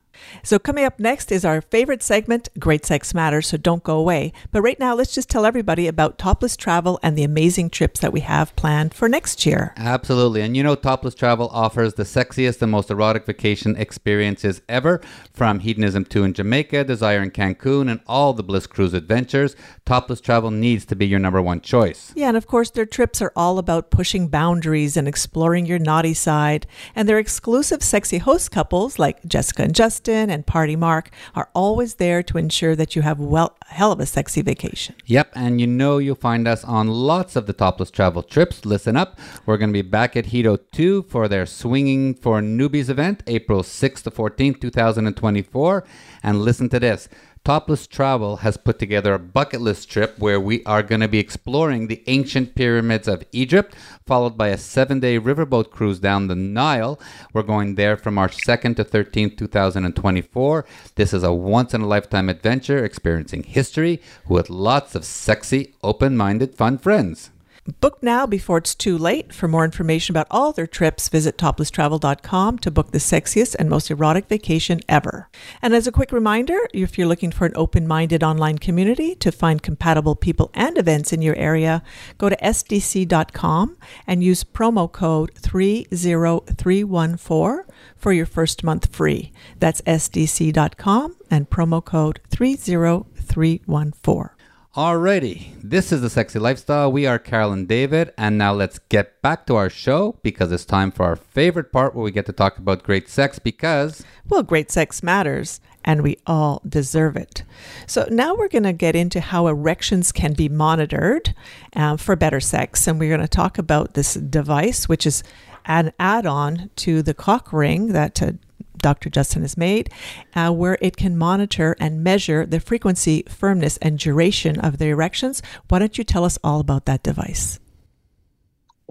So, 0.44 0.60
coming 0.60 0.86
up 0.86 1.00
next 1.00 1.32
is 1.32 1.46
our 1.46 1.62
favorite 1.62 2.04
segment, 2.04 2.50
Great 2.60 2.86
Sex 2.86 3.14
Matters, 3.14 3.48
so 3.48 3.58
don't 3.58 3.84
go 3.84 3.98
away. 3.98 4.34
But 4.52 4.62
right 4.62 4.80
now, 4.80 4.96
let's 4.96 5.14
just 5.14 5.30
tell 5.30 5.46
everybody 5.46 5.88
about 5.88 6.18
Topless 6.18 6.58
Travel 6.58 7.00
and 7.02 7.18
the 7.18 7.24
amazing 7.24 7.70
trips 7.70 8.00
that 8.02 8.14
we 8.14 8.22
have 8.22 8.56
planned 8.56 8.94
for 8.94 9.08
next 9.08 9.46
year. 9.46 9.74
Absolutely. 9.78 10.42
And 10.42 10.56
you 10.56 10.64
know, 10.64 10.76
Topless 10.76 11.16
Travel 11.16 11.50
offers 11.52 11.94
the 11.96 12.04
sexiest 12.04 12.62
and 12.62 12.72
most 12.72 12.92
erotic 12.92 13.26
vacation 13.26 13.76
experiences 13.76 14.62
ever 14.68 15.02
from 15.34 15.60
Hedonism 15.60 16.06
2 16.06 16.24
in 16.24 16.34
Jamaica, 16.34 16.84
Desire 16.84 17.22
in 17.22 17.32
Cancun, 17.32 17.90
and 17.90 18.00
all 18.08 18.34
the 18.34 18.44
Bliss 18.44 18.68
Cruise 18.68 18.94
adventures. 18.94 19.56
Topless 19.86 20.22
Travel 20.22 20.52
needs 20.52 20.86
to 20.86 20.96
be 20.96 21.08
your 21.08 21.20
number 21.20 21.42
one 21.42 21.62
choice. 21.62 22.14
Yeah, 22.16 22.28
and 22.30 22.38
of 22.38 22.48
course, 22.48 22.70
their 22.72 22.86
trips 22.86 23.22
are 23.22 23.34
all 23.36 23.58
about 23.58 23.92
pushing 23.92 24.28
boundaries 24.28 24.98
and 24.98 25.08
exploring 25.08 25.66
your 25.66 25.80
naughty 25.80 26.14
side. 26.14 26.68
And 26.96 27.08
their 27.08 27.20
exclusive 27.20 27.84
sexy 27.84 28.18
host 28.20 28.52
couples 28.52 29.00
like 29.00 29.24
Jessica 29.26 29.64
and 29.64 29.76
Justin 29.76 30.11
and 30.12 30.46
Party 30.46 30.76
Mark 30.76 31.10
are 31.36 31.50
always 31.54 31.96
there 31.96 32.22
to 32.24 32.38
ensure 32.38 32.76
that 32.76 32.96
you 32.96 33.02
have 33.02 33.20
well 33.20 33.56
hell 33.68 33.92
of 33.92 34.00
a 34.00 34.06
sexy 34.06 34.42
vacation. 34.42 34.96
Yep, 35.06 35.32
and 35.36 35.62
you 35.62 35.68
know 35.68 35.98
you'll 35.98 36.16
find 36.16 36.48
us 36.48 36.64
on 36.64 36.88
lots 36.88 37.36
of 37.36 37.48
the 37.48 37.54
topless 37.54 37.92
travel 37.92 38.24
trips. 38.24 38.66
Listen 38.66 38.98
up, 38.98 39.18
we're 39.46 39.58
going 39.58 39.70
to 39.70 39.74
be 39.74 39.82
back 39.82 40.16
at 40.16 40.26
Hedo 40.26 40.60
2 40.72 41.04
for 41.04 41.28
their 41.28 41.46
Swinging 41.46 42.14
for 42.14 42.42
Newbies 42.42 42.90
event, 42.90 43.24
April 43.28 43.64
6th 43.64 44.04
to 44.04 44.12
14th, 44.12 44.62
2024. 44.62 45.84
And 46.24 46.42
listen 46.42 46.70
to 46.70 46.80
this. 46.80 47.10
Topless 47.44 47.88
Travel 47.88 48.38
has 48.38 48.56
put 48.56 48.78
together 48.78 49.16
a 49.16 49.20
bucket 49.20 49.62
list 49.62 49.90
trip 49.90 50.14
where 50.20 50.40
we 50.40 50.64
are 50.64 50.84
going 50.84 51.02
to 51.02 51.08
be 51.08 51.18
exploring 51.18 51.88
the 51.88 52.04
ancient 52.06 52.54
pyramids 52.54 53.08
of 53.08 53.24
Egypt, 53.32 53.76
followed 54.06 54.38
by 54.38 54.50
a 54.50 54.60
seven 54.60 55.00
day 55.00 55.20
riverboat 55.20 55.72
cruise 55.72 55.98
down 55.98 56.28
the 56.28 56.36
Nile. 56.36 57.00
We're 57.34 57.42
going 57.42 57.74
there 57.74 57.98
from 57.98 58.14
March 58.14 58.38
2nd 58.38 58.76
to 58.76 58.86
13th, 58.86 59.40
2024. 59.40 60.66
This 60.94 61.14
is 61.14 61.24
a 61.24 61.34
once 61.34 61.74
in 61.74 61.82
a 61.82 61.88
lifetime 61.88 62.30
adventure 62.30 62.86
experiencing 62.86 63.42
history 63.42 64.00
with 64.28 64.52
lots 64.52 64.94
of 64.94 65.04
sexy, 65.04 65.74
open 65.82 66.16
minded, 66.16 66.54
fun 66.54 66.78
friends. 66.78 67.32
Book 67.80 68.02
now 68.02 68.26
before 68.26 68.58
it's 68.58 68.74
too 68.74 68.98
late. 68.98 69.32
For 69.32 69.48
more 69.48 69.64
information 69.64 70.14
about 70.14 70.26
all 70.32 70.52
their 70.52 70.66
trips, 70.66 71.10
visit 71.10 71.38
toplesstravel.com 71.38 72.58
to 72.58 72.72
book 72.72 72.90
the 72.90 72.98
sexiest 72.98 73.56
and 73.60 73.70
most 73.70 73.92
erotic 73.92 74.28
vacation 74.28 74.80
ever. 74.90 75.30
And 75.62 75.76
as 75.76 75.86
a 75.86 75.92
quick 75.92 76.12
reminder, 76.12 76.58
if 76.74 76.98
you're 76.98 77.06
looking 77.06 77.32
for 77.32 77.46
an 77.46 77.54
open 77.56 77.88
minded 77.88 78.24
online 78.24 78.58
community 78.58 79.14
to 79.16 79.32
find 79.32 79.62
compatible 79.62 80.16
people 80.16 80.50
and 80.56 80.76
events 80.76 81.14
in 81.14 81.22
your 81.22 81.36
area, 81.36 81.84
go 82.18 82.30
to 82.30 82.38
sdc.com 82.38 83.78
and 84.08 84.24
use 84.24 84.44
promo 84.44 84.92
code 84.92 85.32
30314 85.36 87.66
for 87.96 88.12
your 88.12 88.26
first 88.26 88.64
month 88.64 88.88
free. 88.88 89.32
That's 89.60 89.82
sdc.com 89.82 91.16
and 91.30 91.48
promo 91.48 91.86
code 91.86 92.22
30314. 92.32 94.41
Alrighty, 94.76 95.62
this 95.62 95.92
is 95.92 96.00
the 96.00 96.10
Sexy 96.10 96.40
Lifestyle. 96.40 96.90
We 96.90 97.06
are 97.06 97.20
Carol 97.20 97.52
and 97.52 97.68
David, 97.68 98.14
and 98.18 98.38
now 98.38 98.54
let's 98.54 98.80
get 98.80 99.22
back 99.22 99.46
to 99.48 99.58
our 99.58 99.70
show 99.70 100.18
because 100.24 100.50
it's 100.50 100.64
time 100.64 100.92
for 100.92 101.04
our 101.04 101.18
favorite 101.18 101.74
part 101.74 101.94
where 101.94 102.06
we 102.06 102.12
get 102.12 102.26
to 102.28 102.32
talk 102.32 102.58
about 102.58 102.82
great 102.82 103.10
sex 103.10 103.38
because. 103.38 104.06
Well, 104.30 104.44
great 104.44 104.72
sex 104.72 105.04
matters, 105.04 105.60
and 105.84 106.04
we 106.04 106.20
all 106.26 106.62
deserve 106.66 107.18
it. 107.18 107.44
So 107.86 108.08
now 108.10 108.34
we're 108.34 108.48
going 108.48 108.64
to 108.64 108.72
get 108.72 108.96
into 108.96 109.20
how 109.20 109.48
erections 109.48 110.14
can 110.14 110.32
be 110.32 110.48
monitored 110.48 111.36
uh, 111.76 111.98
for 111.98 112.16
better 112.16 112.40
sex, 112.40 112.88
and 112.88 112.98
we're 112.98 113.10
going 113.10 113.20
to 113.20 113.28
talk 113.28 113.58
about 113.58 113.94
this 113.94 114.14
device, 114.14 114.88
which 114.88 115.06
is 115.06 115.22
an 115.66 115.92
add 116.00 116.26
on 116.26 116.70
to 116.78 117.04
the 117.04 117.14
cock 117.14 117.52
ring 117.52 117.88
that 117.88 118.22
uh, 118.22 118.32
Dr. 118.78 119.10
Justin 119.10 119.42
has 119.42 119.58
made, 119.58 119.90
uh, 120.36 120.52
where 120.52 120.78
it 120.82 120.98
can 120.98 121.18
monitor 121.18 121.76
and 121.80 122.04
measure 122.04 122.46
the 122.46 122.60
frequency, 122.60 123.24
firmness, 123.28 123.78
and 123.78 124.00
duration 124.00 124.60
of 124.60 124.78
the 124.78 124.88
erections. 124.88 125.42
Why 125.70 125.80
don't 125.80 125.98
you 125.98 126.04
tell 126.04 126.24
us 126.26 126.38
all 126.44 126.60
about 126.60 126.86
that 126.86 127.04
device? 127.04 127.60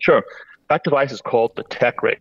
Sure. 0.00 0.24
That 0.68 0.84
device 0.84 1.12
is 1.12 1.20
called 1.20 1.56
the 1.56 1.64
Tech 1.64 2.02
Ring. 2.02 2.20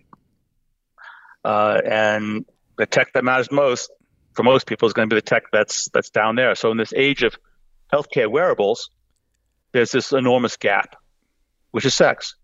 Uh, 1.46 1.82
and 1.86 2.46
the 2.78 2.86
tech 2.86 3.14
that 3.14 3.24
matters 3.24 3.52
most 3.52 3.92
for 4.34 4.44
most 4.44 4.68
people 4.68 4.88
is 4.88 4.94
going 4.94 5.10
to 5.10 5.14
be 5.14 5.18
the 5.18 5.26
tech 5.26 5.44
that's 5.52 5.90
that's 5.90 6.10
down 6.10 6.36
there. 6.36 6.56
So 6.56 6.72
in 6.72 6.78
this 6.78 6.94
age 6.96 7.24
of 7.24 7.36
healthcare 7.92 8.30
wearables, 8.30 8.90
there's 9.72 9.92
this 9.92 10.12
enormous 10.12 10.58
gap, 10.58 10.96
which 11.72 11.86
is 11.86 11.94
sex. 11.94 12.36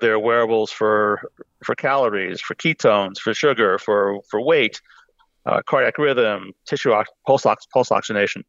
There 0.00 0.12
are 0.14 0.18
wearables 0.18 0.70
for 0.70 1.30
for 1.64 1.74
calories, 1.74 2.40
for 2.40 2.54
ketones, 2.54 3.18
for 3.18 3.34
sugar, 3.34 3.78
for 3.78 4.20
for 4.30 4.40
weight, 4.40 4.80
uh, 5.46 5.62
cardiac 5.66 5.98
rhythm, 5.98 6.52
tissue 6.66 6.92
ox- 6.92 7.10
pulse, 7.26 7.46
ox- 7.46 7.66
pulse 7.66 7.92
oxygenation, 7.92 8.44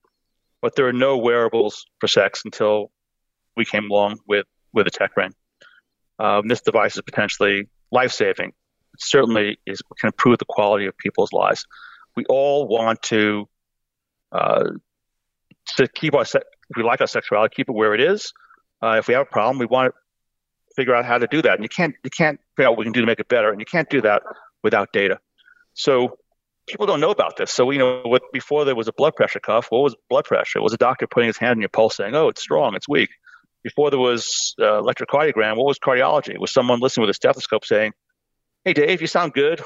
but 0.61 0.75
there 0.75 0.87
are 0.87 0.93
no 0.93 1.17
wearables 1.17 1.85
for 1.99 2.07
sex 2.07 2.41
until 2.45 2.91
we 3.55 3.65
came 3.65 3.89
along 3.91 4.19
with 4.27 4.45
with 4.73 4.87
a 4.87 4.91
tech 4.91 5.15
ring. 5.17 5.33
Um, 6.19 6.47
this 6.47 6.61
device 6.61 6.95
is 6.95 7.01
potentially 7.01 7.67
life 7.91 8.11
saving. 8.11 8.53
Certainly, 8.97 9.59
is 9.65 9.81
can 9.99 10.07
improve 10.07 10.39
the 10.39 10.45
quality 10.45 10.85
of 10.87 10.97
people's 10.97 11.31
lives 11.31 11.65
we 12.19 12.25
all 12.25 12.67
want 12.67 13.01
to 13.01 13.47
uh, 14.31 14.71
to 15.77 15.87
keep 15.87 16.13
our 16.13 16.25
se- 16.25 16.41
if 16.69 16.77
we 16.77 16.83
like 16.83 17.01
our 17.01 17.07
sexuality, 17.07 17.53
keep 17.55 17.69
it 17.69 17.71
where 17.71 17.93
it 17.93 18.01
is. 18.01 18.33
Uh, 18.81 18.95
if 18.97 19.07
we 19.07 19.13
have 19.13 19.23
a 19.23 19.31
problem, 19.31 19.57
we 19.57 19.65
want 19.65 19.93
figure 20.79 20.95
out 20.95 21.03
how 21.03 21.17
to 21.17 21.27
do 21.27 21.41
that, 21.41 21.55
and 21.55 21.63
you 21.63 21.67
can't 21.67 21.93
you 22.05 22.09
can't 22.09 22.39
figure 22.55 22.69
out 22.69 22.71
what 22.71 22.79
we 22.79 22.85
can 22.85 22.93
do 22.93 23.01
to 23.01 23.05
make 23.05 23.19
it 23.19 23.27
better, 23.27 23.51
and 23.51 23.59
you 23.59 23.65
can't 23.65 23.89
do 23.89 23.99
that 23.99 24.23
without 24.63 24.93
data. 24.93 25.19
So 25.73 26.17
people 26.69 26.85
don't 26.85 27.01
know 27.01 27.11
about 27.11 27.35
this. 27.35 27.51
So 27.51 27.69
you 27.69 27.79
know, 27.79 28.01
what, 28.05 28.23
before 28.31 28.63
there 28.63 28.75
was 28.75 28.87
a 28.87 28.93
blood 28.93 29.13
pressure 29.13 29.41
cuff, 29.41 29.67
what 29.71 29.81
was 29.81 29.95
blood 30.09 30.23
pressure? 30.23 30.59
It 30.59 30.61
was 30.61 30.71
a 30.71 30.77
doctor 30.77 31.05
putting 31.05 31.27
his 31.27 31.37
hand 31.37 31.57
on 31.57 31.59
your 31.59 31.69
pulse, 31.69 31.97
saying, 31.97 32.15
"Oh, 32.15 32.29
it's 32.29 32.41
strong, 32.41 32.75
it's 32.75 32.87
weak." 32.87 33.09
Before 33.61 33.89
there 33.89 33.99
was 33.99 34.55
uh, 34.57 34.81
electrocardiogram, 34.81 35.57
what 35.57 35.65
was 35.65 35.79
cardiology? 35.79 36.29
It 36.29 36.39
was 36.39 36.51
someone 36.51 36.79
listening 36.79 37.01
with 37.01 37.09
a 37.09 37.13
stethoscope 37.13 37.65
saying, 37.65 37.91
"Hey, 38.63 38.71
Dave, 38.71 39.01
you 39.01 39.07
sound 39.07 39.33
good. 39.33 39.61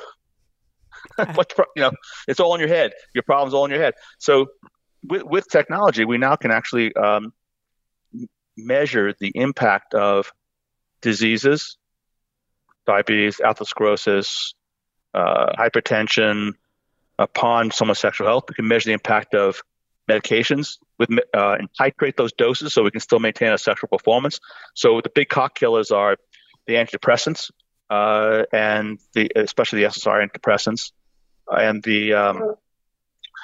What's 1.35 1.53
you 1.75 1.83
know, 1.83 1.91
it's 2.27 2.39
all 2.39 2.55
in 2.55 2.59
your 2.59 2.69
head. 2.69 2.93
Your 3.13 3.23
problem's 3.23 3.53
all 3.53 3.65
in 3.65 3.71
your 3.71 3.81
head. 3.81 3.93
So 4.17 4.47
with, 5.03 5.23
with 5.23 5.47
technology, 5.47 6.05
we 6.05 6.17
now 6.17 6.35
can 6.37 6.49
actually 6.49 6.95
um, 6.95 7.33
measure 8.57 9.13
the 9.19 9.31
impact 9.35 9.93
of 9.93 10.31
diseases, 11.03 11.77
diabetes, 12.87 13.37
atherosclerosis, 13.37 14.53
uh, 15.13 15.53
hypertension 15.57 16.53
upon 17.19 17.69
someone's 17.69 17.99
sexual 17.99 18.25
health. 18.25 18.45
We 18.49 18.55
can 18.55 18.67
measure 18.67 18.89
the 18.89 18.93
impact 18.93 19.35
of 19.35 19.61
medications 20.09 20.79
with 20.97 21.09
uh, 21.11 21.57
and 21.59 21.69
titrate 21.79 22.15
those 22.17 22.33
doses 22.33 22.73
so 22.73 22.83
we 22.83 22.91
can 22.91 22.99
still 22.99 23.19
maintain 23.19 23.53
a 23.53 23.57
sexual 23.57 23.89
performance. 23.89 24.39
So 24.73 25.01
the 25.01 25.11
big 25.13 25.29
cock 25.29 25.55
killers 25.55 25.91
are 25.91 26.17
the 26.65 26.73
antidepressants, 26.73 27.51
uh, 27.89 28.43
and 28.51 28.99
the 29.13 29.29
especially 29.35 29.81
the 29.81 29.89
SSRI 29.89 30.29
antidepressants 30.29 30.91
and 31.47 31.83
the 31.83 32.13
um, 32.13 32.55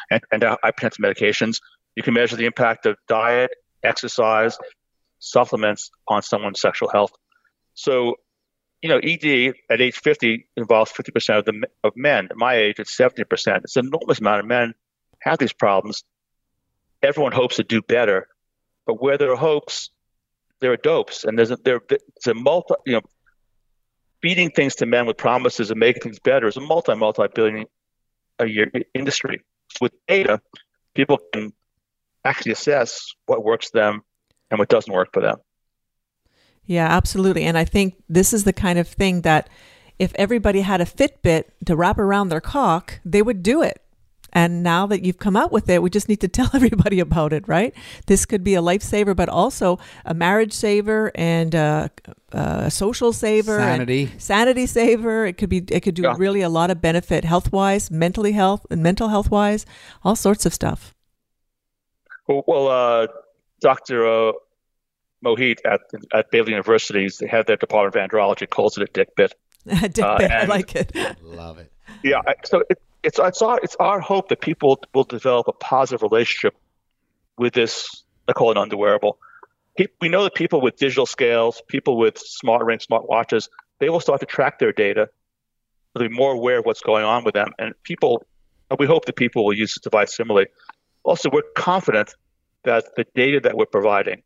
and, 0.10 0.22
and 0.32 0.42
hypertensive 0.42 1.00
medications. 1.00 1.62
You 1.96 2.04
can 2.04 2.14
measure 2.14 2.36
the 2.36 2.46
impact 2.46 2.86
of 2.86 2.98
diet, 3.08 3.52
exercise, 3.84 4.58
supplements 5.20 5.92
on 6.08 6.22
someone's 6.24 6.62
sexual 6.62 6.90
health. 6.90 7.12
So, 7.80 8.16
you 8.82 8.90
know, 8.90 8.98
ED 8.98 9.54
at 9.70 9.80
age 9.80 9.96
50 9.96 10.50
involves 10.58 10.92
50% 10.92 11.40
of 11.40 11.46
the 11.46 11.64
of 11.82 11.94
men. 11.96 12.28
At 12.30 12.36
my 12.36 12.56
age, 12.56 12.76
it's 12.78 12.96
70%. 12.98 13.24
It's 13.64 13.78
an 13.78 13.88
enormous 13.88 14.20
amount 14.20 14.42
of 14.42 14.48
men 14.48 14.74
have 15.20 15.38
these 15.38 15.54
problems. 15.54 16.04
Everyone 17.02 17.32
hopes 17.32 17.56
to 17.56 17.64
do 17.64 17.82
better, 17.82 18.28
but 18.86 19.02
where 19.02 19.18
there 19.18 19.32
are 19.32 19.38
hopes, 19.38 19.92
there 20.60 20.74
are 20.74 20.78
dopes, 20.78 21.24
and 21.24 21.38
there's 21.38 21.52
a, 21.52 21.56
there, 21.56 21.80
it's 21.90 22.28
a 22.28 22.34
multi, 22.34 22.74
you 22.86 22.94
know, 22.96 23.02
feeding 24.22 24.52
things 24.52 24.76
to 24.76 24.86
men 24.86 25.06
with 25.06 25.16
promises 25.16 25.72
and 25.72 25.80
making 25.80 26.02
things 26.02 26.20
better 26.20 26.48
is 26.48 26.58
a 26.58 26.62
multi 26.62 26.96
multi 26.96 27.28
billion 27.34 27.66
a 28.40 28.46
year 28.46 28.70
industry. 28.94 29.40
With 29.80 29.94
data, 30.06 30.42
people 30.96 31.20
can 31.32 31.54
actually 32.26 32.52
assess 32.52 33.14
what 33.26 33.42
works 33.42 33.70
for 33.70 33.80
them 33.80 34.02
and 34.52 34.60
what 34.60 34.68
doesn't 34.68 34.94
work 34.94 35.14
for 35.14 35.22
them. 35.22 35.38
Yeah, 36.70 36.86
absolutely. 36.86 37.46
And 37.46 37.58
I 37.58 37.66
think 37.66 37.96
this 38.08 38.32
is 38.32 38.44
the 38.44 38.54
kind 38.54 38.78
of 38.78 38.88
thing 38.88 39.22
that 39.22 39.50
if 39.98 40.12
everybody 40.14 40.62
had 40.62 40.82
a 40.82 40.86
Fitbit 40.86 41.46
to 41.66 41.76
wrap 41.76 41.98
around 41.98 42.30
their 42.30 42.40
cock, 42.40 43.00
they 43.04 43.24
would 43.24 43.42
do 43.42 43.64
it. 43.64 43.82
And 44.34 44.62
now 44.62 44.86
that 44.86 45.04
you've 45.04 45.18
come 45.18 45.36
out 45.36 45.52
with 45.52 45.68
it, 45.68 45.82
we 45.82 45.90
just 45.90 46.08
need 46.08 46.22
to 46.22 46.28
tell 46.38 46.52
everybody 46.54 47.00
about 47.00 47.34
it, 47.34 47.48
right? 47.48 47.74
This 48.06 48.24
could 48.28 48.44
be 48.44 48.54
a 48.54 48.62
lifesaver, 48.62 49.16
but 49.16 49.30
also 49.30 49.80
a 50.06 50.14
marriage 50.14 50.54
saver 50.54 51.12
and 51.16 51.56
a, 51.56 51.90
a 52.34 52.70
social 52.70 53.14
saver, 53.14 53.58
sanity, 53.58 54.12
sanity 54.20 54.68
saver. 54.68 55.26
It 55.26 55.40
could 55.40 55.50
be, 55.50 55.64
it 55.72 55.80
could 55.80 55.96
do 55.96 56.04
yeah. 56.04 56.14
really 56.20 56.42
a 56.42 56.50
lot 56.50 56.70
of 56.70 56.80
benefit, 56.80 57.26
health 57.26 57.52
wise, 57.52 57.90
mentally 57.90 58.34
health 58.34 58.68
and 58.70 58.84
mental 58.84 59.08
health 59.08 59.32
wise, 59.32 59.66
all 60.04 60.16
sorts 60.16 60.46
of 60.46 60.54
stuff. 60.54 60.94
Well, 62.28 62.44
well 62.46 62.68
uh, 62.68 63.08
Dr. 63.60 64.34
Mohit 65.24 65.60
at 65.66 65.82
at 66.14 66.32
Baylor 66.32 66.50
University, 66.50 67.08
they 67.20 67.28
have 67.28 67.46
their 67.46 67.58
Department 67.58 67.96
of 67.96 68.10
Andrology 68.10 68.50
calls 68.50 68.78
it 68.78 68.84
a 68.84 68.92
dick 68.92 69.16
bit. 69.16 69.34
dick 69.66 70.00
uh, 70.00 70.18
bit, 70.18 70.32
I 70.32 70.46
like 70.46 70.76
it. 70.76 70.96
Love 71.22 71.58
it. 71.58 71.72
Yeah, 72.04 72.22
so 72.46 72.64
it, 72.70 72.82
it's 73.04 73.20
it's 73.20 73.42
our 73.42 73.60
it's 73.62 73.76
our 73.80 74.00
hope 74.00 74.30
that 74.30 74.42
people 74.42 74.82
will 74.94 75.04
develop 75.04 75.48
a 75.48 75.54
positive 75.54 76.02
relationship 76.02 76.56
with 77.38 77.54
this. 77.54 78.04
I 78.28 78.34
call 78.34 78.52
it 78.52 78.58
underwearable. 78.58 79.18
We 80.02 80.10
know 80.10 80.24
that 80.24 80.36
people 80.36 80.60
with 80.60 80.76
digital 80.76 81.06
scales, 81.06 81.62
people 81.68 81.98
with 81.98 82.18
smart 82.18 82.66
rings, 82.66 82.84
smart 82.84 83.08
watches, 83.08 83.48
they 83.80 83.90
will 83.90 84.02
start 84.02 84.20
to 84.20 84.26
track 84.26 84.60
their 84.60 84.74
data. 84.74 85.10
They'll 85.96 86.10
be 86.10 86.14
more 86.14 86.34
aware 86.34 86.60
of 86.60 86.66
what's 86.66 86.82
going 86.82 87.06
on 87.06 87.24
with 87.24 87.34
them, 87.34 87.54
and 87.58 87.74
people. 87.84 88.26
We 88.78 88.86
hope 88.86 89.06
that 89.06 89.16
people 89.16 89.46
will 89.46 89.54
use 89.54 89.74
this 89.74 89.82
device 89.82 90.16
similarly. 90.16 90.48
Also, 91.04 91.32
we're 91.32 91.42
confident 91.56 92.14
that 92.66 92.86
the 92.96 93.06
data 93.16 93.40
that 93.40 93.58
we're 93.58 93.66
providing, 93.66 94.22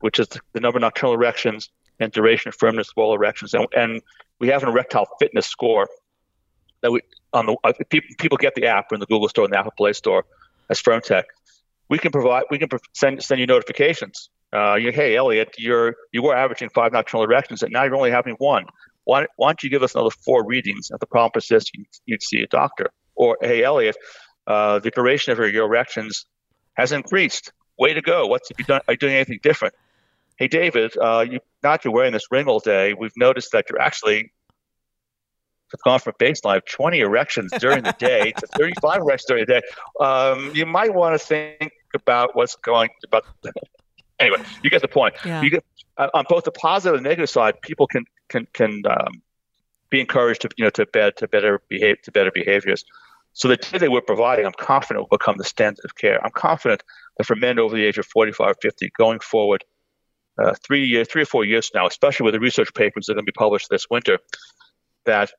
which 0.00 0.18
is 0.18 0.28
the 0.52 0.60
number 0.60 0.78
of 0.78 0.82
nocturnal 0.82 1.14
erections 1.14 1.70
and 1.98 2.12
duration 2.12 2.48
of 2.48 2.54
firmness 2.56 2.88
of 2.88 2.94
all 2.96 3.14
erections, 3.14 3.54
and, 3.54 3.66
and 3.76 4.02
we 4.38 4.48
have 4.48 4.62
an 4.62 4.68
erectile 4.68 5.06
fitness 5.18 5.46
score 5.46 5.88
that 6.82 6.90
we 6.90 7.00
on 7.32 7.46
the 7.46 7.56
uh, 7.62 7.72
people, 7.88 8.08
people 8.18 8.36
get 8.36 8.54
the 8.54 8.66
app 8.66 8.92
in 8.92 9.00
the 9.00 9.06
Google 9.06 9.28
Store 9.28 9.44
and 9.44 9.52
the 9.52 9.58
Apple 9.58 9.72
Play 9.76 9.92
Store 9.92 10.24
as 10.68 10.80
FirmTech. 10.80 11.24
We 11.88 11.98
can 11.98 12.10
provide 12.10 12.44
we 12.50 12.58
can 12.58 12.68
send 12.94 13.22
send 13.22 13.40
you 13.40 13.46
notifications. 13.46 14.30
Uh, 14.52 14.74
you, 14.74 14.90
hey 14.90 15.16
Elliot, 15.16 15.54
you're 15.58 15.94
you 16.12 16.22
were 16.22 16.34
averaging 16.34 16.70
five 16.70 16.92
nocturnal 16.92 17.24
erections, 17.24 17.62
and 17.62 17.72
now 17.72 17.84
you're 17.84 17.94
only 17.94 18.10
having 18.10 18.34
one. 18.34 18.66
Why, 19.04 19.26
why 19.36 19.48
don't 19.48 19.62
you 19.62 19.70
give 19.70 19.82
us 19.82 19.94
another 19.94 20.10
four 20.10 20.44
readings? 20.44 20.90
If 20.92 21.00
the 21.00 21.06
problem 21.06 21.32
persists, 21.32 21.70
you, 21.74 21.84
would 22.08 22.22
see 22.22 22.42
a 22.42 22.46
doctor. 22.46 22.90
Or 23.14 23.36
hey 23.40 23.62
Elliot, 23.62 23.96
uh, 24.46 24.78
the 24.78 24.90
duration 24.90 25.32
of 25.32 25.38
your, 25.38 25.48
your 25.48 25.66
erections 25.66 26.26
has 26.74 26.92
increased. 26.92 27.52
Way 27.78 27.94
to 27.94 28.02
go! 28.02 28.26
What's 28.26 28.48
have 28.50 28.58
you 28.58 28.64
done? 28.64 28.80
Are 28.86 28.94
you 28.94 28.98
doing 28.98 29.14
anything 29.14 29.40
different? 29.42 29.74
Hey 30.40 30.48
David, 30.48 30.96
uh, 30.96 31.26
you 31.30 31.40
not 31.62 31.84
you're 31.84 31.92
wearing 31.92 32.14
this 32.14 32.30
ring 32.30 32.46
all 32.46 32.60
day. 32.60 32.94
We've 32.94 33.12
noticed 33.14 33.52
that 33.52 33.66
you're 33.68 33.78
actually 33.78 34.32
have 35.70 35.82
gone 35.82 36.00
from 36.00 36.14
baseline 36.18 36.56
of 36.56 36.64
20 36.64 37.00
erections 37.00 37.52
during 37.60 37.82
the 37.84 37.94
day 37.98 38.32
to 38.32 38.46
35 38.56 39.02
erections 39.02 39.26
during 39.28 39.44
the 39.44 39.60
day, 39.60 39.62
um, 40.00 40.50
you 40.54 40.64
might 40.64 40.94
want 40.94 41.12
to 41.12 41.18
think 41.18 41.72
about 41.94 42.34
what's 42.34 42.56
going 42.56 42.88
about. 43.04 43.24
anyway, 44.18 44.38
you 44.62 44.70
get 44.70 44.80
the 44.80 44.88
point. 44.88 45.14
Yeah. 45.26 45.42
You 45.42 45.50
get 45.50 45.64
uh, 45.98 46.08
on 46.14 46.24
both 46.26 46.44
the 46.44 46.52
positive 46.52 46.94
and 46.94 47.04
negative 47.04 47.28
side, 47.28 47.60
people 47.60 47.86
can 47.86 48.06
can 48.30 48.46
can 48.54 48.80
um, 48.88 49.20
be 49.90 50.00
encouraged 50.00 50.40
to 50.40 50.48
you 50.56 50.64
know 50.64 50.70
to 50.70 50.86
bed 50.86 51.18
to 51.18 51.28
better 51.28 51.60
behave 51.68 52.00
to 52.04 52.12
better 52.12 52.30
behaviors. 52.32 52.86
So 53.34 53.46
the 53.46 53.58
data 53.58 53.90
we're 53.90 54.00
providing, 54.00 54.46
I'm 54.46 54.52
confident 54.58 55.02
will 55.02 55.18
become 55.18 55.36
the 55.36 55.44
standard 55.44 55.84
of 55.84 55.96
care. 55.96 56.18
I'm 56.24 56.32
confident 56.32 56.82
that 57.18 57.24
for 57.24 57.36
men 57.36 57.58
over 57.58 57.76
the 57.76 57.84
age 57.84 57.98
of 57.98 58.06
45 58.06 58.46
or 58.48 58.54
50, 58.60 58.90
going 58.98 59.20
forward, 59.20 59.62
uh, 60.40 60.54
three 60.64 60.84
years, 60.84 61.08
three 61.08 61.22
or 61.22 61.26
four 61.26 61.44
years 61.44 61.70
now, 61.74 61.86
especially 61.86 62.24
with 62.24 62.34
the 62.34 62.40
research 62.40 62.72
papers 62.74 63.06
that 63.06 63.12
are 63.12 63.16
going 63.16 63.26
to 63.26 63.32
be 63.32 63.36
published 63.36 63.68
this 63.70 63.86
winter, 63.90 64.18
that 65.04 65.30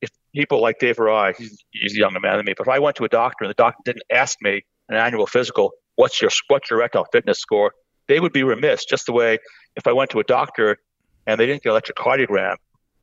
if 0.00 0.10
people 0.34 0.60
like 0.62 0.78
Dave 0.78 0.98
or 0.98 1.10
I, 1.10 1.32
he's, 1.32 1.64
he's 1.70 1.94
a 1.94 1.98
younger 1.98 2.20
man 2.20 2.36
than 2.36 2.46
me, 2.46 2.54
but 2.56 2.66
if 2.66 2.72
I 2.72 2.78
went 2.78 2.96
to 2.96 3.04
a 3.04 3.08
doctor 3.08 3.44
and 3.44 3.50
the 3.50 3.54
doctor 3.54 3.80
didn't 3.84 4.04
ask 4.10 4.38
me 4.40 4.64
an 4.88 4.96
annual 4.96 5.26
physical, 5.26 5.72
what's 5.96 6.20
your 6.22 6.30
what's 6.48 6.70
your 6.70 6.78
erectile 6.78 7.06
fitness 7.10 7.38
score? 7.38 7.72
They 8.06 8.20
would 8.20 8.32
be 8.32 8.44
remiss. 8.44 8.84
Just 8.84 9.06
the 9.06 9.12
way 9.12 9.38
if 9.76 9.86
I 9.86 9.92
went 9.92 10.10
to 10.10 10.20
a 10.20 10.24
doctor 10.24 10.78
and 11.26 11.38
they 11.38 11.46
didn't 11.46 11.62
get 11.62 11.74
an 11.74 11.80
electrocardiogram 11.80 12.56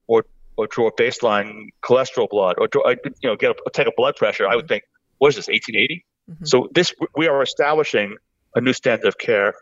or 0.07 0.25
or 0.57 0.67
draw 0.67 0.89
baseline 0.91 1.67
cholesterol 1.83 2.29
blood 2.29 2.55
or 2.57 2.67
draw, 2.67 2.89
you 2.89 3.29
know 3.29 3.35
get 3.35 3.51
a, 3.51 3.69
take 3.71 3.87
a 3.87 3.91
blood 3.95 4.15
pressure, 4.15 4.47
I 4.47 4.55
would 4.55 4.67
think, 4.67 4.83
what 5.17 5.29
is 5.29 5.35
this, 5.35 5.47
1880? 5.47 6.05
Mm-hmm. 6.31 6.45
So 6.45 6.69
this 6.73 6.93
we 7.15 7.27
are 7.27 7.41
establishing 7.41 8.15
a 8.55 8.61
new 8.61 8.73
standard 8.73 9.07
of 9.07 9.17
care 9.17 9.53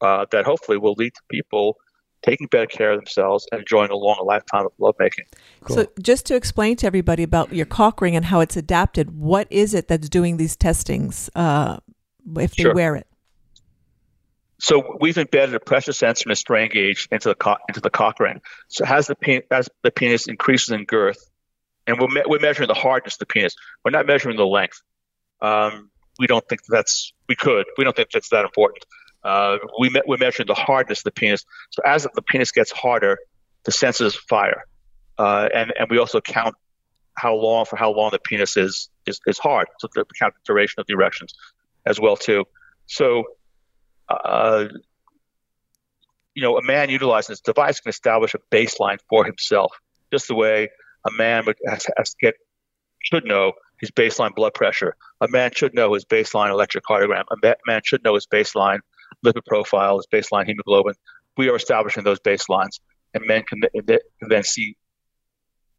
uh, 0.00 0.26
that 0.30 0.44
hopefully 0.44 0.78
will 0.78 0.94
lead 0.94 1.14
to 1.14 1.20
people 1.30 1.76
taking 2.22 2.46
better 2.48 2.66
care 2.66 2.92
of 2.92 2.98
themselves 2.98 3.46
and 3.52 3.60
enjoying 3.60 3.90
a 3.90 3.96
long 3.96 4.20
lifetime 4.26 4.66
of 4.66 4.72
lovemaking. 4.78 5.24
Cool. 5.62 5.76
So, 5.76 5.86
just 6.00 6.26
to 6.26 6.34
explain 6.34 6.76
to 6.76 6.86
everybody 6.86 7.22
about 7.22 7.52
your 7.52 7.66
cock 7.66 8.00
ring 8.00 8.16
and 8.16 8.24
how 8.24 8.40
it's 8.40 8.56
adapted, 8.56 9.10
what 9.16 9.46
is 9.50 9.74
it 9.74 9.88
that's 9.88 10.08
doing 10.08 10.36
these 10.36 10.56
testings 10.56 11.30
uh, 11.34 11.78
if 12.36 12.56
they 12.56 12.64
sure. 12.64 12.74
wear 12.74 12.96
it? 12.96 13.06
So 14.60 14.96
we've 15.00 15.16
embedded 15.16 15.54
a 15.54 15.60
pressure 15.60 15.92
sensor 15.92 16.24
and 16.24 16.32
a 16.32 16.36
strain 16.36 16.68
gauge 16.70 17.08
into 17.12 17.28
the 17.28 17.36
cock, 17.36 17.60
into 17.68 17.80
the 17.80 17.90
cock 17.90 18.18
ring. 18.18 18.40
So 18.66 18.84
as 18.84 19.06
the 19.06 19.14
penis, 19.14 19.44
as 19.52 19.68
the 19.82 19.92
penis 19.92 20.26
increases 20.26 20.70
in 20.70 20.84
girth, 20.84 21.30
and 21.86 21.98
we're, 22.00 22.08
me- 22.08 22.24
we're 22.26 22.40
measuring 22.40 22.66
the 22.66 22.74
hardness 22.74 23.14
of 23.14 23.20
the 23.20 23.26
penis. 23.26 23.54
We're 23.84 23.92
not 23.92 24.06
measuring 24.06 24.36
the 24.36 24.46
length. 24.46 24.82
Um, 25.40 25.90
we 26.18 26.26
don't 26.26 26.46
think 26.48 26.62
that's 26.68 27.12
we 27.28 27.36
could. 27.36 27.66
We 27.78 27.84
don't 27.84 27.94
think 27.94 28.10
that's 28.10 28.30
that 28.30 28.44
important. 28.44 28.84
Uh, 29.24 29.58
we 29.78 29.90
me- 29.90 30.02
we're 30.06 30.16
measuring 30.16 30.46
the 30.46 30.54
hardness 30.54 31.00
of 31.00 31.04
the 31.04 31.10
penis. 31.12 31.44
So 31.70 31.82
as 31.84 32.06
the 32.14 32.22
penis 32.22 32.52
gets 32.52 32.70
harder, 32.70 33.18
the 33.64 33.72
sensors 33.72 34.14
fire, 34.14 34.64
uh, 35.18 35.48
and 35.52 35.72
and 35.78 35.90
we 35.90 35.98
also 35.98 36.20
count 36.20 36.54
how 37.14 37.34
long 37.34 37.64
for 37.64 37.76
how 37.76 37.92
long 37.92 38.10
the 38.12 38.18
penis 38.18 38.56
is 38.56 38.88
is, 39.06 39.20
is 39.26 39.38
hard. 39.38 39.66
So 39.78 39.88
the 39.92 40.04
count 40.18 40.34
the 40.34 40.40
duration 40.44 40.80
of 40.80 40.86
the 40.86 40.94
erections 40.94 41.34
as 41.84 42.00
well 42.00 42.16
too. 42.16 42.44
So, 42.86 43.24
uh, 44.08 44.66
you 46.34 46.42
know, 46.42 46.56
a 46.56 46.62
man 46.62 46.90
utilizing 46.90 47.32
this 47.32 47.40
device 47.40 47.80
can 47.80 47.90
establish 47.90 48.34
a 48.34 48.38
baseline 48.54 48.98
for 49.08 49.24
himself, 49.24 49.72
just 50.12 50.28
the 50.28 50.34
way 50.34 50.68
a 51.06 51.10
man 51.10 51.44
would 51.46 51.56
has, 51.66 51.86
has 51.96 52.14
get 52.20 52.34
should 53.02 53.24
know 53.24 53.52
his 53.80 53.90
baseline 53.90 54.34
blood 54.34 54.54
pressure. 54.54 54.96
A 55.20 55.28
man 55.28 55.50
should 55.54 55.74
know 55.74 55.94
his 55.94 56.04
baseline 56.04 56.50
electrocardiogram. 56.50 57.24
A 57.30 57.54
man 57.66 57.80
should 57.84 58.04
know 58.04 58.14
his 58.14 58.26
baseline 58.26 58.80
lipid 59.24 59.44
profile, 59.46 59.96
his 59.96 60.06
baseline 60.06 60.46
hemoglobin. 60.46 60.94
We 61.36 61.48
are 61.48 61.56
establishing 61.56 62.04
those 62.04 62.20
baselines, 62.20 62.80
and 63.14 63.24
men 63.26 63.42
can, 63.44 63.60
can 63.62 64.28
then 64.28 64.44
see 64.44 64.76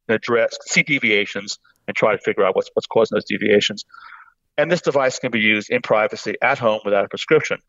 address 0.07 0.57
see 0.61 0.83
deviations 0.83 1.59
and 1.87 1.95
try 1.95 2.13
to 2.15 2.21
figure 2.21 2.43
out 2.43 2.55
what's 2.55 2.69
what's 2.73 2.87
causing 2.87 3.15
those 3.15 3.25
deviations. 3.25 3.85
And 4.57 4.71
this 4.71 4.81
device 4.81 5.19
can 5.19 5.31
be 5.31 5.39
used 5.39 5.69
in 5.69 5.81
privacy 5.81 6.35
at 6.41 6.59
home 6.59 6.81
without 6.83 7.05
a 7.05 7.07
prescription, 7.07 7.59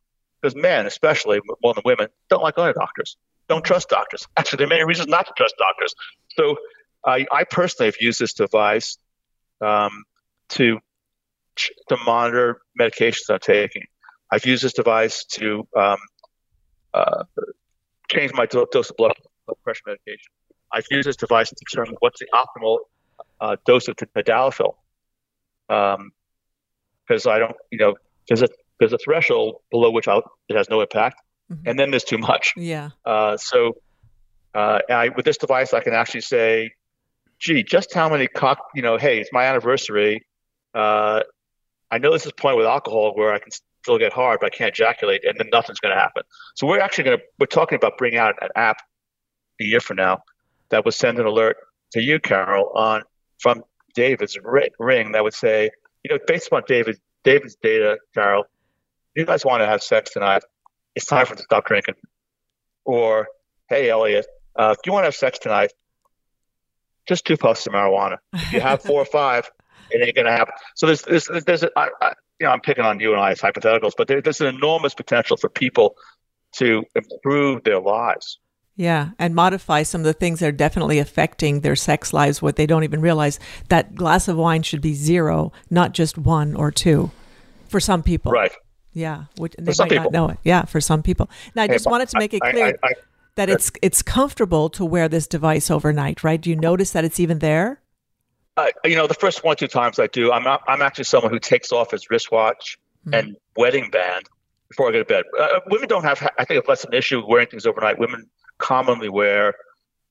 because 0.40 0.56
men, 0.56 0.86
especially 0.86 1.40
more 1.62 1.74
than 1.74 1.82
women, 1.84 2.08
don't 2.28 2.42
like 2.42 2.56
going 2.56 2.72
to 2.72 2.78
doctors, 2.78 3.16
don't 3.48 3.64
trust 3.64 3.88
doctors. 3.88 4.26
Actually, 4.36 4.58
there 4.58 4.66
are 4.66 4.70
many 4.70 4.84
reasons 4.84 5.08
not 5.08 5.26
to 5.26 5.32
trust 5.36 5.54
doctors. 5.58 5.94
So, 6.30 6.56
I, 7.04 7.26
I 7.32 7.44
personally 7.44 7.88
have 7.88 7.96
used 8.00 8.20
this 8.20 8.32
device 8.32 8.98
um, 9.60 10.04
to 10.50 10.78
to 11.88 11.96
monitor 12.06 12.60
medications 12.80 13.28
I'm 13.28 13.38
taking. 13.40 13.84
I've 14.30 14.46
used 14.46 14.62
this 14.62 14.72
device 14.72 15.24
to 15.24 15.66
um, 15.76 15.98
uh, 16.94 17.24
change 18.08 18.32
my 18.34 18.46
dose 18.46 18.90
of 18.90 18.96
blood 18.96 19.12
pressure 19.64 19.82
medication. 19.86 20.32
I've 20.72 20.86
used 20.90 21.08
this 21.08 21.16
device 21.16 21.48
to 21.48 21.56
determine 21.56 21.96
what's 22.00 22.20
the 22.20 22.26
optimal 22.32 22.78
uh, 23.40 23.56
dose 23.66 23.88
of 23.88 23.96
tadalafil. 23.96 24.74
Because 25.68 27.26
um, 27.26 27.32
I 27.32 27.38
don't, 27.38 27.56
you 27.70 27.78
know, 27.78 27.96
there's 28.28 28.42
a 28.42 28.48
there's 28.78 28.92
a 28.92 28.98
threshold 28.98 29.56
below 29.70 29.90
which 29.90 30.08
I'll, 30.08 30.22
it 30.48 30.56
has 30.56 30.70
no 30.70 30.80
impact, 30.80 31.20
mm-hmm. 31.52 31.68
and 31.68 31.78
then 31.78 31.90
there's 31.90 32.04
too 32.04 32.18
much. 32.18 32.54
Yeah. 32.56 32.90
Uh, 33.04 33.36
so, 33.36 33.76
uh, 34.54 34.78
I, 34.88 35.10
with 35.10 35.24
this 35.24 35.36
device, 35.36 35.74
I 35.74 35.80
can 35.80 35.92
actually 35.92 36.22
say, 36.22 36.70
"Gee, 37.38 37.62
just 37.62 37.92
how 37.92 38.08
many 38.08 38.26
cock? 38.26 38.58
You 38.74 38.82
know, 38.82 38.96
hey, 38.96 39.20
it's 39.20 39.30
my 39.32 39.44
anniversary. 39.44 40.24
Uh, 40.72 41.20
I 41.90 41.98
know 41.98 42.12
this 42.12 42.24
is 42.24 42.32
a 42.32 42.40
point 42.40 42.56
with 42.56 42.66
alcohol 42.66 43.12
where 43.14 43.32
I 43.32 43.38
can 43.38 43.50
still 43.82 43.98
get 43.98 44.12
hard, 44.12 44.40
but 44.40 44.46
I 44.46 44.56
can't 44.56 44.70
ejaculate, 44.70 45.24
and 45.24 45.38
then 45.38 45.48
nothing's 45.52 45.80
going 45.80 45.94
to 45.94 46.00
happen. 46.00 46.22
So 46.54 46.66
we're 46.66 46.80
actually 46.80 47.04
going 47.04 47.18
to 47.18 47.24
we're 47.38 47.46
talking 47.46 47.76
about 47.76 47.98
bringing 47.98 48.18
out 48.18 48.34
an 48.40 48.48
app 48.56 48.78
a 49.60 49.64
year 49.64 49.80
from 49.80 49.96
now 49.96 50.22
that 50.70 50.84
would 50.84 50.94
send 50.94 51.18
an 51.18 51.26
alert 51.26 51.56
to 51.92 52.00
you, 52.00 52.20
Carol, 52.20 52.70
on 52.74 53.02
from 53.38 53.62
David's 53.94 54.38
ring 54.78 55.12
that 55.12 55.22
would 55.22 55.34
say, 55.34 55.70
you 56.04 56.10
know, 56.14 56.18
based 56.26 56.46
upon 56.48 56.62
David 56.66 56.98
David's 57.24 57.56
data, 57.56 57.98
Carol, 58.14 58.44
you 59.14 59.26
guys 59.26 59.44
want 59.44 59.62
to 59.62 59.66
have 59.66 59.82
sex 59.82 60.10
tonight? 60.12 60.42
It's 60.94 61.06
time 61.06 61.26
for 61.26 61.34
to 61.34 61.42
stop 61.42 61.66
drinking. 61.66 61.94
Or, 62.84 63.28
hey, 63.68 63.90
Elliot, 63.90 64.26
uh, 64.56 64.74
if 64.76 64.86
you 64.86 64.92
want 64.92 65.04
to 65.04 65.08
have 65.08 65.14
sex 65.14 65.38
tonight, 65.38 65.72
just 67.06 67.24
two 67.26 67.36
puffs 67.36 67.66
of 67.66 67.72
marijuana. 67.72 68.18
If 68.32 68.52
you 68.52 68.60
have 68.60 68.82
four 68.82 69.00
or 69.00 69.06
five, 69.06 69.50
it 69.90 70.06
ain't 70.06 70.16
gonna 70.16 70.32
happen. 70.32 70.54
So 70.76 70.86
there's 70.86 71.02
there's 71.02 71.28
there's 71.44 71.62
a, 71.62 71.70
I, 71.76 71.88
I, 72.00 72.12
you 72.40 72.46
know 72.46 72.52
I'm 72.52 72.60
picking 72.60 72.84
on 72.84 72.98
you 72.98 73.12
and 73.12 73.20
I 73.20 73.32
as 73.32 73.40
hypotheticals, 73.40 73.92
but 73.96 74.08
there, 74.08 74.20
there's 74.20 74.40
an 74.40 74.48
enormous 74.48 74.94
potential 74.94 75.36
for 75.36 75.48
people 75.48 75.96
to 76.52 76.82
improve 76.96 77.62
their 77.64 77.80
lives. 77.80 78.38
Yeah, 78.76 79.10
and 79.18 79.34
modify 79.34 79.82
some 79.82 80.00
of 80.00 80.06
the 80.06 80.14
things 80.14 80.40
that 80.40 80.46
are 80.48 80.52
definitely 80.52 80.98
affecting 80.98 81.60
their 81.60 81.76
sex 81.76 82.14
lives, 82.14 82.40
what 82.40 82.56
they 82.56 82.66
don't 82.66 82.82
even 82.82 83.02
realize. 83.02 83.38
That 83.68 83.94
glass 83.94 84.26
of 84.26 84.38
wine 84.38 84.62
should 84.62 84.80
be 84.80 84.94
zero, 84.94 85.52
not 85.68 85.92
just 85.92 86.16
one 86.16 86.56
or 86.56 86.70
two, 86.70 87.10
for 87.68 87.78
some 87.78 88.02
people. 88.02 88.32
Right. 88.32 88.52
Yeah, 88.94 89.24
which 89.36 89.54
they 89.58 89.72
might 89.78 89.90
people. 89.90 90.04
not 90.04 90.12
know 90.12 90.28
it. 90.30 90.38
Yeah, 90.44 90.64
for 90.64 90.80
some 90.80 91.02
people. 91.02 91.28
Now, 91.54 91.64
I 91.64 91.68
just 91.68 91.84
hey, 91.84 91.90
wanted 91.90 92.08
to 92.08 92.18
make 92.18 92.32
it 92.32 92.40
clear 92.40 92.78
I, 92.82 92.88
I, 92.88 92.92
that 93.36 93.50
it's 93.50 93.70
it's 93.82 94.02
comfortable 94.02 94.70
to 94.70 94.84
wear 94.84 95.08
this 95.08 95.26
device 95.26 95.70
overnight, 95.70 96.24
right? 96.24 96.40
Do 96.40 96.48
you 96.50 96.56
notice 96.56 96.90
that 96.92 97.04
it's 97.04 97.20
even 97.20 97.40
there? 97.40 97.80
Uh, 98.60 98.88
you 98.88 98.96
know, 98.96 99.06
the 99.06 99.14
first 99.14 99.42
one 99.42 99.52
or 99.52 99.56
two 99.56 99.68
times 99.68 99.98
I 99.98 100.06
do, 100.06 100.32
I'm 100.32 100.42
not, 100.42 100.62
I'm 100.68 100.82
actually 100.82 101.04
someone 101.04 101.32
who 101.32 101.38
takes 101.38 101.72
off 101.72 101.92
his 101.92 102.10
wristwatch 102.10 102.78
mm-hmm. 103.06 103.14
and 103.14 103.36
wedding 103.56 103.90
band 103.90 104.28
before 104.68 104.88
I 104.88 104.92
go 104.92 104.98
to 104.98 105.04
bed. 105.04 105.24
Uh, 105.38 105.60
women 105.66 105.88
don't 105.88 106.04
have, 106.04 106.26
I 106.38 106.44
think, 106.44 106.68
less 106.68 106.84
of 106.84 106.90
an 106.90 106.98
issue 106.98 107.22
wearing 107.26 107.48
things 107.48 107.66
overnight. 107.66 107.98
Women 107.98 108.28
commonly 108.58 109.08
wear 109.08 109.54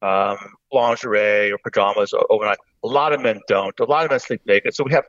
um, 0.02 0.38
lingerie 0.72 1.52
or 1.52 1.58
pajamas 1.64 2.14
overnight. 2.30 2.58
A 2.84 2.88
lot 2.88 3.14
of 3.14 3.22
men 3.22 3.40
don't. 3.48 3.78
A 3.80 3.84
lot 3.84 4.06
of 4.06 4.12
men 4.12 4.20
sleep 4.20 4.42
naked. 4.46 4.74
So 4.74 4.84
we 4.84 4.94
have, 4.94 5.06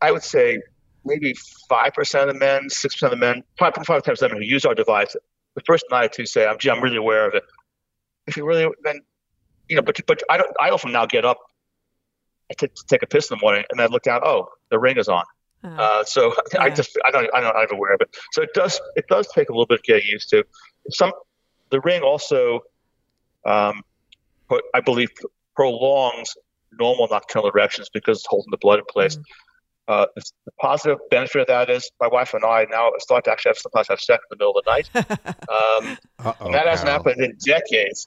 I 0.00 0.10
would 0.10 0.22
say, 0.22 0.60
maybe 1.04 1.34
five 1.68 1.92
percent 1.92 2.28
of 2.28 2.34
the 2.34 2.40
men, 2.40 2.68
six 2.68 2.94
percent 2.94 3.12
of 3.12 3.20
the 3.20 3.26
men, 3.26 3.42
five 3.58 3.74
five 3.86 4.02
percent 4.02 4.10
of 4.10 4.18
the 4.18 4.28
men 4.30 4.42
who 4.42 4.48
use 4.48 4.64
our 4.64 4.74
device. 4.74 5.14
The 5.54 5.62
first 5.66 5.84
night 5.90 6.06
or 6.06 6.08
two 6.08 6.26
say, 6.26 6.46
"I'm, 6.46 6.58
gee, 6.58 6.70
I'm 6.70 6.82
really 6.82 6.96
aware 6.96 7.28
of 7.28 7.34
it." 7.34 7.44
If 8.26 8.36
you 8.36 8.46
really, 8.46 8.66
then 8.82 9.00
you 9.68 9.76
know, 9.76 9.82
but 9.82 10.00
but 10.06 10.22
I 10.28 10.38
don't. 10.38 10.50
I 10.60 10.70
often 10.70 10.92
now 10.92 11.06
get 11.06 11.24
up 11.24 11.38
to, 12.58 12.68
to 12.68 12.86
take 12.88 13.02
a 13.02 13.06
piss 13.06 13.30
in 13.30 13.38
the 13.38 13.42
morning, 13.42 13.64
and 13.70 13.80
I 13.80 13.86
look 13.86 14.02
down. 14.02 14.20
Oh, 14.24 14.48
the 14.70 14.78
ring 14.78 14.98
is 14.98 15.08
on. 15.08 15.24
Oh. 15.64 15.68
Uh, 15.68 16.04
so 16.04 16.34
yeah. 16.54 16.62
I 16.62 16.70
just 16.70 16.96
I 17.06 17.10
don't 17.10 17.28
I 17.34 17.40
don't 17.40 17.56
I'm 17.56 17.72
aware 17.72 17.94
of 17.94 18.00
it. 18.00 18.14
So 18.32 18.42
it 18.42 18.50
does 18.54 18.80
it 18.96 19.06
does 19.08 19.28
take 19.34 19.48
a 19.48 19.52
little 19.52 19.66
bit 19.66 19.80
of 19.80 19.84
getting 19.84 20.06
used 20.06 20.30
to. 20.30 20.44
Some 20.90 21.12
the 21.70 21.80
ring 21.80 22.02
also, 22.02 22.60
um, 23.44 23.82
I 24.74 24.80
believe, 24.84 25.10
prolongs 25.56 26.34
normal 26.78 27.08
nocturnal 27.10 27.48
erections 27.48 27.88
because 27.92 28.18
it's 28.18 28.26
holding 28.26 28.50
the 28.50 28.58
blood 28.58 28.78
in 28.78 28.84
place. 28.88 29.16
Mm. 29.16 29.22
Uh, 29.86 30.06
the 30.16 30.52
positive 30.60 30.98
benefit 31.10 31.42
of 31.42 31.46
that 31.48 31.68
is 31.68 31.90
my 32.00 32.08
wife 32.08 32.32
and 32.32 32.42
I 32.44 32.66
now 32.70 32.90
start 32.98 33.24
to 33.24 33.32
actually 33.32 33.50
have 33.50 33.58
sometimes 33.58 33.88
have 33.88 34.00
sex 34.00 34.24
in 34.30 34.38
the 34.38 34.42
middle 34.42 34.56
of 34.56 34.64
the 34.64 34.70
night. 34.70 34.90
Um, 36.24 36.52
that 36.52 36.66
hasn't 36.66 36.88
happened 36.88 37.22
in 37.22 37.36
decades. 37.44 38.06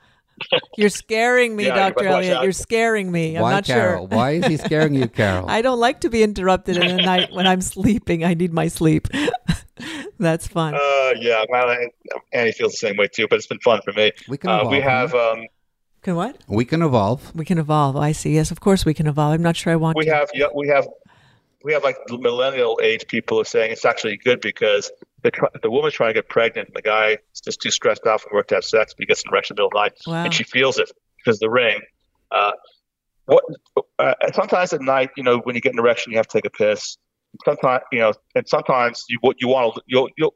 You're 0.78 0.90
scaring 0.90 1.56
me, 1.56 1.66
yeah, 1.66 1.90
Dr. 1.90 2.08
Elliot. 2.08 2.44
You're 2.44 2.52
scaring 2.52 3.12
me. 3.12 3.36
I'm 3.36 3.42
Why, 3.42 3.52
not 3.52 3.66
Carol? 3.66 4.08
sure. 4.08 4.18
Why 4.18 4.32
is 4.32 4.46
he 4.46 4.58
scaring 4.58 4.94
you, 4.94 5.08
Carol? 5.08 5.46
I 5.50 5.62
don't 5.62 5.80
like 5.80 6.02
to 6.02 6.10
be 6.10 6.24
interrupted 6.24 6.78
in 6.78 6.96
the 6.96 7.02
night 7.02 7.32
when 7.32 7.48
I'm 7.48 7.62
sleeping. 7.62 8.24
I 8.24 8.34
need 8.34 8.54
my 8.54 8.68
sleep. 8.68 9.08
That's 10.20 10.48
fun. 10.48 10.74
Uh, 10.76 11.12
yeah, 11.20 11.44
well, 11.50 11.76
Annie 12.34 12.52
feels 12.52 12.74
the 12.74 12.78
same 12.78 12.98
way 12.98 13.08
too, 13.08 13.28
but 13.28 13.38
it's 13.38 13.48
been 13.48 13.60
fun 13.60 13.82
for 13.84 13.94
me. 13.94 14.12
We 14.28 14.38
can 14.38 14.50
evolve. 14.50 14.68
Uh, 14.68 14.70
we 14.70 14.82
have. 14.82 15.14
Um, 15.14 15.48
can 16.02 16.16
what? 16.16 16.38
We 16.48 16.66
can 16.66 16.82
evolve. 16.82 17.36
We 17.36 17.46
can 17.46 17.58
evolve. 17.58 17.96
I 17.96 18.12
see. 18.14 18.34
Yes, 18.34 18.50
of 18.52 18.60
course 18.60 18.86
we 18.86 18.94
can 18.94 19.08
evolve. 19.08 19.34
I'm 19.34 19.44
not 19.44 19.56
sure 19.56 19.74
I 19.74 19.76
want. 19.76 19.98
We 19.98 20.06
to. 20.06 20.14
have. 20.14 20.30
Yeah, 20.34 20.48
we 20.54 20.68
have. 20.70 20.88
We 21.64 21.74
have 21.74 21.84
like 21.84 21.98
millennial 22.10 22.80
age 22.82 23.08
people 23.08 23.42
are 23.42 23.46
saying 23.46 23.72
it's 23.72 23.84
actually 23.84 24.18
good 24.18 24.42
because 24.42 24.92
the, 25.24 25.32
the 25.61 25.70
woman's 25.70 25.93
trying 25.93 26.09
to 26.09 26.13
get 26.13 26.30
pregnant 26.30 26.68
and 26.70 26.76
the 26.76 26.82
guy 26.82 27.18
is 27.34 27.41
just 27.41 27.61
too 27.61 27.72
stressed 27.72 28.05
out 28.05 28.22
from 28.22 28.34
work 28.34 28.47
to 28.47 28.55
have 28.55 28.65
sex, 28.65 28.93
but 28.93 29.01
he 29.01 29.05
gets 29.05 29.24
an 29.24 29.30
erection 29.32 29.53
in 29.53 29.55
the 29.55 29.61
middle 29.63 29.68
of 29.68 29.74
the 29.74 29.80
night, 29.80 29.93
wow. 30.05 30.24
and 30.24 30.34
she 30.34 30.43
feels 30.43 30.78
it 30.78 30.91
because 31.18 31.39
the 31.39 31.49
ring. 31.49 31.82
Uh, 32.32 32.51
what? 33.26 33.43
Uh, 33.99 34.13
sometimes 34.34 34.74
at 34.74 34.82
night, 34.82 35.09
you 35.18 35.24
know, 35.24 35.39
when 35.39 35.55
you 35.55 35.61
get 35.61 35.74
an 35.74 35.80
erection, 35.80 36.11
you 36.11 36.18
have 36.18 36.28
to 36.28 36.38
take 36.38 36.45
a 36.45 36.49
piss 36.49 36.97
sometimes 37.45 37.84
you 37.91 37.99
know, 37.99 38.13
and 38.36 38.47
sometimes 38.47 39.05
you 39.09 39.20
you 39.38 39.47
want 39.47 39.76
to 39.76 39.82
you'll 39.86 40.09
you'll 40.18 40.36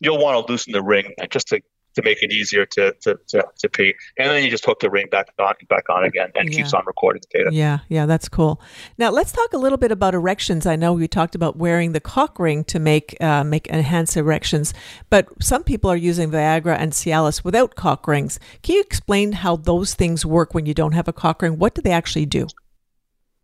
you'll 0.00 0.18
want 0.18 0.46
to 0.46 0.52
loosen 0.52 0.72
the 0.72 0.82
ring 0.82 1.14
just 1.30 1.48
to 1.48 1.60
to 1.94 2.02
make 2.02 2.22
it 2.22 2.32
easier 2.32 2.66
to, 2.66 2.92
to, 3.02 3.18
to, 3.28 3.44
to 3.58 3.68
pee. 3.68 3.94
And 4.18 4.30
then 4.30 4.44
you 4.44 4.50
just 4.50 4.64
hook 4.64 4.80
the 4.80 4.90
ring 4.90 5.06
back 5.10 5.28
on 5.38 5.54
back 5.68 5.88
on 5.88 6.04
again 6.04 6.30
and 6.34 6.48
yeah. 6.48 6.56
keeps 6.56 6.74
on 6.74 6.82
recording 6.86 7.22
the 7.30 7.38
data. 7.38 7.50
Yeah, 7.52 7.78
yeah, 7.88 8.06
that's 8.06 8.28
cool. 8.28 8.60
Now 8.98 9.10
let's 9.10 9.32
talk 9.32 9.52
a 9.52 9.58
little 9.58 9.78
bit 9.78 9.92
about 9.92 10.14
erections. 10.14 10.66
I 10.66 10.76
know 10.76 10.92
we 10.92 11.08
talked 11.08 11.34
about 11.34 11.56
wearing 11.56 11.92
the 11.92 12.00
cock 12.00 12.38
ring 12.38 12.64
to 12.64 12.78
make 12.78 13.16
uh, 13.20 13.44
make 13.44 13.68
enhance 13.68 14.16
erections, 14.16 14.74
but 15.10 15.28
some 15.42 15.62
people 15.62 15.90
are 15.90 15.96
using 15.96 16.30
Viagra 16.30 16.76
and 16.78 16.92
Cialis 16.92 17.44
without 17.44 17.74
cock 17.74 18.06
rings. 18.06 18.38
Can 18.62 18.76
you 18.76 18.80
explain 18.80 19.32
how 19.32 19.56
those 19.56 19.94
things 19.94 20.26
work 20.26 20.54
when 20.54 20.66
you 20.66 20.74
don't 20.74 20.92
have 20.92 21.08
a 21.08 21.12
cock 21.12 21.42
ring? 21.42 21.58
What 21.58 21.74
do 21.74 21.82
they 21.82 21.92
actually 21.92 22.26
do? 22.26 22.46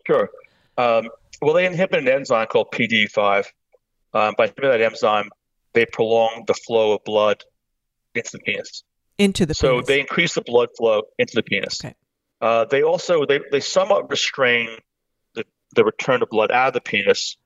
Sure. 0.06 0.30
Um, 0.76 1.08
well, 1.42 1.54
they 1.54 1.66
inhibit 1.66 2.00
an 2.00 2.08
enzyme 2.08 2.46
called 2.46 2.70
PDE5. 2.72 3.46
Um, 4.12 4.34
by 4.36 4.44
inhibiting 4.44 4.70
that 4.70 4.80
enzyme, 4.80 5.30
they 5.72 5.86
prolong 5.86 6.44
the 6.46 6.54
flow 6.54 6.92
of 6.92 7.04
blood 7.04 7.44
into 8.14 8.32
the 8.32 8.38
penis. 8.38 8.82
Into 9.18 9.46
the 9.46 9.54
so 9.54 9.72
penis. 9.72 9.86
they 9.86 10.00
increase 10.00 10.34
the 10.34 10.42
blood 10.42 10.68
flow 10.76 11.02
into 11.18 11.34
the 11.34 11.42
penis. 11.42 11.84
Okay. 11.84 11.94
Uh, 12.40 12.64
they 12.64 12.82
also 12.82 13.26
they, 13.26 13.40
they 13.52 13.60
somewhat 13.60 14.08
restrain 14.10 14.68
the, 15.34 15.44
the 15.74 15.84
return 15.84 16.22
of 16.22 16.30
blood 16.30 16.50
out 16.50 16.68
of 16.68 16.74
the 16.74 16.80
penis, 16.80 17.36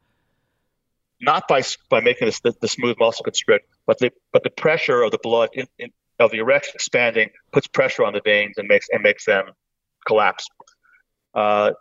not 1.20 1.48
by 1.48 1.62
by 1.90 2.00
making 2.00 2.26
this, 2.26 2.40
the, 2.40 2.54
the 2.60 2.68
smooth 2.68 2.96
muscle 2.98 3.24
constrict, 3.24 3.68
but 3.86 3.98
the 3.98 4.12
but 4.32 4.44
the 4.44 4.50
pressure 4.50 5.02
of 5.02 5.10
the 5.10 5.18
blood 5.22 5.50
in, 5.54 5.66
in, 5.78 5.90
of 6.20 6.30
the 6.30 6.38
erection 6.38 6.72
expanding 6.76 7.30
puts 7.52 7.66
pressure 7.66 8.04
on 8.04 8.12
the 8.12 8.20
veins 8.24 8.56
and 8.56 8.68
makes 8.68 8.88
and 8.92 9.02
makes 9.02 9.24
them 9.24 9.46
collapse. 10.06 10.46
Uh, 11.34 11.72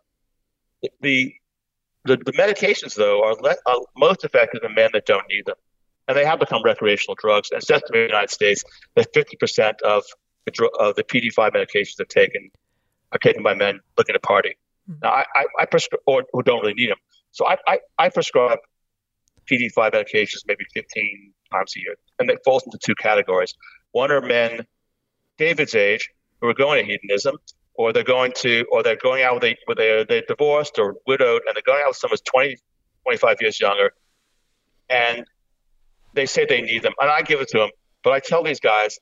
the 1.01 1.33
the, 2.05 2.17
the 2.17 2.33
medications 2.33 2.95
though 2.95 3.23
are, 3.23 3.35
le- 3.35 3.55
are 3.65 3.79
most 3.95 4.25
effective 4.25 4.61
in 4.63 4.73
men 4.73 4.89
that 4.93 5.05
don't 5.05 5.25
need 5.29 5.45
them, 5.45 5.55
and 6.07 6.17
they 6.17 6.25
have 6.25 6.39
become 6.39 6.61
recreational 6.63 7.15
drugs. 7.15 7.51
And 7.51 7.61
it's 7.61 7.69
estimated 7.69 8.05
in 8.05 8.07
the 8.07 8.13
United 8.13 8.31
States 8.31 8.63
that 8.95 9.13
50% 9.13 9.81
of 9.81 10.03
the 10.45 10.51
dr- 10.51 10.71
of 10.79 10.95
the 10.95 11.03
PD5 11.03 11.51
medications 11.53 11.99
are 11.99 12.05
taken 12.05 12.51
are 13.11 13.19
taken 13.19 13.43
by 13.43 13.53
men 13.53 13.79
looking 13.97 14.13
to 14.13 14.19
party. 14.19 14.55
Hmm. 14.87 14.95
Now, 15.03 15.09
I, 15.11 15.25
I, 15.35 15.45
I 15.59 15.65
prescri- 15.65 15.99
or 16.05 16.23
who 16.33 16.43
don't 16.43 16.61
really 16.61 16.73
need 16.73 16.89
them. 16.89 16.97
So 17.31 17.47
I, 17.47 17.57
I, 17.67 17.79
I 17.97 18.09
prescribe 18.09 18.59
PD5 19.49 19.91
medications 19.91 20.41
maybe 20.47 20.65
15 20.73 21.33
times 21.51 21.73
a 21.75 21.79
year, 21.79 21.95
and 22.19 22.29
it 22.29 22.39
falls 22.43 22.63
into 22.63 22.77
two 22.77 22.95
categories. 22.95 23.53
One 23.91 24.11
are 24.11 24.21
men 24.21 24.65
David's 25.37 25.75
age 25.75 26.09
who 26.41 26.47
are 26.47 26.53
going 26.53 26.85
to 26.85 26.91
hedonism, 26.91 27.37
or 27.75 27.93
they're 27.93 28.03
going 28.03 28.33
to, 28.37 28.65
or 28.71 28.83
they're 28.83 28.95
going 28.95 29.23
out 29.23 29.35
with 29.35 29.43
a, 29.43 29.57
with 29.67 29.79
a 29.79 30.05
they're 30.07 30.23
divorced 30.27 30.77
or 30.77 30.95
widowed, 31.07 31.41
and 31.47 31.55
they're 31.55 31.63
going 31.65 31.81
out 31.81 31.89
with 31.89 31.97
someone 31.97 32.13
who's 32.13 32.21
20, 32.21 32.57
25 33.03 33.37
years 33.41 33.59
younger, 33.59 33.93
and 34.89 35.25
they 36.13 36.25
say 36.25 36.45
they 36.45 36.61
need 36.61 36.83
them, 36.83 36.93
and 36.99 37.09
I 37.09 37.21
give 37.21 37.41
it 37.41 37.49
to 37.49 37.59
them. 37.59 37.69
But 38.03 38.13
I 38.13 38.19
tell 38.19 38.43
these 38.43 38.59
guys, 38.59 38.99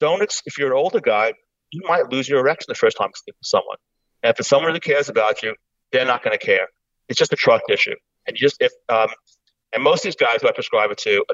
don't 0.00 0.22
ex- 0.22 0.42
if 0.46 0.58
you're 0.58 0.72
an 0.72 0.76
older 0.76 1.00
guy, 1.00 1.34
you 1.70 1.82
might 1.86 2.10
lose 2.10 2.28
your 2.28 2.40
erection 2.40 2.66
the 2.68 2.74
first 2.74 2.96
time 2.96 3.08
you 3.08 3.14
sleep 3.16 3.36
with 3.38 3.46
someone. 3.46 3.76
And 4.22 4.30
if 4.30 4.40
it's 4.40 4.48
someone 4.48 4.72
who 4.72 4.80
cares 4.80 5.08
about 5.08 5.42
you, 5.42 5.54
they're 5.92 6.06
not 6.06 6.22
going 6.22 6.36
to 6.36 6.44
care. 6.44 6.68
It's 7.08 7.18
just 7.18 7.32
a 7.32 7.36
trust 7.36 7.64
issue. 7.68 7.94
And 8.26 8.36
you 8.36 8.40
just 8.40 8.60
if 8.60 8.72
um, 8.88 9.08
and 9.72 9.82
most 9.82 10.00
of 10.00 10.04
these 10.04 10.16
guys 10.16 10.42
who 10.42 10.48
I 10.48 10.52
prescribe 10.52 10.90
it 10.90 10.98
to 10.98 11.24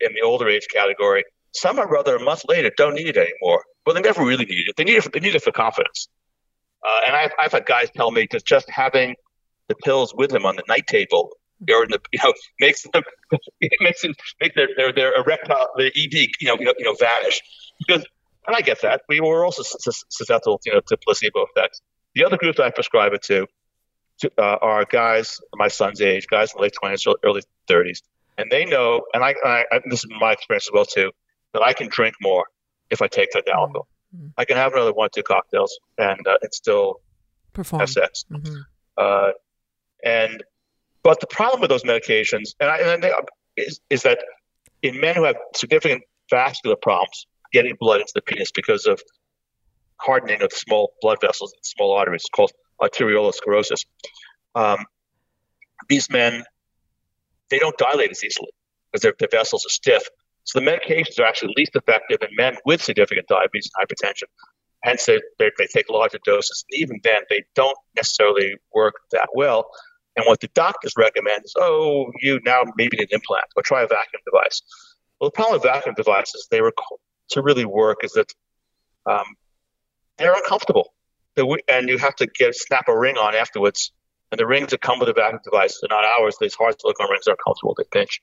in 0.00 0.12
the 0.14 0.22
older 0.22 0.48
age 0.48 0.66
category, 0.72 1.24
some 1.52 1.78
are 1.78 1.88
rather 1.88 2.16
a 2.16 2.22
month 2.22 2.44
later 2.48 2.70
don't 2.76 2.94
need 2.94 3.08
it 3.08 3.16
anymore. 3.16 3.64
Well, 3.84 3.94
they 3.94 4.00
never 4.00 4.24
really 4.24 4.44
need 4.44 4.68
it. 4.68 4.76
They 4.76 4.84
need 4.84 4.96
it. 4.96 5.04
For, 5.04 5.10
they 5.10 5.20
need 5.20 5.34
it 5.34 5.42
for 5.42 5.52
confidence. 5.52 6.08
Uh, 6.86 7.00
and 7.06 7.16
I've, 7.16 7.32
I've 7.40 7.52
had 7.52 7.66
guys 7.66 7.88
tell 7.94 8.10
me 8.10 8.28
that 8.30 8.44
just 8.44 8.70
having 8.70 9.16
the 9.68 9.74
pills 9.74 10.14
with 10.14 10.30
them 10.30 10.46
on 10.46 10.56
the 10.56 10.62
night 10.68 10.86
table 10.86 11.30
or 11.62 11.86
the 11.86 12.00
you 12.12 12.20
know 12.22 12.32
makes 12.60 12.82
them 12.82 13.02
it 13.60 13.72
makes 13.80 14.02
them 14.02 14.14
make 14.40 14.54
their 14.54 14.68
their, 14.76 14.92
their 14.92 15.14
erectile 15.14 15.68
the 15.76 15.86
ED 15.86 16.14
you 16.40 16.48
know 16.48 16.56
you 16.58 16.66
know, 16.66 16.74
you 16.78 16.84
know 16.84 16.94
vanish 16.94 17.40
because 17.78 18.04
and 18.46 18.56
I 18.56 18.60
get 18.62 18.80
that 18.82 19.02
we 19.08 19.20
were 19.20 19.44
also 19.44 19.62
susceptible 19.62 20.60
you 20.64 20.72
know 20.72 20.80
to 20.80 20.96
placebo 20.96 21.46
effects. 21.54 21.82
The 22.14 22.24
other 22.24 22.36
group 22.36 22.56
that 22.56 22.64
I 22.64 22.70
prescribe 22.70 23.12
it 23.12 23.22
to, 23.24 23.46
to 24.20 24.32
uh, 24.38 24.56
are 24.62 24.84
guys 24.84 25.40
my 25.54 25.68
son's 25.68 26.00
age, 26.00 26.26
guys 26.26 26.52
in 26.52 26.58
the 26.58 26.62
late 26.62 26.72
twenties, 26.72 27.06
early 27.22 27.42
thirties, 27.68 28.02
and 28.38 28.50
they 28.50 28.64
know, 28.64 29.02
and 29.12 29.22
I, 29.22 29.34
I, 29.44 29.64
I 29.70 29.80
this 29.84 30.00
is 30.00 30.06
my 30.18 30.32
experience 30.32 30.66
as 30.66 30.72
well 30.72 30.86
too, 30.86 31.12
that 31.52 31.62
I 31.62 31.74
can 31.74 31.88
drink 31.88 32.14
more 32.22 32.46
if 32.90 33.02
I 33.02 33.06
take 33.08 33.32
tadalafil. 33.32 33.84
Mhm. 34.16 34.32
I 34.38 34.46
can 34.46 34.56
have 34.56 34.72
another 34.72 34.94
one, 34.94 35.10
two 35.14 35.22
cocktails, 35.22 35.78
and 35.98 36.26
uh, 36.26 36.38
and 36.40 36.54
still 36.54 37.00
Perform. 37.52 37.80
have 37.80 37.90
sex. 37.90 38.24
Mhm. 38.32 38.64
Uh, 38.96 39.32
and 40.02 40.42
but 41.02 41.20
the 41.20 41.26
problem 41.26 41.60
with 41.60 41.70
those 41.70 41.84
medications, 41.84 42.54
and, 42.60 42.70
I, 42.70 42.78
and 42.78 43.02
they, 43.02 43.12
is, 43.56 43.80
is 43.90 44.02
that 44.02 44.18
in 44.82 45.00
men 45.00 45.14
who 45.14 45.24
have 45.24 45.36
significant 45.54 46.02
vascular 46.30 46.76
problems, 46.76 47.26
getting 47.52 47.76
blood 47.78 48.00
into 48.00 48.12
the 48.14 48.22
penis 48.22 48.50
because 48.52 48.86
of 48.86 49.00
hardening 49.96 50.42
of 50.42 50.52
small 50.52 50.92
blood 51.00 51.18
vessels 51.20 51.52
and 51.52 51.64
small 51.64 51.96
arteries, 51.96 52.22
it's 52.22 52.30
called 52.30 52.52
arteriolosclerosis. 52.80 53.86
Um, 54.54 54.84
these 55.88 56.10
men, 56.10 56.44
they 57.50 57.58
don't 57.58 57.76
dilate 57.78 58.10
as 58.10 58.22
easily 58.22 58.50
because 58.90 59.02
their, 59.02 59.14
their 59.18 59.28
vessels 59.30 59.64
are 59.66 59.70
stiff. 59.70 60.02
So 60.44 60.60
the 60.60 60.66
medications 60.66 61.18
are 61.18 61.24
actually 61.24 61.54
least 61.56 61.74
effective 61.74 62.18
in 62.22 62.34
men 62.36 62.56
with 62.64 62.82
significant 62.82 63.26
diabetes 63.28 63.70
and 63.74 63.88
hypertension. 63.88 64.24
Hence, 64.82 65.06
they, 65.06 65.20
they, 65.38 65.50
they 65.58 65.66
take 65.66 65.90
larger 65.90 66.18
doses. 66.24 66.64
And 66.70 66.80
even 66.80 67.00
then, 67.02 67.22
they 67.28 67.44
don't 67.54 67.76
necessarily 67.96 68.56
work 68.72 68.94
that 69.12 69.28
well. 69.34 69.70
And 70.18 70.26
what 70.26 70.40
the 70.40 70.48
doctors 70.48 70.94
recommend 70.96 71.44
is, 71.44 71.54
oh, 71.56 72.10
you 72.20 72.40
now 72.44 72.64
maybe 72.76 72.96
need 72.96 73.04
an 73.12 73.14
implant 73.14 73.44
or 73.54 73.62
try 73.62 73.82
a 73.82 73.86
vacuum 73.86 74.20
device. 74.24 74.62
Well, 75.20 75.30
the 75.30 75.34
problem 75.34 75.54
with 75.54 75.62
vacuum 75.62 75.94
devices, 75.94 76.48
they 76.50 76.60
were 76.60 76.74
to 77.30 77.40
really 77.40 77.64
work 77.64 77.98
is 78.02 78.14
that 78.14 78.34
um, 79.06 79.36
they're 80.16 80.34
uncomfortable. 80.34 80.92
And 81.68 81.88
you 81.88 81.98
have 81.98 82.16
to 82.16 82.26
get 82.26 82.56
snap 82.56 82.88
a 82.88 82.98
ring 82.98 83.16
on 83.16 83.36
afterwards. 83.36 83.92
And 84.32 84.40
the 84.40 84.46
rings 84.46 84.70
that 84.72 84.80
come 84.80 84.98
with 84.98 85.06
the 85.06 85.12
vacuum 85.12 85.40
device 85.44 85.80
are 85.84 85.88
not 85.88 86.04
ours. 86.04 86.36
These 86.40 86.56
hard 86.56 86.74
silicone 86.80 87.10
rings 87.10 87.28
are 87.28 87.36
uncomfortable. 87.38 87.76
They 87.78 87.84
pinch. 87.92 88.20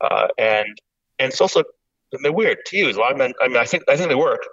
Uh, 0.00 0.28
and 0.38 0.78
and 1.18 1.32
it's 1.32 1.40
also 1.40 1.64
and 2.12 2.24
they're 2.24 2.32
weird 2.32 2.58
to 2.66 2.76
use. 2.76 2.96
A 2.96 3.00
lot 3.00 3.10
of 3.10 3.18
men, 3.18 3.32
I 3.42 3.48
mean, 3.48 3.56
I 3.56 3.64
think 3.64 3.82
I 3.88 3.96
think 3.96 4.08
they 4.08 4.14
work, 4.14 4.46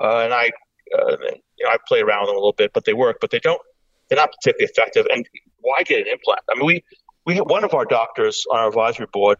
uh, 0.00 0.18
and 0.18 0.32
I, 0.32 0.52
uh, 0.96 1.16
you 1.58 1.64
know, 1.64 1.70
I 1.70 1.76
play 1.88 2.00
around 2.00 2.22
with 2.22 2.28
them 2.28 2.36
a 2.36 2.38
little 2.38 2.52
bit, 2.52 2.72
but 2.72 2.84
they 2.84 2.92
work. 2.92 3.18
But 3.20 3.30
they 3.30 3.40
don't. 3.40 3.60
They're 4.08 4.16
not 4.16 4.30
particularly 4.32 4.70
effective. 4.70 5.06
And 5.10 5.26
why 5.66 5.82
get 5.82 6.00
an 6.00 6.06
implant? 6.06 6.40
I 6.50 6.58
mean, 6.58 6.66
we 6.66 6.84
we 7.26 7.34
had 7.34 7.48
one 7.48 7.64
of 7.64 7.74
our 7.74 7.84
doctors 7.84 8.46
on 8.50 8.58
our 8.58 8.68
advisory 8.68 9.08
board, 9.12 9.38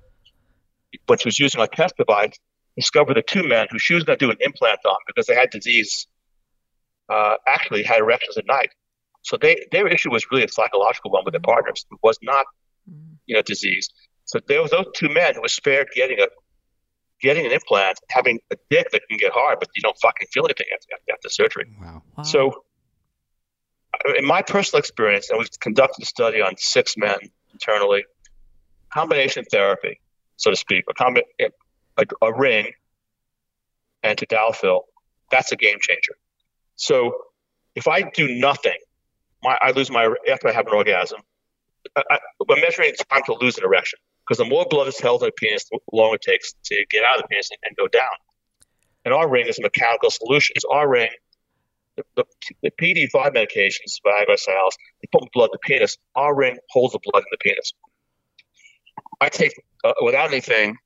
when 1.07 1.19
she 1.19 1.29
was 1.29 1.39
using 1.39 1.61
our 1.61 1.69
test 1.69 1.97
device, 1.97 2.37
discovered 2.77 3.15
that 3.15 3.27
two 3.27 3.47
men 3.47 3.69
who 3.71 3.79
she 3.79 3.95
was 3.95 4.03
going 4.05 4.19
to 4.19 4.27
do 4.27 4.31
an 4.31 4.39
implant 4.41 4.81
on 4.85 4.97
because 5.07 5.27
they 5.27 5.35
had 5.35 5.51
disease, 5.51 6.09
uh, 7.09 7.37
actually 7.47 7.85
had 7.85 8.01
erections 8.01 8.37
at 8.37 8.47
night. 8.47 8.71
So 9.23 9.37
they 9.41 9.67
their 9.71 9.87
issue 9.87 10.11
was 10.11 10.27
really 10.31 10.45
a 10.45 10.49
psychological 10.49 11.11
one 11.13 11.25
with 11.25 11.33
their 11.33 11.41
partners. 11.41 11.87
It 11.91 11.99
was 12.03 12.19
not, 12.23 12.47
you 13.27 13.37
know, 13.37 13.43
disease. 13.43 13.89
So 14.25 14.41
there 14.49 14.61
was 14.63 14.73
those 14.73 14.87
two 14.95 15.09
men 15.09 15.35
who 15.35 15.43
were 15.43 15.49
spared 15.49 15.89
getting 15.95 16.19
a 16.21 16.27
getting 17.21 17.47
an 17.47 17.53
implant, 17.53 17.99
having 18.11 18.41
a 18.51 18.57
dick 18.71 18.91
that 18.93 19.03
can 19.09 19.19
get 19.19 19.33
hard, 19.33 19.59
but 19.61 19.69
you 19.75 19.83
don't 19.83 19.99
fucking 20.03 20.29
feel 20.33 20.45
anything 20.45 20.67
after, 20.75 21.13
after 21.13 21.29
surgery. 21.29 21.65
Wow. 21.81 22.03
Wow. 22.17 22.25
So, 22.25 22.65
in 24.19 24.25
my 24.25 24.43
personal 24.43 24.81
experience, 24.81 25.31
and 25.31 25.39
we've 25.39 25.61
conducted 25.61 26.03
a 26.03 26.07
study 26.07 26.41
on 26.41 26.57
six 26.57 26.97
men 26.97 27.17
internally, 27.53 28.05
combination 28.93 29.45
therapy, 29.45 30.01
so 30.37 30.51
to 30.51 30.57
speak, 30.57 30.85
a, 30.89 30.95
combi- 30.95 31.23
a, 31.41 32.05
a 32.23 32.33
ring 32.39 32.73
and 34.03 34.19
tadalafil, 34.19 34.83
that's 35.31 35.53
a 35.53 35.57
game 35.57 35.79
changer. 35.81 36.15
So, 36.77 37.13
if 37.75 37.89
I 37.89 38.03
do 38.03 38.39
nothing, 38.39 38.77
my, 39.43 39.59
I 39.61 39.73
lose 39.73 39.91
my 39.91 40.15
after 40.31 40.49
I 40.49 40.53
have 40.53 40.67
an 40.67 40.75
orgasm. 40.75 41.21
I, 41.95 42.03
I, 42.11 42.19
we're 42.49 42.61
measuring 42.61 42.93
time 43.11 43.23
to 43.27 43.35
lose 43.41 43.59
an 43.59 43.65
erection 43.65 43.99
because 44.25 44.39
the 44.39 44.45
more 44.45 44.67
blood 44.69 44.89
is 44.89 44.99
held 44.99 45.23
in 45.23 45.29
the 45.29 45.33
penis, 45.33 45.65
the 45.71 45.79
longer 45.93 46.17
it 46.17 46.23
takes 46.23 46.55
to 46.65 46.85
get 46.91 47.05
out 47.05 47.17
of 47.17 47.23
the 47.23 47.29
penis 47.29 47.51
and, 47.51 47.59
and 47.65 47.77
go 47.77 47.87
down. 47.87 48.11
And 49.05 49.15
our 49.15 49.29
ring 49.29 49.47
is 49.47 49.59
a 49.59 49.63
mechanical 49.63 50.11
solution. 50.11 50.55
It's 50.57 50.65
our 50.65 50.89
ring 50.89 51.11
the, 51.97 52.05
the, 52.17 52.25
the 52.63 52.71
PD5 52.71 53.35
medications, 53.35 54.01
Viagra, 54.05 54.37
Cialis, 54.37 54.77
they 55.01 55.09
put 55.13 55.31
blood 55.33 55.47
in 55.47 55.53
the 55.53 55.59
penis. 55.63 55.97
Our 56.15 56.35
ring 56.35 56.57
holds 56.71 56.93
the 56.93 57.01
blood 57.05 57.21
in 57.23 57.29
the 57.31 57.39
penis. 57.39 57.73
I 59.21 59.29
take, 59.29 59.53
uh, 59.85 59.95
without 60.03 60.29
anything, 60.29 60.77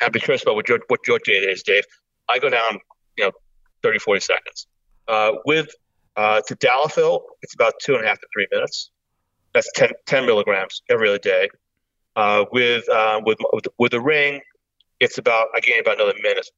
and 0.00 0.12
be 0.12 0.20
curious 0.20 0.42
about 0.42 0.54
what 0.54 0.68
your, 0.68 0.80
what 0.88 1.00
your 1.06 1.18
data 1.24 1.50
is, 1.50 1.62
Dave, 1.62 1.84
I 2.28 2.38
go 2.38 2.50
down, 2.50 2.78
you 3.16 3.24
know, 3.24 3.32
30, 3.82 3.98
40 3.98 4.20
seconds. 4.20 4.66
Uh, 5.08 5.32
with 5.44 5.68
uh, 6.16 6.40
tadalafil, 6.48 7.20
it's 7.42 7.54
about 7.54 7.74
two 7.82 7.94
and 7.96 8.04
a 8.04 8.08
half 8.08 8.20
to 8.20 8.26
three 8.32 8.46
minutes. 8.50 8.90
That's 9.52 9.70
10, 9.74 9.90
10 10.06 10.26
milligrams 10.26 10.82
every 10.88 11.08
other 11.08 11.18
day. 11.18 11.48
Uh, 12.16 12.44
with, 12.52 12.88
uh, 12.88 13.20
with, 13.24 13.38
with, 13.52 13.66
with 13.78 13.92
the 13.92 14.00
ring, 14.00 14.40
it's 15.00 15.18
about, 15.18 15.48
I 15.56 15.60
gain 15.60 15.80
about 15.80 16.00
another 16.00 16.18
minute. 16.22 16.48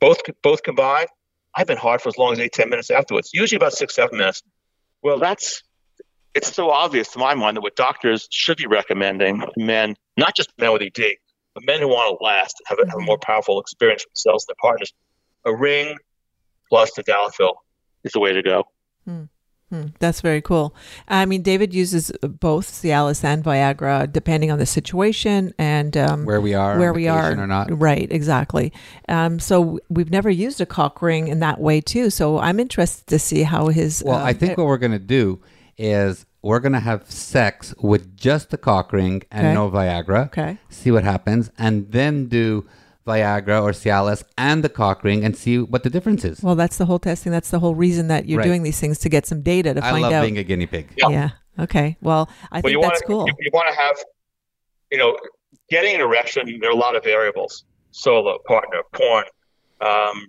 Both, 0.00 0.18
both 0.42 0.62
combined, 0.62 1.08
I've 1.56 1.66
been 1.66 1.78
hard 1.78 2.02
for 2.02 2.10
as 2.10 2.18
long 2.18 2.32
as 2.32 2.38
eight, 2.38 2.52
ten 2.52 2.68
minutes 2.68 2.90
afterwards, 2.90 3.30
usually 3.32 3.56
about 3.56 3.72
six, 3.72 3.94
seven 3.94 4.18
minutes. 4.18 4.42
Well, 5.02 5.18
that's 5.18 5.62
it's 6.34 6.52
so 6.52 6.70
obvious 6.70 7.08
to 7.12 7.18
my 7.18 7.34
mind 7.34 7.56
that 7.56 7.62
what 7.62 7.76
doctors 7.76 8.28
should 8.30 8.58
be 8.58 8.66
recommending 8.66 9.42
men, 9.56 9.96
not 10.18 10.36
just 10.36 10.50
men 10.58 10.70
with 10.72 10.82
ED, 10.82 11.16
but 11.54 11.64
men 11.64 11.80
who 11.80 11.88
want 11.88 12.18
to 12.18 12.22
last 12.22 12.56
and 12.60 12.78
have 12.78 12.86
a, 12.86 12.90
have 12.90 12.98
a 12.98 13.02
more 13.02 13.16
powerful 13.18 13.58
experience 13.58 14.04
with 14.04 14.12
themselves 14.12 14.44
and 14.46 14.54
their 14.54 14.60
partners, 14.60 14.92
a 15.46 15.54
ring 15.54 15.96
plus 16.68 16.90
tadalafil 16.92 17.54
is 18.04 18.12
the 18.12 18.20
way 18.20 18.32
to 18.34 18.42
go. 18.42 18.64
Hmm. 19.06 19.24
Hmm, 19.70 19.86
that's 19.98 20.20
very 20.20 20.40
cool. 20.40 20.76
I 21.08 21.26
mean, 21.26 21.42
David 21.42 21.74
uses 21.74 22.12
both 22.22 22.70
Cialis 22.70 23.24
and 23.24 23.42
Viagra 23.42 24.10
depending 24.12 24.52
on 24.52 24.60
the 24.60 24.66
situation 24.66 25.52
and 25.58 25.96
um, 25.96 26.24
Where 26.24 26.40
we 26.40 26.54
are, 26.54 26.78
where 26.78 26.92
we 26.92 27.08
are, 27.08 27.32
or 27.36 27.46
not. 27.48 27.68
Right, 27.76 28.06
exactly. 28.10 28.72
Um, 29.08 29.40
so 29.40 29.80
we've 29.88 30.10
never 30.10 30.30
used 30.30 30.60
a 30.60 30.66
cock 30.66 31.02
ring 31.02 31.26
in 31.26 31.40
that 31.40 31.60
way 31.60 31.80
too. 31.80 32.10
So 32.10 32.38
I'm 32.38 32.60
interested 32.60 33.08
to 33.08 33.18
see 33.18 33.42
how 33.42 33.66
his. 33.68 34.04
Well, 34.06 34.20
um, 34.20 34.24
I 34.24 34.32
think 34.32 34.56
what 34.56 34.68
we're 34.68 34.78
going 34.78 34.92
to 34.92 34.98
do 35.00 35.40
is 35.76 36.26
we're 36.42 36.60
going 36.60 36.72
to 36.72 36.80
have 36.80 37.10
sex 37.10 37.74
with 37.80 38.16
just 38.16 38.50
the 38.50 38.58
cock 38.58 38.92
ring 38.92 39.24
and 39.32 39.48
Okay. 39.48 39.54
no 39.54 39.68
Viagra. 39.68 40.26
Okay. 40.26 40.58
See 40.68 40.92
what 40.92 41.02
happens. 41.02 41.50
And 41.58 41.90
then 41.90 42.26
do 42.28 42.66
Viagra 43.06 43.62
or 43.62 43.70
Cialis 43.70 44.22
and 44.36 44.62
the 44.64 44.68
cock 44.68 45.02
ring 45.04 45.24
and 45.24 45.36
see 45.36 45.58
what 45.58 45.82
the 45.84 45.90
difference 45.90 46.24
is. 46.24 46.42
Well, 46.42 46.56
that's 46.56 46.76
the 46.76 46.84
whole 46.86 46.98
testing. 46.98 47.32
That's 47.32 47.50
the 47.50 47.60
whole 47.60 47.74
reason 47.74 48.08
that 48.08 48.26
you're 48.26 48.38
Right. 48.38 48.44
doing 48.44 48.62
these 48.64 48.78
things 48.80 48.98
to 49.00 49.08
get 49.08 49.24
some 49.26 49.40
data 49.42 49.72
to 49.74 49.84
I 49.84 49.90
find 49.92 50.04
out. 50.04 50.08
I 50.08 50.10
love 50.10 50.12
out. 50.12 50.22
being 50.22 50.38
a 50.38 50.42
guinea 50.44 50.66
pig. 50.66 50.88
Yeah. 50.96 51.08
yeah. 51.08 51.30
Okay. 51.58 51.96
Well, 52.02 52.28
I 52.52 52.56
Well, 52.56 52.62
think 52.62 52.72
you 52.72 52.80
that's 52.82 53.00
want 53.02 53.04
cool. 53.06 53.26
You, 53.28 53.34
you 53.40 53.50
want 53.54 53.68
to 53.72 53.80
have, 53.80 53.96
you 54.92 54.98
know, 54.98 55.16
getting 55.70 55.94
an 55.94 56.00
erection. 56.02 56.58
There 56.60 56.68
are 56.68 56.72
a 56.72 56.76
lot 56.76 56.96
of 56.96 57.04
variables: 57.04 57.64
solo, 57.92 58.38
partner, 58.46 58.82
porn, 58.92 59.24
um, 59.80 60.26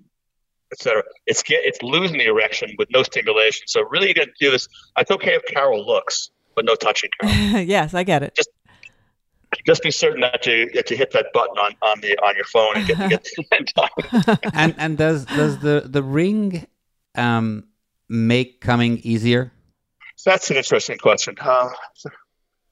etc. 0.71 1.03
It's 1.25 1.43
get 1.43 1.61
it's 1.65 1.81
losing 1.81 2.17
the 2.19 2.25
erection 2.27 2.73
with 2.77 2.89
no 2.91 3.03
stimulation. 3.03 3.67
So 3.67 3.81
really, 3.89 4.07
you 4.07 4.13
got 4.13 4.25
to 4.25 4.31
do 4.39 4.51
this. 4.51 4.67
It's 4.97 5.11
okay 5.11 5.33
if 5.35 5.43
Carol 5.45 5.85
looks, 5.85 6.29
but 6.55 6.63
no 6.65 6.75
touching. 6.75 7.09
yes, 7.23 7.93
I 7.93 8.03
get 8.03 8.23
it. 8.23 8.33
Just 8.35 8.49
just 9.67 9.83
be 9.83 9.91
certain 9.91 10.21
that 10.21 10.45
you 10.45 10.71
that 10.71 10.89
you 10.89 10.97
hit 10.97 11.11
that 11.11 11.27
button 11.33 11.57
on, 11.57 11.73
on 11.81 11.99
the 11.99 12.17
on 12.19 12.35
your 12.35 12.45
phone 12.45 12.77
and 12.77 12.87
get, 12.87 13.09
get 13.09 13.23
the 13.37 14.49
and 14.53 14.73
and 14.77 14.97
does 14.97 15.25
does 15.25 15.59
the 15.59 15.83
the 15.85 16.01
ring 16.01 16.65
um, 17.15 17.65
make 18.07 18.61
coming 18.61 18.97
easier? 18.99 19.51
That's 20.25 20.49
an 20.49 20.57
interesting 20.57 20.97
question. 20.97 21.35
Uh, 21.39 21.69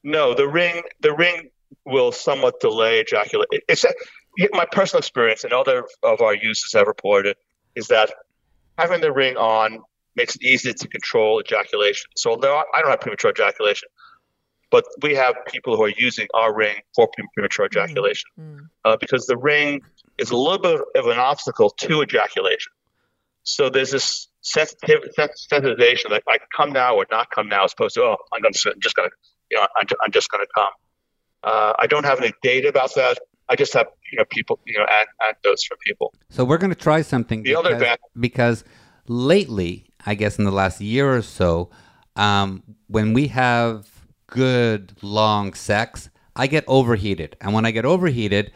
no, 0.04 0.34
the 0.34 0.48
ring 0.48 0.84
the 1.02 1.14
ring 1.14 1.50
will 1.86 2.12
somewhat 2.12 2.60
delay 2.62 3.02
ejaculation. 3.02 3.62
It's 3.68 3.86
my 4.54 4.66
personal 4.72 5.00
experience, 5.00 5.43
and 5.43 5.54
other 5.54 5.86
of 6.02 6.22
our 6.22 6.34
users 6.34 6.72
have 6.74 6.88
reported, 6.88 7.36
is 7.76 7.88
that 7.88 8.12
having 8.78 9.02
the 9.02 9.12
ring 9.12 9.36
on 9.36 9.82
makes 10.16 10.36
it 10.36 10.43
easier 10.43 10.74
to 10.74 10.88
control 10.88 11.41
ejaculation. 11.41 12.10
So 12.16 12.32
although 12.32 12.64
I 12.74 12.82
don't 12.82 12.89
have 12.89 13.02
premature 13.02 13.32
ejaculation, 13.32 13.89
but 14.76 14.84
we 15.01 15.15
have 15.15 15.36
people 15.47 15.78
who 15.78 15.84
are 15.84 15.93
using 15.97 16.28
our 16.34 16.53
ring 16.53 16.76
for 16.93 17.07
premature 17.34 17.65
mm-hmm. 17.69 17.80
ejaculation 17.80 18.30
mm-hmm. 18.38 18.65
uh, 18.84 18.97
because 18.97 19.26
the 19.26 19.38
ring 19.38 19.82
is 20.17 20.32
a 20.32 20.36
little 20.36 20.59
bit 20.59 20.82
of 20.97 21.07
an 21.07 21.17
obstacle 21.17 21.69
to 21.69 22.01
ejaculation. 22.01 22.73
So 23.43 23.69
there's 23.69 23.91
this 23.91 24.28
sensitive, 24.41 24.99
sensitization 25.17 26.09
that 26.09 26.23
I 26.28 26.39
come 26.53 26.73
now 26.73 26.97
or 26.97 27.05
not 27.09 27.32
come 27.32 27.47
now, 27.47 27.63
as 27.63 27.71
opposed 27.71 27.95
to 27.95 28.01
oh, 28.01 28.17
I'm 28.34 28.41
going 28.41 28.53
to, 28.53 28.71
I'm 28.73 28.82
just 28.82 28.97
going 28.97 29.09
to, 29.09 29.15
you 29.49 29.57
know, 29.57 29.67
I'm, 29.80 29.88
I'm 30.03 30.11
just 30.11 30.30
going 30.30 30.43
to 30.43 30.51
come. 30.53 30.73
Uh, 31.41 31.73
I 31.80 31.88
don't 31.88 32.03
have 32.03 32.19
any 32.19 32.34
data 32.43 32.67
about 32.67 32.93
that. 32.95 33.17
I 33.47 33.55
just 33.55 33.73
have 33.76 33.88
you 34.11 34.17
know 34.17 34.26
people 34.30 34.59
you 34.65 34.78
know 34.78 34.86
anecdotes 35.26 35.63
from 35.63 35.78
people. 35.86 36.13
So 36.32 36.43
we're 36.43 36.57
going 36.57 36.73
to 36.73 36.84
try 36.89 37.01
something. 37.01 37.43
The 37.43 37.51
because, 37.51 37.65
other 37.65 37.97
because 38.19 38.63
lately, 39.07 39.86
I 40.05 40.15
guess 40.15 40.38
in 40.38 40.43
the 40.43 40.51
last 40.51 40.82
year 40.82 41.15
or 41.15 41.21
so, 41.21 41.69
um, 42.15 42.63
when 42.88 43.13
we 43.13 43.28
have 43.28 43.95
good 44.36 44.93
long 45.01 45.53
sex, 45.53 46.09
I 46.36 46.47
get 46.47 46.65
overheated, 46.67 47.38
and 47.39 47.53
when 47.53 47.65
I 47.65 47.71
get 47.71 47.86
overheated, 47.86 48.51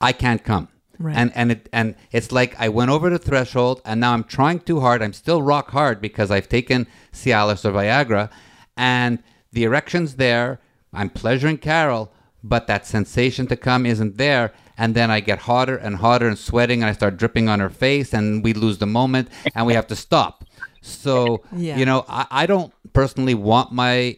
I 0.00 0.12
can't 0.12 0.42
come. 0.42 0.68
Right. 0.98 1.14
And 1.16 1.30
and 1.36 1.52
it 1.52 1.68
and 1.72 1.94
it's 2.10 2.32
like 2.32 2.58
I 2.58 2.68
went 2.70 2.90
over 2.90 3.08
the 3.10 3.18
threshold, 3.18 3.82
and 3.84 4.00
now 4.00 4.14
I'm 4.14 4.24
trying 4.24 4.60
too 4.60 4.80
hard. 4.80 5.02
I'm 5.02 5.12
still 5.12 5.42
rock 5.42 5.70
hard 5.70 6.00
because 6.00 6.30
I've 6.30 6.48
taken 6.48 6.86
Cialis 7.12 7.64
or 7.64 7.72
Viagra, 7.72 8.30
and 8.76 9.22
the 9.52 9.64
erection's 9.64 10.16
there. 10.16 10.60
I'm 10.92 11.10
pleasuring 11.10 11.58
Carol, 11.58 12.10
but 12.42 12.66
that 12.66 12.86
sensation 12.86 13.46
to 13.48 13.56
come 13.56 13.86
isn't 13.86 14.16
there. 14.16 14.52
And 14.80 14.94
then 14.94 15.10
I 15.10 15.20
get 15.20 15.40
hotter 15.40 15.76
and 15.76 15.96
hotter 15.96 16.26
and 16.28 16.38
sweating, 16.38 16.82
and 16.82 16.88
I 16.88 16.92
start 16.92 17.16
dripping 17.16 17.48
on 17.48 17.60
her 17.60 17.70
face, 17.70 18.14
and 18.14 18.42
we 18.42 18.52
lose 18.52 18.78
the 18.78 18.86
moment, 18.86 19.28
and 19.54 19.66
we 19.66 19.74
have 19.74 19.88
to 19.88 19.96
stop. 19.96 20.44
So, 20.80 21.42
yeah. 21.52 21.76
you 21.76 21.84
know, 21.84 22.04
I, 22.08 22.26
I 22.30 22.46
don't 22.46 22.72
personally 22.92 23.34
want 23.34 23.72
my 23.72 24.16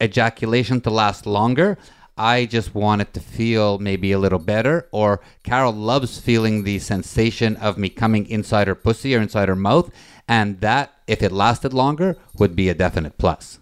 ejaculation 0.00 0.80
to 0.82 0.90
last 0.90 1.26
longer. 1.26 1.78
I 2.16 2.46
just 2.46 2.74
want 2.74 3.00
it 3.00 3.14
to 3.14 3.20
feel 3.20 3.78
maybe 3.78 4.10
a 4.10 4.18
little 4.18 4.40
better. 4.40 4.88
Or 4.90 5.20
Carol 5.44 5.72
loves 5.72 6.18
feeling 6.18 6.64
the 6.64 6.80
sensation 6.80 7.56
of 7.56 7.78
me 7.78 7.88
coming 7.88 8.26
inside 8.26 8.66
her 8.66 8.74
pussy 8.74 9.14
or 9.14 9.20
inside 9.20 9.48
her 9.48 9.56
mouth. 9.56 9.90
And 10.26 10.60
that, 10.60 10.92
if 11.06 11.22
it 11.22 11.30
lasted 11.30 11.72
longer, 11.72 12.16
would 12.36 12.56
be 12.56 12.68
a 12.68 12.74
definite 12.74 13.18
plus. 13.18 13.60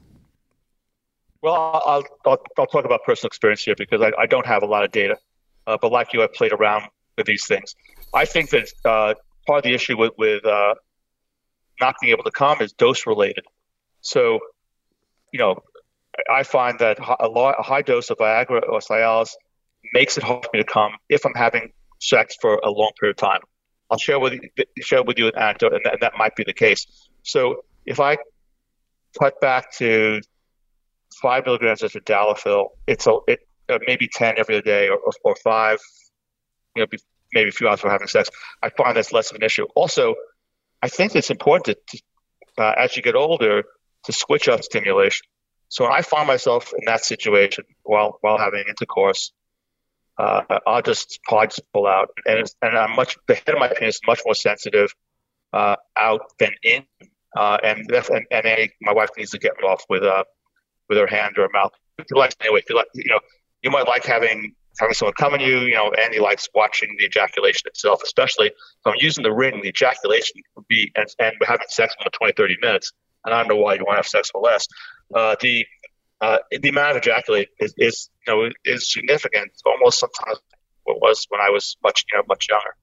Well, 1.42 1.54
I'll, 1.54 2.02
I'll, 2.24 2.38
I'll 2.58 2.66
talk 2.66 2.84
about 2.84 3.04
personal 3.04 3.28
experience 3.28 3.62
here 3.62 3.74
because 3.76 4.00
I, 4.00 4.10
I 4.18 4.26
don't 4.26 4.46
have 4.46 4.62
a 4.62 4.66
lot 4.66 4.84
of 4.84 4.90
data. 4.90 5.18
Uh, 5.66 5.76
but 5.80 5.92
like 5.92 6.12
you, 6.12 6.22
I've 6.22 6.32
played 6.32 6.52
around 6.52 6.88
with 7.16 7.26
these 7.26 7.46
things. 7.46 7.76
I 8.14 8.24
think 8.24 8.50
that 8.50 8.68
uh, 8.84 9.14
part 9.46 9.58
of 9.58 9.62
the 9.64 9.74
issue 9.74 9.98
with, 9.98 10.12
with 10.16 10.44
uh, 10.46 10.74
not 11.80 11.96
being 12.00 12.12
able 12.12 12.24
to 12.24 12.30
come 12.30 12.60
is 12.62 12.72
dose 12.72 13.06
related. 13.06 13.44
So, 14.00 14.40
you 15.32 15.38
know, 15.38 15.62
I 16.30 16.42
find 16.42 16.78
that 16.78 16.98
a, 16.98 17.26
a 17.26 17.62
high 17.62 17.82
dose 17.82 18.10
of 18.10 18.18
Viagra 18.18 18.62
or 18.68 18.80
Cialis 18.80 19.30
makes 19.92 20.16
it 20.16 20.24
hard 20.24 20.44
for 20.44 20.50
me 20.52 20.62
to 20.62 20.66
come 20.66 20.92
if 21.08 21.24
I'm 21.24 21.34
having 21.34 21.72
sex 22.00 22.36
for 22.40 22.60
a 22.62 22.70
long 22.70 22.92
period 22.98 23.16
of 23.16 23.28
time. 23.28 23.40
I'll 23.90 23.98
share 23.98 24.18
with 24.18 24.32
you, 24.34 24.64
share 24.80 25.02
with 25.02 25.18
you 25.18 25.28
an 25.28 25.36
anecdote, 25.36 25.74
and 25.74 25.82
that, 25.84 25.92
and 25.94 26.02
that 26.02 26.12
might 26.18 26.34
be 26.34 26.44
the 26.44 26.52
case. 26.52 26.86
So 27.22 27.64
if 27.84 28.00
I 28.00 28.18
cut 29.18 29.40
back 29.40 29.72
to 29.76 30.20
five 31.20 31.46
milligrams 31.46 31.82
of 31.82 31.92
tadalafil, 31.92 32.68
it's 32.86 33.06
a, 33.06 33.18
it, 33.28 33.40
uh, 33.68 33.78
maybe 33.86 34.08
10 34.08 34.34
every 34.38 34.56
every 34.56 34.62
day 34.62 34.88
or, 34.88 34.98
or 35.24 35.36
five, 35.36 35.78
you 36.74 36.82
know, 36.82 36.98
maybe 37.32 37.48
a 37.48 37.52
few 37.52 37.68
hours 37.68 37.80
for 37.80 37.90
having 37.90 38.08
sex. 38.08 38.28
I 38.62 38.70
find 38.70 38.96
that's 38.96 39.12
less 39.12 39.30
of 39.30 39.36
an 39.36 39.42
issue. 39.42 39.66
Also, 39.74 40.14
I 40.82 40.88
think 40.88 41.14
it's 41.16 41.30
important 41.30 41.78
to, 41.88 42.02
uh, 42.58 42.74
as 42.76 42.96
you 42.96 43.02
get 43.02 43.14
older, 43.14 43.64
to 44.04 44.12
switch 44.12 44.48
up 44.48 44.62
stimulation. 44.62 45.26
So 45.68 45.84
when 45.84 45.92
I 45.92 46.02
find 46.02 46.26
myself 46.26 46.72
in 46.72 46.84
that 46.86 47.04
situation 47.04 47.64
while 47.82 48.18
while 48.20 48.38
having 48.38 48.64
intercourse, 48.68 49.32
uh, 50.18 50.42
I'll 50.66 50.82
just 50.82 51.20
probably 51.24 51.48
just 51.48 51.72
pull 51.72 51.86
out, 51.86 52.10
and 52.24 52.50
and 52.62 52.78
I'm 52.78 52.94
much 52.94 53.16
the 53.26 53.34
head 53.34 53.48
of 53.48 53.58
my 53.58 53.68
penis 53.68 53.96
is 53.96 54.00
much 54.06 54.20
more 54.24 54.34
sensitive 54.34 54.94
uh, 55.52 55.76
out 55.96 56.32
than 56.38 56.52
in, 56.62 56.84
uh, 57.36 57.58
and 57.62 57.90
and, 57.90 58.26
and 58.30 58.46
a, 58.46 58.70
my 58.80 58.92
wife 58.92 59.10
needs 59.16 59.32
to 59.32 59.38
get 59.38 59.52
me 59.60 59.68
off 59.68 59.84
with 59.88 60.02
uh 60.02 60.24
with 60.88 60.98
her 60.98 61.06
hand 61.06 61.36
or 61.38 61.42
her 61.42 61.50
mouth. 61.52 61.72
If 61.98 62.06
you 62.10 62.16
like 62.16 62.34
anyway, 62.40 62.60
if 62.60 62.70
you 62.70 62.76
like, 62.76 62.86
you 62.94 63.10
know, 63.10 63.20
you 63.62 63.70
might 63.70 63.86
like 63.86 64.04
having 64.04 64.54
having 64.78 64.94
someone 64.94 65.14
come 65.18 65.32
on 65.32 65.40
you, 65.40 65.60
you 65.60 65.74
know, 65.74 65.90
Annie 65.92 66.18
likes 66.18 66.48
watching 66.54 66.94
the 66.98 67.06
ejaculation 67.06 67.62
itself, 67.66 68.02
especially 68.04 68.48
if 68.48 68.54
I'm 68.84 68.94
using 68.98 69.24
the 69.24 69.32
ring, 69.32 69.60
the 69.62 69.68
ejaculation 69.68 70.42
would 70.54 70.68
be, 70.68 70.92
and, 70.94 71.06
and 71.18 71.34
we're 71.40 71.46
having 71.46 71.66
sex 71.68 71.94
for 72.02 72.10
20, 72.10 72.34
30 72.36 72.56
minutes, 72.60 72.92
and 73.24 73.34
I 73.34 73.38
don't 73.38 73.48
know 73.48 73.56
why 73.56 73.74
you 73.74 73.84
want 73.86 73.94
to 73.94 73.98
have 73.98 74.06
sex 74.06 74.30
for 74.30 74.40
less. 74.40 74.66
Uh, 75.14 75.36
the 75.40 75.64
uh, 76.20 76.38
the 76.50 76.68
amount 76.68 76.92
of 76.92 76.96
ejaculate 76.96 77.48
is, 77.60 77.74
is, 77.76 78.10
you 78.26 78.34
know, 78.34 78.50
is 78.64 78.90
significant, 78.90 79.52
almost 79.66 79.98
sometimes 79.98 80.38
what 80.84 81.00
was 81.00 81.26
when 81.28 81.40
I 81.40 81.50
was 81.50 81.76
much, 81.82 82.04
you 82.10 82.18
know, 82.18 82.24
much 82.28 82.48
younger. 82.48 82.74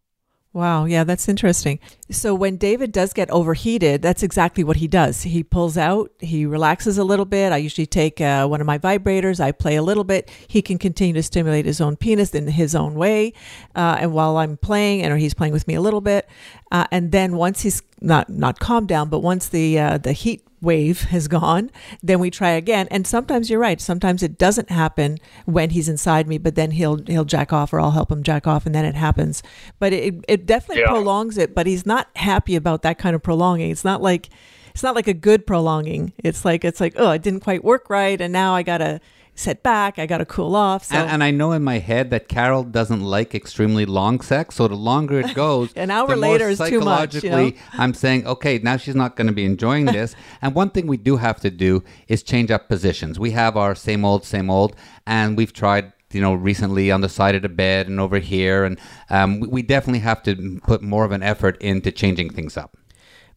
Wow, 0.54 0.86
yeah, 0.86 1.04
that's 1.04 1.28
interesting. 1.28 1.80
So 2.12 2.36
when 2.36 2.58
David 2.58 2.92
does 2.92 3.14
get 3.14 3.30
overheated, 3.32 4.02
that's 4.02 4.24
exactly 4.24 4.64
what 4.64 4.78
he 4.78 4.88
does. 4.88 5.24
He 5.24 5.42
pulls 5.42 5.78
out, 5.78 6.12
he 6.20 6.46
relaxes 6.46 6.98
a 6.98 7.04
little 7.04 7.26
bit. 7.26 7.54
I 7.54 7.58
usually 7.58 7.86
take 7.86 8.20
uh, 8.20 8.46
one 8.46 8.60
of 8.60 8.68
my 8.68 8.78
vibrators, 8.78 9.40
I 9.40 9.54
play 9.54 9.78
a 9.78 9.82
little 9.82 10.04
bit. 10.04 10.30
He 10.48 10.62
can 10.62 10.78
continue 10.78 11.14
to 11.14 11.24
stimulate 11.24 11.66
his 11.66 11.80
own 11.80 11.96
penis 11.96 12.36
in 12.36 12.48
his 12.48 12.76
own 12.76 12.96
way, 12.96 13.34
uh, 13.76 13.98
and 14.00 14.14
while 14.14 14.38
I'm 14.38 14.58
playing, 14.58 15.02
and 15.02 15.14
or 15.14 15.18
he's 15.18 15.34
playing 15.34 15.54
with 15.54 15.68
me 15.68 15.76
a 15.76 15.82
little 15.82 16.02
bit, 16.02 16.28
uh, 16.72 16.88
and 16.92 17.12
then 17.12 17.38
once 17.38 17.62
he's 17.62 17.82
not 18.02 18.30
not 18.30 18.60
calmed 18.60 18.90
down, 18.90 19.10
but 19.10 19.20
once 19.20 19.48
the 19.48 19.80
uh, 19.80 19.98
the 19.98 20.12
heat 20.12 20.44
wave 20.64 21.02
has 21.02 21.28
gone, 21.28 21.70
then 22.02 22.20
we 22.20 22.32
try 22.32 22.52
again. 22.52 22.88
And 22.90 23.06
sometimes 23.06 23.50
you're 23.50 23.60
right. 23.60 23.80
Sometimes 23.80 24.24
it 24.24 24.38
doesn't 24.38 24.70
happen 24.70 25.18
when 25.46 25.72
he's 25.72 25.90
inside 25.90 26.28
me, 26.28 26.38
but 26.38 26.56
then 26.56 26.72
he'll 26.72 27.04
he'll 27.06 27.26
jack 27.26 27.54
off 27.54 27.74
or 27.74 27.80
I'll 27.80 27.92
help 27.92 28.12
him 28.12 28.24
jack 28.24 28.48
off 28.48 28.66
and 28.66 28.74
then 28.74 28.86
it 28.86 28.96
happens. 28.96 29.44
But 29.78 29.94
it 29.94 30.16
it 30.28 30.46
definitely 30.46 30.82
yeah. 30.82 30.90
prolongs 30.90 31.38
it, 31.38 31.54
but 31.54 31.68
he's 31.68 31.86
not 31.86 32.03
happy 32.16 32.56
about 32.56 32.82
that 32.84 32.98
kind 32.98 33.16
of 33.16 33.24
prolonging. 33.24 33.72
It's 33.72 33.86
not 33.86 34.02
like 34.02 34.30
it's 34.74 34.84
not 34.84 34.96
like 34.96 35.08
a 35.08 35.14
good 35.14 35.46
prolonging. 35.46 36.14
It's 36.24 36.46
like 36.46 36.66
it's 36.66 36.80
like, 36.80 36.94
oh, 36.98 37.12
it 37.12 37.22
didn't 37.22 37.42
quite 37.42 37.64
work 37.64 37.90
right 37.90 38.20
and 38.20 38.34
now 38.34 38.56
I 38.56 38.64
got 38.64 38.80
to 38.80 39.00
set 39.36 39.64
back. 39.64 39.98
I 39.98 40.06
got 40.06 40.20
to 40.20 40.26
cool 40.26 40.56
off. 40.56 40.86
So. 40.86 40.96
And, 40.96 41.10
and, 41.10 41.24
I 41.24 41.32
know 41.32 41.52
in 41.54 41.64
my 41.64 41.80
head 41.80 42.10
that 42.12 42.28
Carol 42.28 42.64
doesn't 42.64 43.02
like 43.02 43.34
extremely 43.34 43.86
long 43.86 44.22
sex. 44.22 44.56
So 44.56 44.68
the 44.68 44.76
longer 44.76 45.20
it 45.20 45.34
goes, 45.34 45.74
an 45.76 45.92
hour 45.92 46.16
later 46.16 46.50
is 46.50 46.60
too 46.60 46.82
much. 46.82 47.16
You 47.24 47.30
know? 47.30 47.52
I'm 47.74 47.94
saying, 47.94 48.28
okay, 48.28 48.60
now 48.60 48.78
she's 48.78 48.96
not 48.96 49.16
going 49.16 49.28
to 49.28 49.34
be 49.34 49.46
enjoying 49.46 49.86
this. 49.86 50.16
and 50.42 50.54
one 50.54 50.70
thing 50.70 50.88
we 50.88 50.98
do 50.98 51.18
have 51.18 51.40
to 51.42 51.50
do 51.50 51.84
is 52.08 52.24
change 52.24 52.52
up 52.52 52.68
positions. 52.68 53.20
We 53.20 53.32
have 53.32 53.58
our 53.58 53.76
same 53.76 54.06
old, 54.06 54.24
same 54.26 54.50
old, 54.50 54.76
and 55.08 55.36
we've 55.38 55.54
tried 55.54 55.94
you 56.14 56.22
know, 56.22 56.34
recently 56.34 56.92
on 56.92 57.02
the 57.02 57.10
side 57.10 57.36
of 57.36 57.42
the 57.42 57.50
bed 57.50 57.88
and 57.88 58.00
over 58.00 58.20
here. 58.20 58.64
And 58.64 58.80
um, 59.10 59.40
we, 59.40 59.48
we 59.48 59.62
definitely 59.62 60.00
have 60.00 60.24
to 60.24 60.60
put 60.64 60.82
more 60.82 61.06
of 61.06 61.12
an 61.12 61.24
effort 61.24 61.62
into 61.62 61.92
changing 61.92 62.32
things 62.32 62.58
up. 62.58 62.78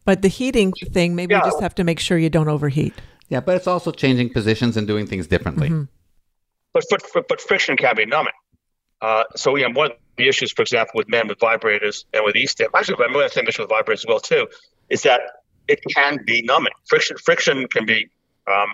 But 0.05 0.21
the 0.21 0.27
heating 0.29 0.71
thing, 0.71 1.15
maybe 1.15 1.33
yeah. 1.33 1.43
you 1.43 1.51
just 1.51 1.61
have 1.61 1.75
to 1.75 1.83
make 1.83 1.99
sure 1.99 2.17
you 2.17 2.29
don't 2.29 2.47
overheat. 2.47 2.93
Yeah, 3.29 3.41
but 3.41 3.57
it's 3.57 3.67
also 3.67 3.91
changing 3.91 4.31
positions 4.31 4.77
and 4.77 4.87
doing 4.87 5.05
things 5.05 5.27
differently. 5.27 5.69
Mm-hmm. 5.69 5.83
But, 6.73 6.83
but, 7.13 7.27
but 7.27 7.41
friction 7.41 7.75
can 7.75 7.95
be 7.95 8.05
numbing. 8.05 8.33
Uh, 9.01 9.23
so 9.35 9.55
yeah, 9.55 9.67
one 9.67 9.91
of 9.91 9.97
the 10.15 10.27
issues, 10.27 10.51
for 10.51 10.61
example, 10.61 10.93
with 10.95 11.09
men 11.09 11.27
with 11.27 11.39
vibrators 11.39 12.05
and 12.13 12.23
with 12.23 12.35
e-stim, 12.35 12.69
actually, 12.75 13.03
I'm 13.03 13.13
going 13.13 13.27
to 13.27 13.33
say 13.33 13.43
issue 13.47 13.63
with 13.63 13.71
vibrators 13.71 13.93
as 13.93 14.05
well 14.07 14.19
too, 14.19 14.47
is 14.89 15.03
that 15.03 15.21
it 15.67 15.79
can 15.93 16.19
be 16.25 16.41
numbing. 16.43 16.73
Friction 16.87 17.17
friction 17.17 17.67
can 17.67 17.85
be 17.85 18.09
um, 18.47 18.69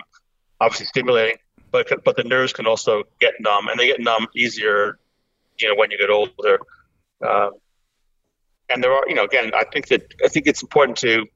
obviously 0.60 0.86
stimulating, 0.86 1.36
but 1.74 2.04
but 2.04 2.14
the 2.16 2.22
nerves 2.22 2.52
can 2.52 2.66
also 2.66 3.02
get 3.20 3.34
numb, 3.40 3.66
and 3.66 3.78
they 3.80 3.88
get 3.88 4.00
numb 4.00 4.28
easier, 4.36 4.96
you 5.58 5.68
know, 5.68 5.74
when 5.74 5.90
you 5.90 5.98
get 5.98 6.08
older. 6.08 6.60
Uh, 7.20 7.50
and 8.70 8.82
there 8.82 8.92
are, 8.92 9.08
you 9.08 9.16
know, 9.16 9.24
again, 9.24 9.50
I 9.54 9.64
think 9.64 9.88
that 9.88 10.02
I 10.24 10.28
think 10.28 10.46
it's 10.46 10.62
important 10.62 10.98
to 10.98 11.26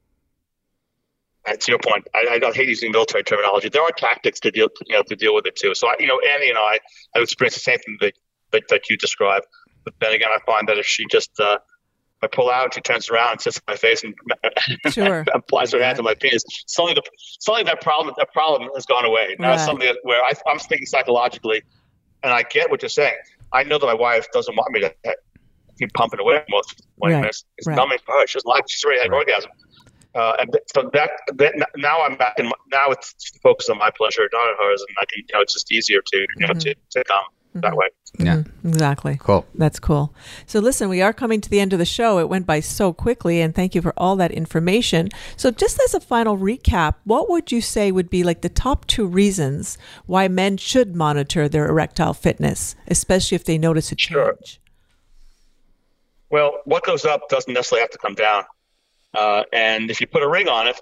and 1.45 1.59
to 1.59 1.71
your 1.71 1.79
point, 1.79 2.07
I, 2.13 2.35
I 2.35 2.39
don't 2.39 2.55
hate 2.55 2.69
using 2.69 2.91
military 2.91 3.23
terminology. 3.23 3.67
There 3.69 3.81
are 3.81 3.91
tactics 3.91 4.39
to 4.41 4.51
deal, 4.51 4.69
you 4.87 4.95
know, 4.95 5.03
to 5.03 5.15
deal 5.15 5.35
with 5.35 5.45
it 5.45 5.55
too. 5.55 5.73
So, 5.73 5.87
I, 5.87 5.95
you 5.99 6.07
know, 6.07 6.19
Annie 6.19 6.49
and 6.49 6.57
I 6.57 6.79
have 7.13 7.23
experienced 7.23 7.57
the 7.57 7.61
same 7.61 7.79
thing 7.79 7.97
that, 8.01 8.13
that, 8.51 8.63
that 8.69 8.89
you 8.89 8.97
described. 8.97 9.45
But 9.83 9.93
then 9.99 10.13
again, 10.13 10.29
I 10.31 10.39
find 10.45 10.67
that 10.67 10.77
if 10.77 10.85
she 10.85 11.05
just 11.09 11.31
uh, 11.39 11.57
I 12.21 12.27
pull 12.27 12.49
out, 12.49 12.73
she 12.73 12.81
turns 12.81 13.09
around 13.09 13.31
and 13.33 13.41
sits 13.41 13.57
in 13.57 13.63
my 13.67 13.75
face 13.75 14.03
and 14.03 14.13
Sure. 14.93 15.25
applies 15.33 15.71
her 15.71 15.81
hand 15.81 15.97
to 15.97 16.03
my 16.03 16.15
penis. 16.15 16.43
Suddenly, 16.67 16.95
the 16.95 17.03
suddenly 17.39 17.63
that 17.63 17.81
problem 17.81 18.13
that 18.17 18.31
problem 18.33 18.69
has 18.75 18.85
gone 18.85 19.05
away. 19.05 19.35
Now 19.39 19.53
it's 19.53 19.59
Right. 19.61 19.65
something 19.65 19.87
that- 19.87 19.99
where 20.03 20.21
I, 20.23 20.31
I'm 20.49 20.59
thinking 20.59 20.85
psychologically, 20.85 21.61
and 22.23 22.33
I 22.33 22.43
get 22.43 22.69
what 22.69 22.81
you're 22.81 22.89
saying. 22.89 23.15
I 23.53 23.63
know 23.63 23.77
that 23.79 23.85
my 23.85 23.93
wife 23.93 24.27
doesn't 24.31 24.55
want 24.55 24.71
me 24.73 24.81
to 24.81 24.93
keep 25.79 25.93
pumping 25.93 26.19
away 26.19 26.43
most 26.49 26.81
when 26.97 27.13
Right, 27.13 27.25
it's, 27.25 27.45
it's 27.57 27.67
right. 27.67 27.75
numbing 27.75 27.99
for 28.05 28.13
her. 28.15 28.27
She's 28.27 28.43
like 28.45 28.65
she's 28.67 28.83
already 28.83 28.99
had 28.99 29.07
an 29.07 29.13
orgasm. 29.13 29.51
Uh, 30.15 30.33
and 30.39 30.51
th- 30.51 30.63
so 30.75 30.89
that, 30.91 31.11
that 31.35 31.53
now 31.77 32.01
I'm 32.01 32.15
back 32.17 32.39
in. 32.39 32.47
My, 32.47 32.51
now 32.71 32.89
it's 32.89 33.13
focused 33.43 33.69
on 33.69 33.77
my 33.77 33.91
pleasure, 33.95 34.27
not 34.33 34.39
on 34.41 34.55
hers, 34.59 34.83
and 34.87 34.95
I 34.99 35.05
can, 35.05 35.19
you 35.27 35.35
know, 35.35 35.41
it's 35.41 35.53
just 35.53 35.71
easier 35.71 36.01
to 36.01 36.17
you 36.37 36.47
know 36.47 36.53
to, 36.53 36.73
to 36.91 37.03
come 37.05 37.23
that 37.55 37.75
way. 37.75 37.87
Yeah. 38.17 38.43
Exactly. 38.63 39.17
Cool. 39.19 39.45
That's 39.55 39.79
cool. 39.79 40.13
So, 40.45 40.59
listen, 40.59 40.89
we 40.89 41.01
are 41.01 41.13
coming 41.13 41.41
to 41.41 41.49
the 41.49 41.59
end 41.59 41.73
of 41.73 41.79
the 41.79 41.85
show. 41.85 42.19
It 42.19 42.29
went 42.29 42.45
by 42.45 42.59
so 42.59 42.93
quickly, 42.93 43.41
and 43.41 43.53
thank 43.53 43.75
you 43.75 43.81
for 43.81 43.93
all 43.97 44.15
that 44.17 44.31
information. 44.31 45.09
So, 45.37 45.51
just 45.51 45.79
as 45.81 45.93
a 45.93 45.99
final 45.99 46.37
recap, 46.37 46.95
what 47.03 47.29
would 47.29 47.51
you 47.51 47.61
say 47.61 47.91
would 47.91 48.09
be 48.09 48.23
like 48.23 48.41
the 48.41 48.49
top 48.49 48.85
two 48.87 49.05
reasons 49.05 49.77
why 50.05 50.27
men 50.27 50.57
should 50.57 50.95
monitor 50.95 51.47
their 51.47 51.67
erectile 51.67 52.13
fitness, 52.13 52.75
especially 52.87 53.35
if 53.35 53.45
they 53.45 53.57
notice 53.57 53.91
a 53.91 53.97
Sure. 53.97 54.33
change? 54.33 54.59
Well, 56.29 56.59
what 56.65 56.83
goes 56.83 57.05
up 57.05 57.27
doesn't 57.29 57.53
necessarily 57.53 57.81
have 57.81 57.89
to 57.91 57.97
come 57.97 58.15
down. 58.15 58.43
Uh, 59.15 59.43
and 59.51 59.89
if 59.89 59.99
you 59.99 60.07
put 60.07 60.21
a 60.21 60.29
ring 60.29 60.47
on 60.47 60.67
it, 60.67 60.79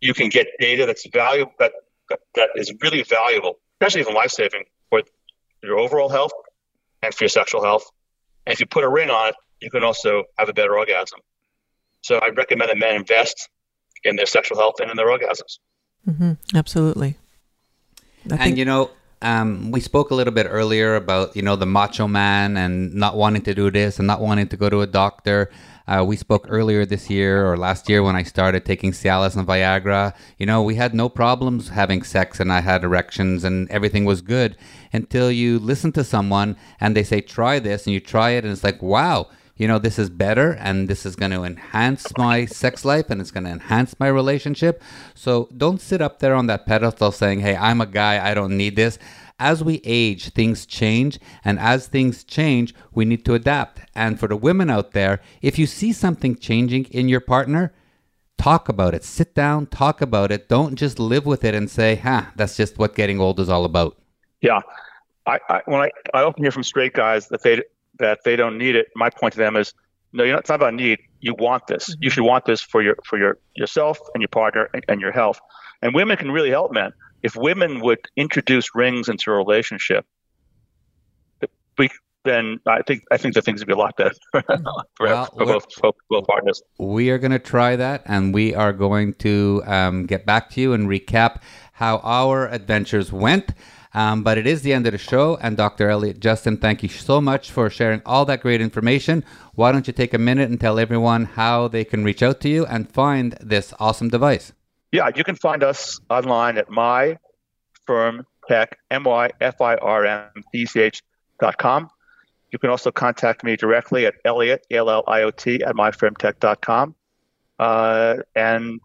you 0.00 0.12
can 0.12 0.28
get 0.28 0.46
data 0.60 0.84
that's 0.84 1.06
valuable, 1.06 1.52
that, 1.58 1.72
that 2.34 2.50
is 2.56 2.72
really 2.82 3.02
valuable, 3.02 3.58
especially 3.80 4.02
even 4.02 4.14
life 4.14 4.30
saving 4.30 4.64
for 4.64 4.70
your 5.66 5.78
overall 5.78 6.08
health 6.08 6.32
and 7.02 7.14
for 7.14 7.24
your 7.24 7.28
sexual 7.28 7.62
health. 7.62 7.90
And 8.46 8.52
if 8.52 8.60
you 8.60 8.66
put 8.66 8.84
a 8.84 8.88
ring 8.88 9.10
on 9.10 9.28
it, 9.28 9.34
you 9.60 9.70
can 9.70 9.84
also 9.84 10.24
have 10.38 10.48
a 10.48 10.52
better 10.52 10.76
orgasm. 10.76 11.20
So 12.02 12.18
I 12.18 12.28
recommend 12.28 12.70
that 12.70 12.78
men 12.78 12.96
invest 12.96 13.48
in 14.04 14.16
their 14.16 14.26
sexual 14.26 14.58
health 14.58 14.74
and 14.80 14.90
in 14.90 14.96
their 14.96 15.06
orgasms. 15.06 15.58
Mm-hmm. 16.06 16.32
Absolutely. 16.54 17.16
I 18.30 18.48
and 18.48 18.58
you 18.58 18.64
know, 18.64 18.90
um, 19.22 19.70
we 19.70 19.80
spoke 19.80 20.10
a 20.10 20.14
little 20.14 20.32
bit 20.32 20.46
earlier 20.48 20.96
about 20.96 21.34
you 21.36 21.42
know 21.42 21.56
the 21.56 21.66
macho 21.66 22.06
man 22.06 22.56
and 22.56 22.94
not 22.94 23.16
wanting 23.16 23.42
to 23.42 23.54
do 23.54 23.70
this 23.70 23.98
and 23.98 24.06
not 24.06 24.20
wanting 24.20 24.48
to 24.48 24.56
go 24.56 24.68
to 24.68 24.80
a 24.80 24.86
doctor. 24.86 25.50
Uh, 25.86 26.02
we 26.06 26.16
spoke 26.16 26.46
earlier 26.48 26.86
this 26.86 27.10
year 27.10 27.46
or 27.46 27.58
last 27.58 27.90
year 27.90 28.02
when 28.02 28.16
I 28.16 28.22
started 28.22 28.64
taking 28.64 28.92
Cialis 28.92 29.36
and 29.36 29.46
Viagra. 29.46 30.14
You 30.38 30.46
know, 30.46 30.62
we 30.62 30.76
had 30.76 30.94
no 30.94 31.10
problems 31.10 31.68
having 31.68 32.02
sex 32.02 32.40
and 32.40 32.50
I 32.50 32.60
had 32.60 32.84
erections 32.84 33.44
and 33.44 33.70
everything 33.70 34.06
was 34.06 34.22
good 34.22 34.56
until 34.94 35.30
you 35.30 35.58
listen 35.58 35.92
to 35.92 36.02
someone 36.02 36.56
and 36.80 36.96
they 36.96 37.02
say, 37.04 37.20
try 37.20 37.58
this 37.58 37.86
and 37.86 37.92
you 37.92 38.00
try 38.00 38.30
it 38.30 38.44
and 38.44 38.52
it's 38.52 38.64
like, 38.64 38.80
wow, 38.80 39.28
you 39.56 39.68
know, 39.68 39.78
this 39.78 39.98
is 39.98 40.10
better 40.10 40.52
and 40.52 40.88
this 40.88 41.06
is 41.06 41.14
going 41.16 41.30
to 41.30 41.44
enhance 41.44 42.06
my 42.18 42.44
sex 42.44 42.84
life 42.84 43.10
and 43.10 43.20
it's 43.20 43.30
going 43.30 43.44
to 43.44 43.50
enhance 43.50 43.98
my 44.00 44.08
relationship. 44.08 44.82
So 45.14 45.48
don't 45.56 45.80
sit 45.80 46.02
up 46.02 46.18
there 46.18 46.34
on 46.34 46.46
that 46.48 46.66
pedestal 46.66 47.12
saying, 47.12 47.40
hey, 47.40 47.56
I'm 47.56 47.80
a 47.80 47.86
guy, 47.86 48.24
I 48.24 48.34
don't 48.34 48.56
need 48.56 48.76
this. 48.76 48.98
As 49.38 49.62
we 49.62 49.80
age, 49.84 50.30
things 50.30 50.64
change. 50.66 51.18
And 51.44 51.58
as 51.58 51.86
things 51.86 52.24
change, 52.24 52.74
we 52.92 53.04
need 53.04 53.24
to 53.24 53.34
adapt. 53.34 53.80
And 53.94 54.18
for 54.18 54.28
the 54.28 54.36
women 54.36 54.70
out 54.70 54.92
there, 54.92 55.20
if 55.42 55.58
you 55.58 55.66
see 55.66 55.92
something 55.92 56.36
changing 56.36 56.84
in 56.86 57.08
your 57.08 57.20
partner, 57.20 57.72
talk 58.38 58.68
about 58.68 58.94
it. 58.94 59.04
Sit 59.04 59.34
down, 59.34 59.66
talk 59.66 60.00
about 60.00 60.30
it. 60.30 60.48
Don't 60.48 60.76
just 60.76 60.98
live 60.98 61.26
with 61.26 61.44
it 61.44 61.54
and 61.54 61.70
say, 61.70 61.96
huh, 61.96 62.26
that's 62.36 62.56
just 62.56 62.78
what 62.78 62.94
getting 62.94 63.20
old 63.20 63.40
is 63.40 63.48
all 63.48 63.64
about. 63.64 63.96
Yeah, 64.40 64.60
I, 65.26 65.38
I 65.48 65.62
when 65.66 65.80
I, 65.80 65.90
I 66.12 66.22
often 66.22 66.44
hear 66.44 66.52
from 66.52 66.64
straight 66.64 66.92
guys 66.92 67.28
that 67.28 67.42
they 67.42 67.62
that 67.98 68.20
they 68.24 68.36
don't 68.36 68.58
need 68.58 68.76
it. 68.76 68.86
My 68.96 69.10
point 69.10 69.32
to 69.34 69.38
them 69.38 69.56
is, 69.56 69.72
no, 70.12 70.24
you're 70.24 70.34
not, 70.34 70.40
it's 70.40 70.48
not 70.48 70.56
about 70.56 70.74
need. 70.74 70.98
You 71.20 71.34
want 71.38 71.66
this. 71.66 71.94
You 72.00 72.10
should 72.10 72.24
want 72.24 72.44
this 72.44 72.60
for 72.60 72.82
your 72.82 72.96
for 73.04 73.18
your 73.18 73.38
yourself 73.56 73.98
and 74.14 74.20
your 74.22 74.28
partner 74.28 74.68
and, 74.72 74.84
and 74.88 75.00
your 75.00 75.12
health. 75.12 75.40
And 75.82 75.94
women 75.94 76.16
can 76.16 76.30
really 76.30 76.50
help 76.50 76.72
men. 76.72 76.92
If 77.22 77.34
women 77.36 77.80
would 77.80 77.98
introduce 78.16 78.74
rings 78.74 79.08
into 79.08 79.30
a 79.30 79.34
relationship, 79.34 80.06
we 81.78 81.88
then 82.24 82.58
I 82.66 82.82
think 82.82 83.02
I 83.10 83.16
think 83.16 83.34
that 83.34 83.44
things 83.44 83.60
would 83.60 83.66
be 83.66 83.72
a 83.72 83.76
lot 83.76 83.96
better 83.96 84.14
for, 84.32 85.06
Well, 85.06 85.26
for 85.26 85.36
we're- 85.38 85.52
both, 85.52 85.72
for 85.74 85.92
both 86.08 86.26
partners. 86.26 86.62
We 86.78 87.10
are 87.10 87.18
going 87.18 87.32
to 87.32 87.38
try 87.38 87.76
that 87.76 88.02
and 88.06 88.32
we 88.32 88.54
are 88.54 88.72
going 88.72 89.14
to 89.14 89.62
um, 89.66 90.06
get 90.06 90.24
back 90.24 90.50
to 90.50 90.60
you 90.60 90.72
and 90.72 90.88
recap 90.88 91.40
how 91.74 91.98
our 91.98 92.48
adventures 92.48 93.12
went. 93.12 93.52
Um, 93.94 94.22
but 94.24 94.36
it 94.38 94.46
is 94.46 94.62
the 94.62 94.72
end 94.72 94.86
of 94.86 94.92
the 94.92 94.98
show. 94.98 95.36
And 95.40 95.56
Dr. 95.56 95.88
Elliot 95.88 96.18
Justin, 96.20 96.56
thank 96.56 96.82
you 96.82 96.88
so 96.88 97.20
much 97.20 97.52
for 97.52 97.70
sharing 97.70 98.02
all 98.04 98.24
that 98.24 98.40
great 98.40 98.60
information. 98.60 99.24
Why 99.54 99.70
don't 99.70 99.86
you 99.86 99.92
take 99.92 100.12
a 100.12 100.18
minute 100.18 100.50
and 100.50 100.60
tell 100.60 100.80
everyone 100.80 101.26
how 101.26 101.68
they 101.68 101.84
can 101.84 102.02
reach 102.04 102.22
out 102.22 102.40
to 102.40 102.48
you 102.48 102.66
and 102.66 102.90
find 102.90 103.36
this 103.40 103.72
awesome 103.78 104.08
device? 104.08 104.52
Yeah, 104.90 105.10
you 105.14 105.22
can 105.24 105.36
find 105.36 105.62
us 105.62 106.00
online 106.10 106.58
at 106.58 106.68
myfirmtech, 106.68 107.16
M-Y-F-I-R-M-T-C-H 108.90 111.02
dot 111.40 111.58
com. 111.58 111.90
You 112.52 112.58
can 112.58 112.70
also 112.70 112.92
contact 112.92 113.42
me 113.42 113.56
directly 113.56 114.06
at 114.06 114.14
Elliot, 114.24 114.64
E-L-L-I-O-T, 114.70 115.64
at 115.64 115.74
myfirmtech.com. 115.74 116.94
Uh, 117.58 118.16
and 118.36 118.80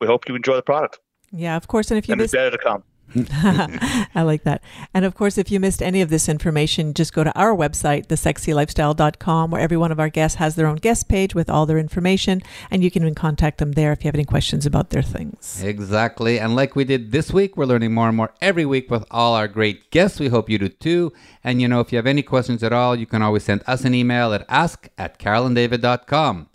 we 0.00 0.06
hope 0.06 0.26
you 0.28 0.34
enjoy 0.34 0.56
the 0.56 0.62
product. 0.62 1.00
Yeah, 1.30 1.56
of 1.56 1.68
course. 1.68 1.90
And 1.90 1.98
if 1.98 2.08
you 2.08 2.12
And 2.12 2.20
there's 2.20 2.32
missed 2.32 2.34
better 2.34 2.50
to 2.50 2.58
come. 2.58 2.82
I 3.16 4.22
like 4.22 4.42
that. 4.44 4.62
And 4.92 5.04
of 5.04 5.14
course, 5.14 5.38
if 5.38 5.50
you 5.50 5.60
missed 5.60 5.82
any 5.82 6.00
of 6.00 6.10
this 6.10 6.28
information, 6.28 6.94
just 6.94 7.12
go 7.12 7.22
to 7.22 7.36
our 7.38 7.54
website, 7.54 8.08
thesexylifestyle.com, 8.08 9.50
where 9.50 9.60
every 9.60 9.76
one 9.76 9.92
of 9.92 10.00
our 10.00 10.08
guests 10.08 10.36
has 10.36 10.56
their 10.56 10.66
own 10.66 10.76
guest 10.76 11.08
page 11.08 11.34
with 11.34 11.48
all 11.48 11.66
their 11.66 11.78
information. 11.78 12.42
And 12.70 12.82
you 12.82 12.90
can 12.90 13.02
even 13.02 13.14
contact 13.14 13.58
them 13.58 13.72
there 13.72 13.92
if 13.92 14.02
you 14.02 14.08
have 14.08 14.14
any 14.14 14.24
questions 14.24 14.66
about 14.66 14.90
their 14.90 15.02
things. 15.02 15.62
Exactly. 15.62 16.40
And 16.40 16.56
like 16.56 16.74
we 16.74 16.84
did 16.84 17.12
this 17.12 17.32
week, 17.32 17.56
we're 17.56 17.66
learning 17.66 17.94
more 17.94 18.08
and 18.08 18.16
more 18.16 18.32
every 18.40 18.64
week 18.64 18.90
with 18.90 19.04
all 19.10 19.34
our 19.34 19.48
great 19.48 19.90
guests. 19.90 20.18
We 20.18 20.28
hope 20.28 20.50
you 20.50 20.58
do 20.58 20.68
too. 20.68 21.12
And 21.44 21.62
you 21.62 21.68
know, 21.68 21.80
if 21.80 21.92
you 21.92 21.96
have 21.96 22.06
any 22.06 22.22
questions 22.22 22.62
at 22.62 22.72
all, 22.72 22.96
you 22.96 23.06
can 23.06 23.22
always 23.22 23.44
send 23.44 23.62
us 23.66 23.84
an 23.84 23.94
email 23.94 24.32
at 24.32 24.44
ask 24.48 24.88
at 24.98 25.18
carolanddavid.com. 25.18 26.48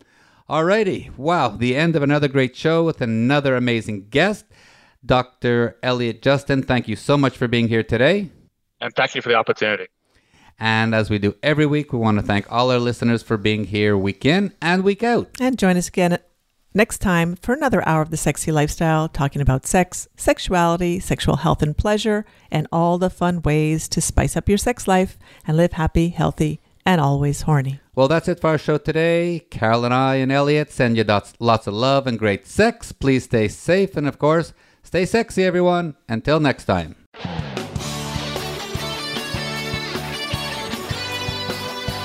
Alrighty. 0.49 1.15
Wow. 1.15 1.49
The 1.49 1.75
end 1.75 1.95
of 1.95 2.01
another 2.01 2.27
great 2.27 2.55
show 2.55 2.83
with 2.83 3.01
another 3.01 3.55
amazing 3.55 4.07
guest. 4.09 4.45
Dr. 5.05 5.77
Elliot 5.81 6.21
Justin, 6.21 6.63
thank 6.63 6.87
you 6.87 6.95
so 6.95 7.17
much 7.17 7.37
for 7.37 7.47
being 7.47 7.67
here 7.67 7.83
today. 7.83 8.29
And 8.81 8.93
thank 8.95 9.15
you 9.15 9.21
for 9.21 9.29
the 9.29 9.35
opportunity. 9.35 9.87
And 10.59 10.93
as 10.93 11.09
we 11.09 11.19
do 11.19 11.35
every 11.41 11.65
week, 11.65 11.93
we 11.93 11.99
want 11.99 12.19
to 12.19 12.25
thank 12.25 12.51
all 12.51 12.69
our 12.69 12.79
listeners 12.79 13.23
for 13.23 13.37
being 13.37 13.63
here 13.65 13.97
week 13.97 14.25
in 14.25 14.53
and 14.61 14.83
week 14.83 15.03
out. 15.03 15.29
And 15.39 15.57
join 15.57 15.77
us 15.77 15.87
again 15.87 16.19
next 16.73 16.99
time 16.99 17.37
for 17.37 17.53
another 17.53 17.87
hour 17.87 18.01
of 18.01 18.09
the 18.09 18.17
sexy 18.17 18.51
lifestyle, 18.51 19.07
talking 19.07 19.41
about 19.41 19.65
sex, 19.65 20.07
sexuality, 20.17 20.99
sexual 20.99 21.37
health 21.37 21.61
and 21.61 21.77
pleasure, 21.77 22.25
and 22.51 22.67
all 22.71 22.97
the 22.97 23.09
fun 23.09 23.41
ways 23.41 23.87
to 23.89 24.01
spice 24.01 24.35
up 24.35 24.49
your 24.49 24.57
sex 24.57 24.87
life 24.87 25.17
and 25.47 25.55
live 25.55 25.73
happy, 25.73 26.09
healthy, 26.09 26.59
and 26.85 26.99
always 26.99 27.43
horny. 27.43 27.79
Well, 27.95 28.07
that's 28.09 28.27
it 28.27 28.39
for 28.39 28.49
our 28.49 28.57
show 28.57 28.77
today. 28.77 29.45
Carol 29.49 29.85
and 29.85 29.93
I 29.93 30.15
and 30.15 30.31
Elliot 30.31 30.71
send 30.71 30.97
you 30.97 31.03
lots, 31.03 31.33
lots 31.39 31.67
of 31.67 31.73
love 31.73 32.05
and 32.05 32.19
great 32.19 32.45
sex. 32.47 32.91
Please 32.91 33.25
stay 33.25 33.47
safe 33.47 33.95
and, 33.95 34.07
of 34.07 34.19
course, 34.19 34.53
stay 34.84 35.05
sexy, 35.05 35.43
everyone. 35.43 35.95
Until 36.07 36.39
next 36.39 36.65
time. 36.65 36.95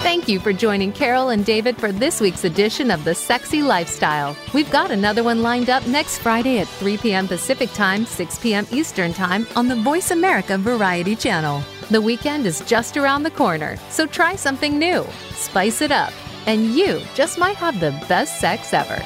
Thank 0.04 0.28
you 0.28 0.38
for 0.38 0.52
joining 0.52 0.92
Carol 0.92 1.30
and 1.30 1.44
David 1.44 1.76
for 1.78 1.90
this 1.90 2.20
week's 2.20 2.44
edition 2.44 2.90
of 2.90 3.04
The 3.04 3.14
Sexy 3.14 3.62
Lifestyle. 3.62 4.36
We've 4.52 4.70
got 4.70 4.90
another 4.90 5.24
one 5.24 5.42
lined 5.42 5.70
up 5.70 5.86
next 5.86 6.18
Friday 6.18 6.58
at 6.58 6.68
3 6.68 6.98
p.m. 6.98 7.26
Pacific 7.26 7.72
Time, 7.72 8.04
6 8.04 8.38
p.m. 8.38 8.66
Eastern 8.70 9.14
Time 9.14 9.46
on 9.56 9.66
the 9.66 9.76
Voice 9.76 10.10
America 10.10 10.58
Variety 10.58 11.16
Channel. 11.16 11.62
The 11.90 12.00
weekend 12.00 12.46
is 12.46 12.60
just 12.62 12.96
around 12.96 13.22
the 13.22 13.30
corner, 13.30 13.76
so 13.88 14.06
try 14.06 14.36
something 14.36 14.78
new, 14.78 15.06
spice 15.32 15.80
it 15.80 15.90
up, 15.90 16.12
and 16.46 16.74
you 16.74 17.00
just 17.14 17.38
might 17.38 17.56
have 17.56 17.80
the 17.80 17.92
best 18.08 18.40
sex 18.40 18.72
ever. 18.72 19.02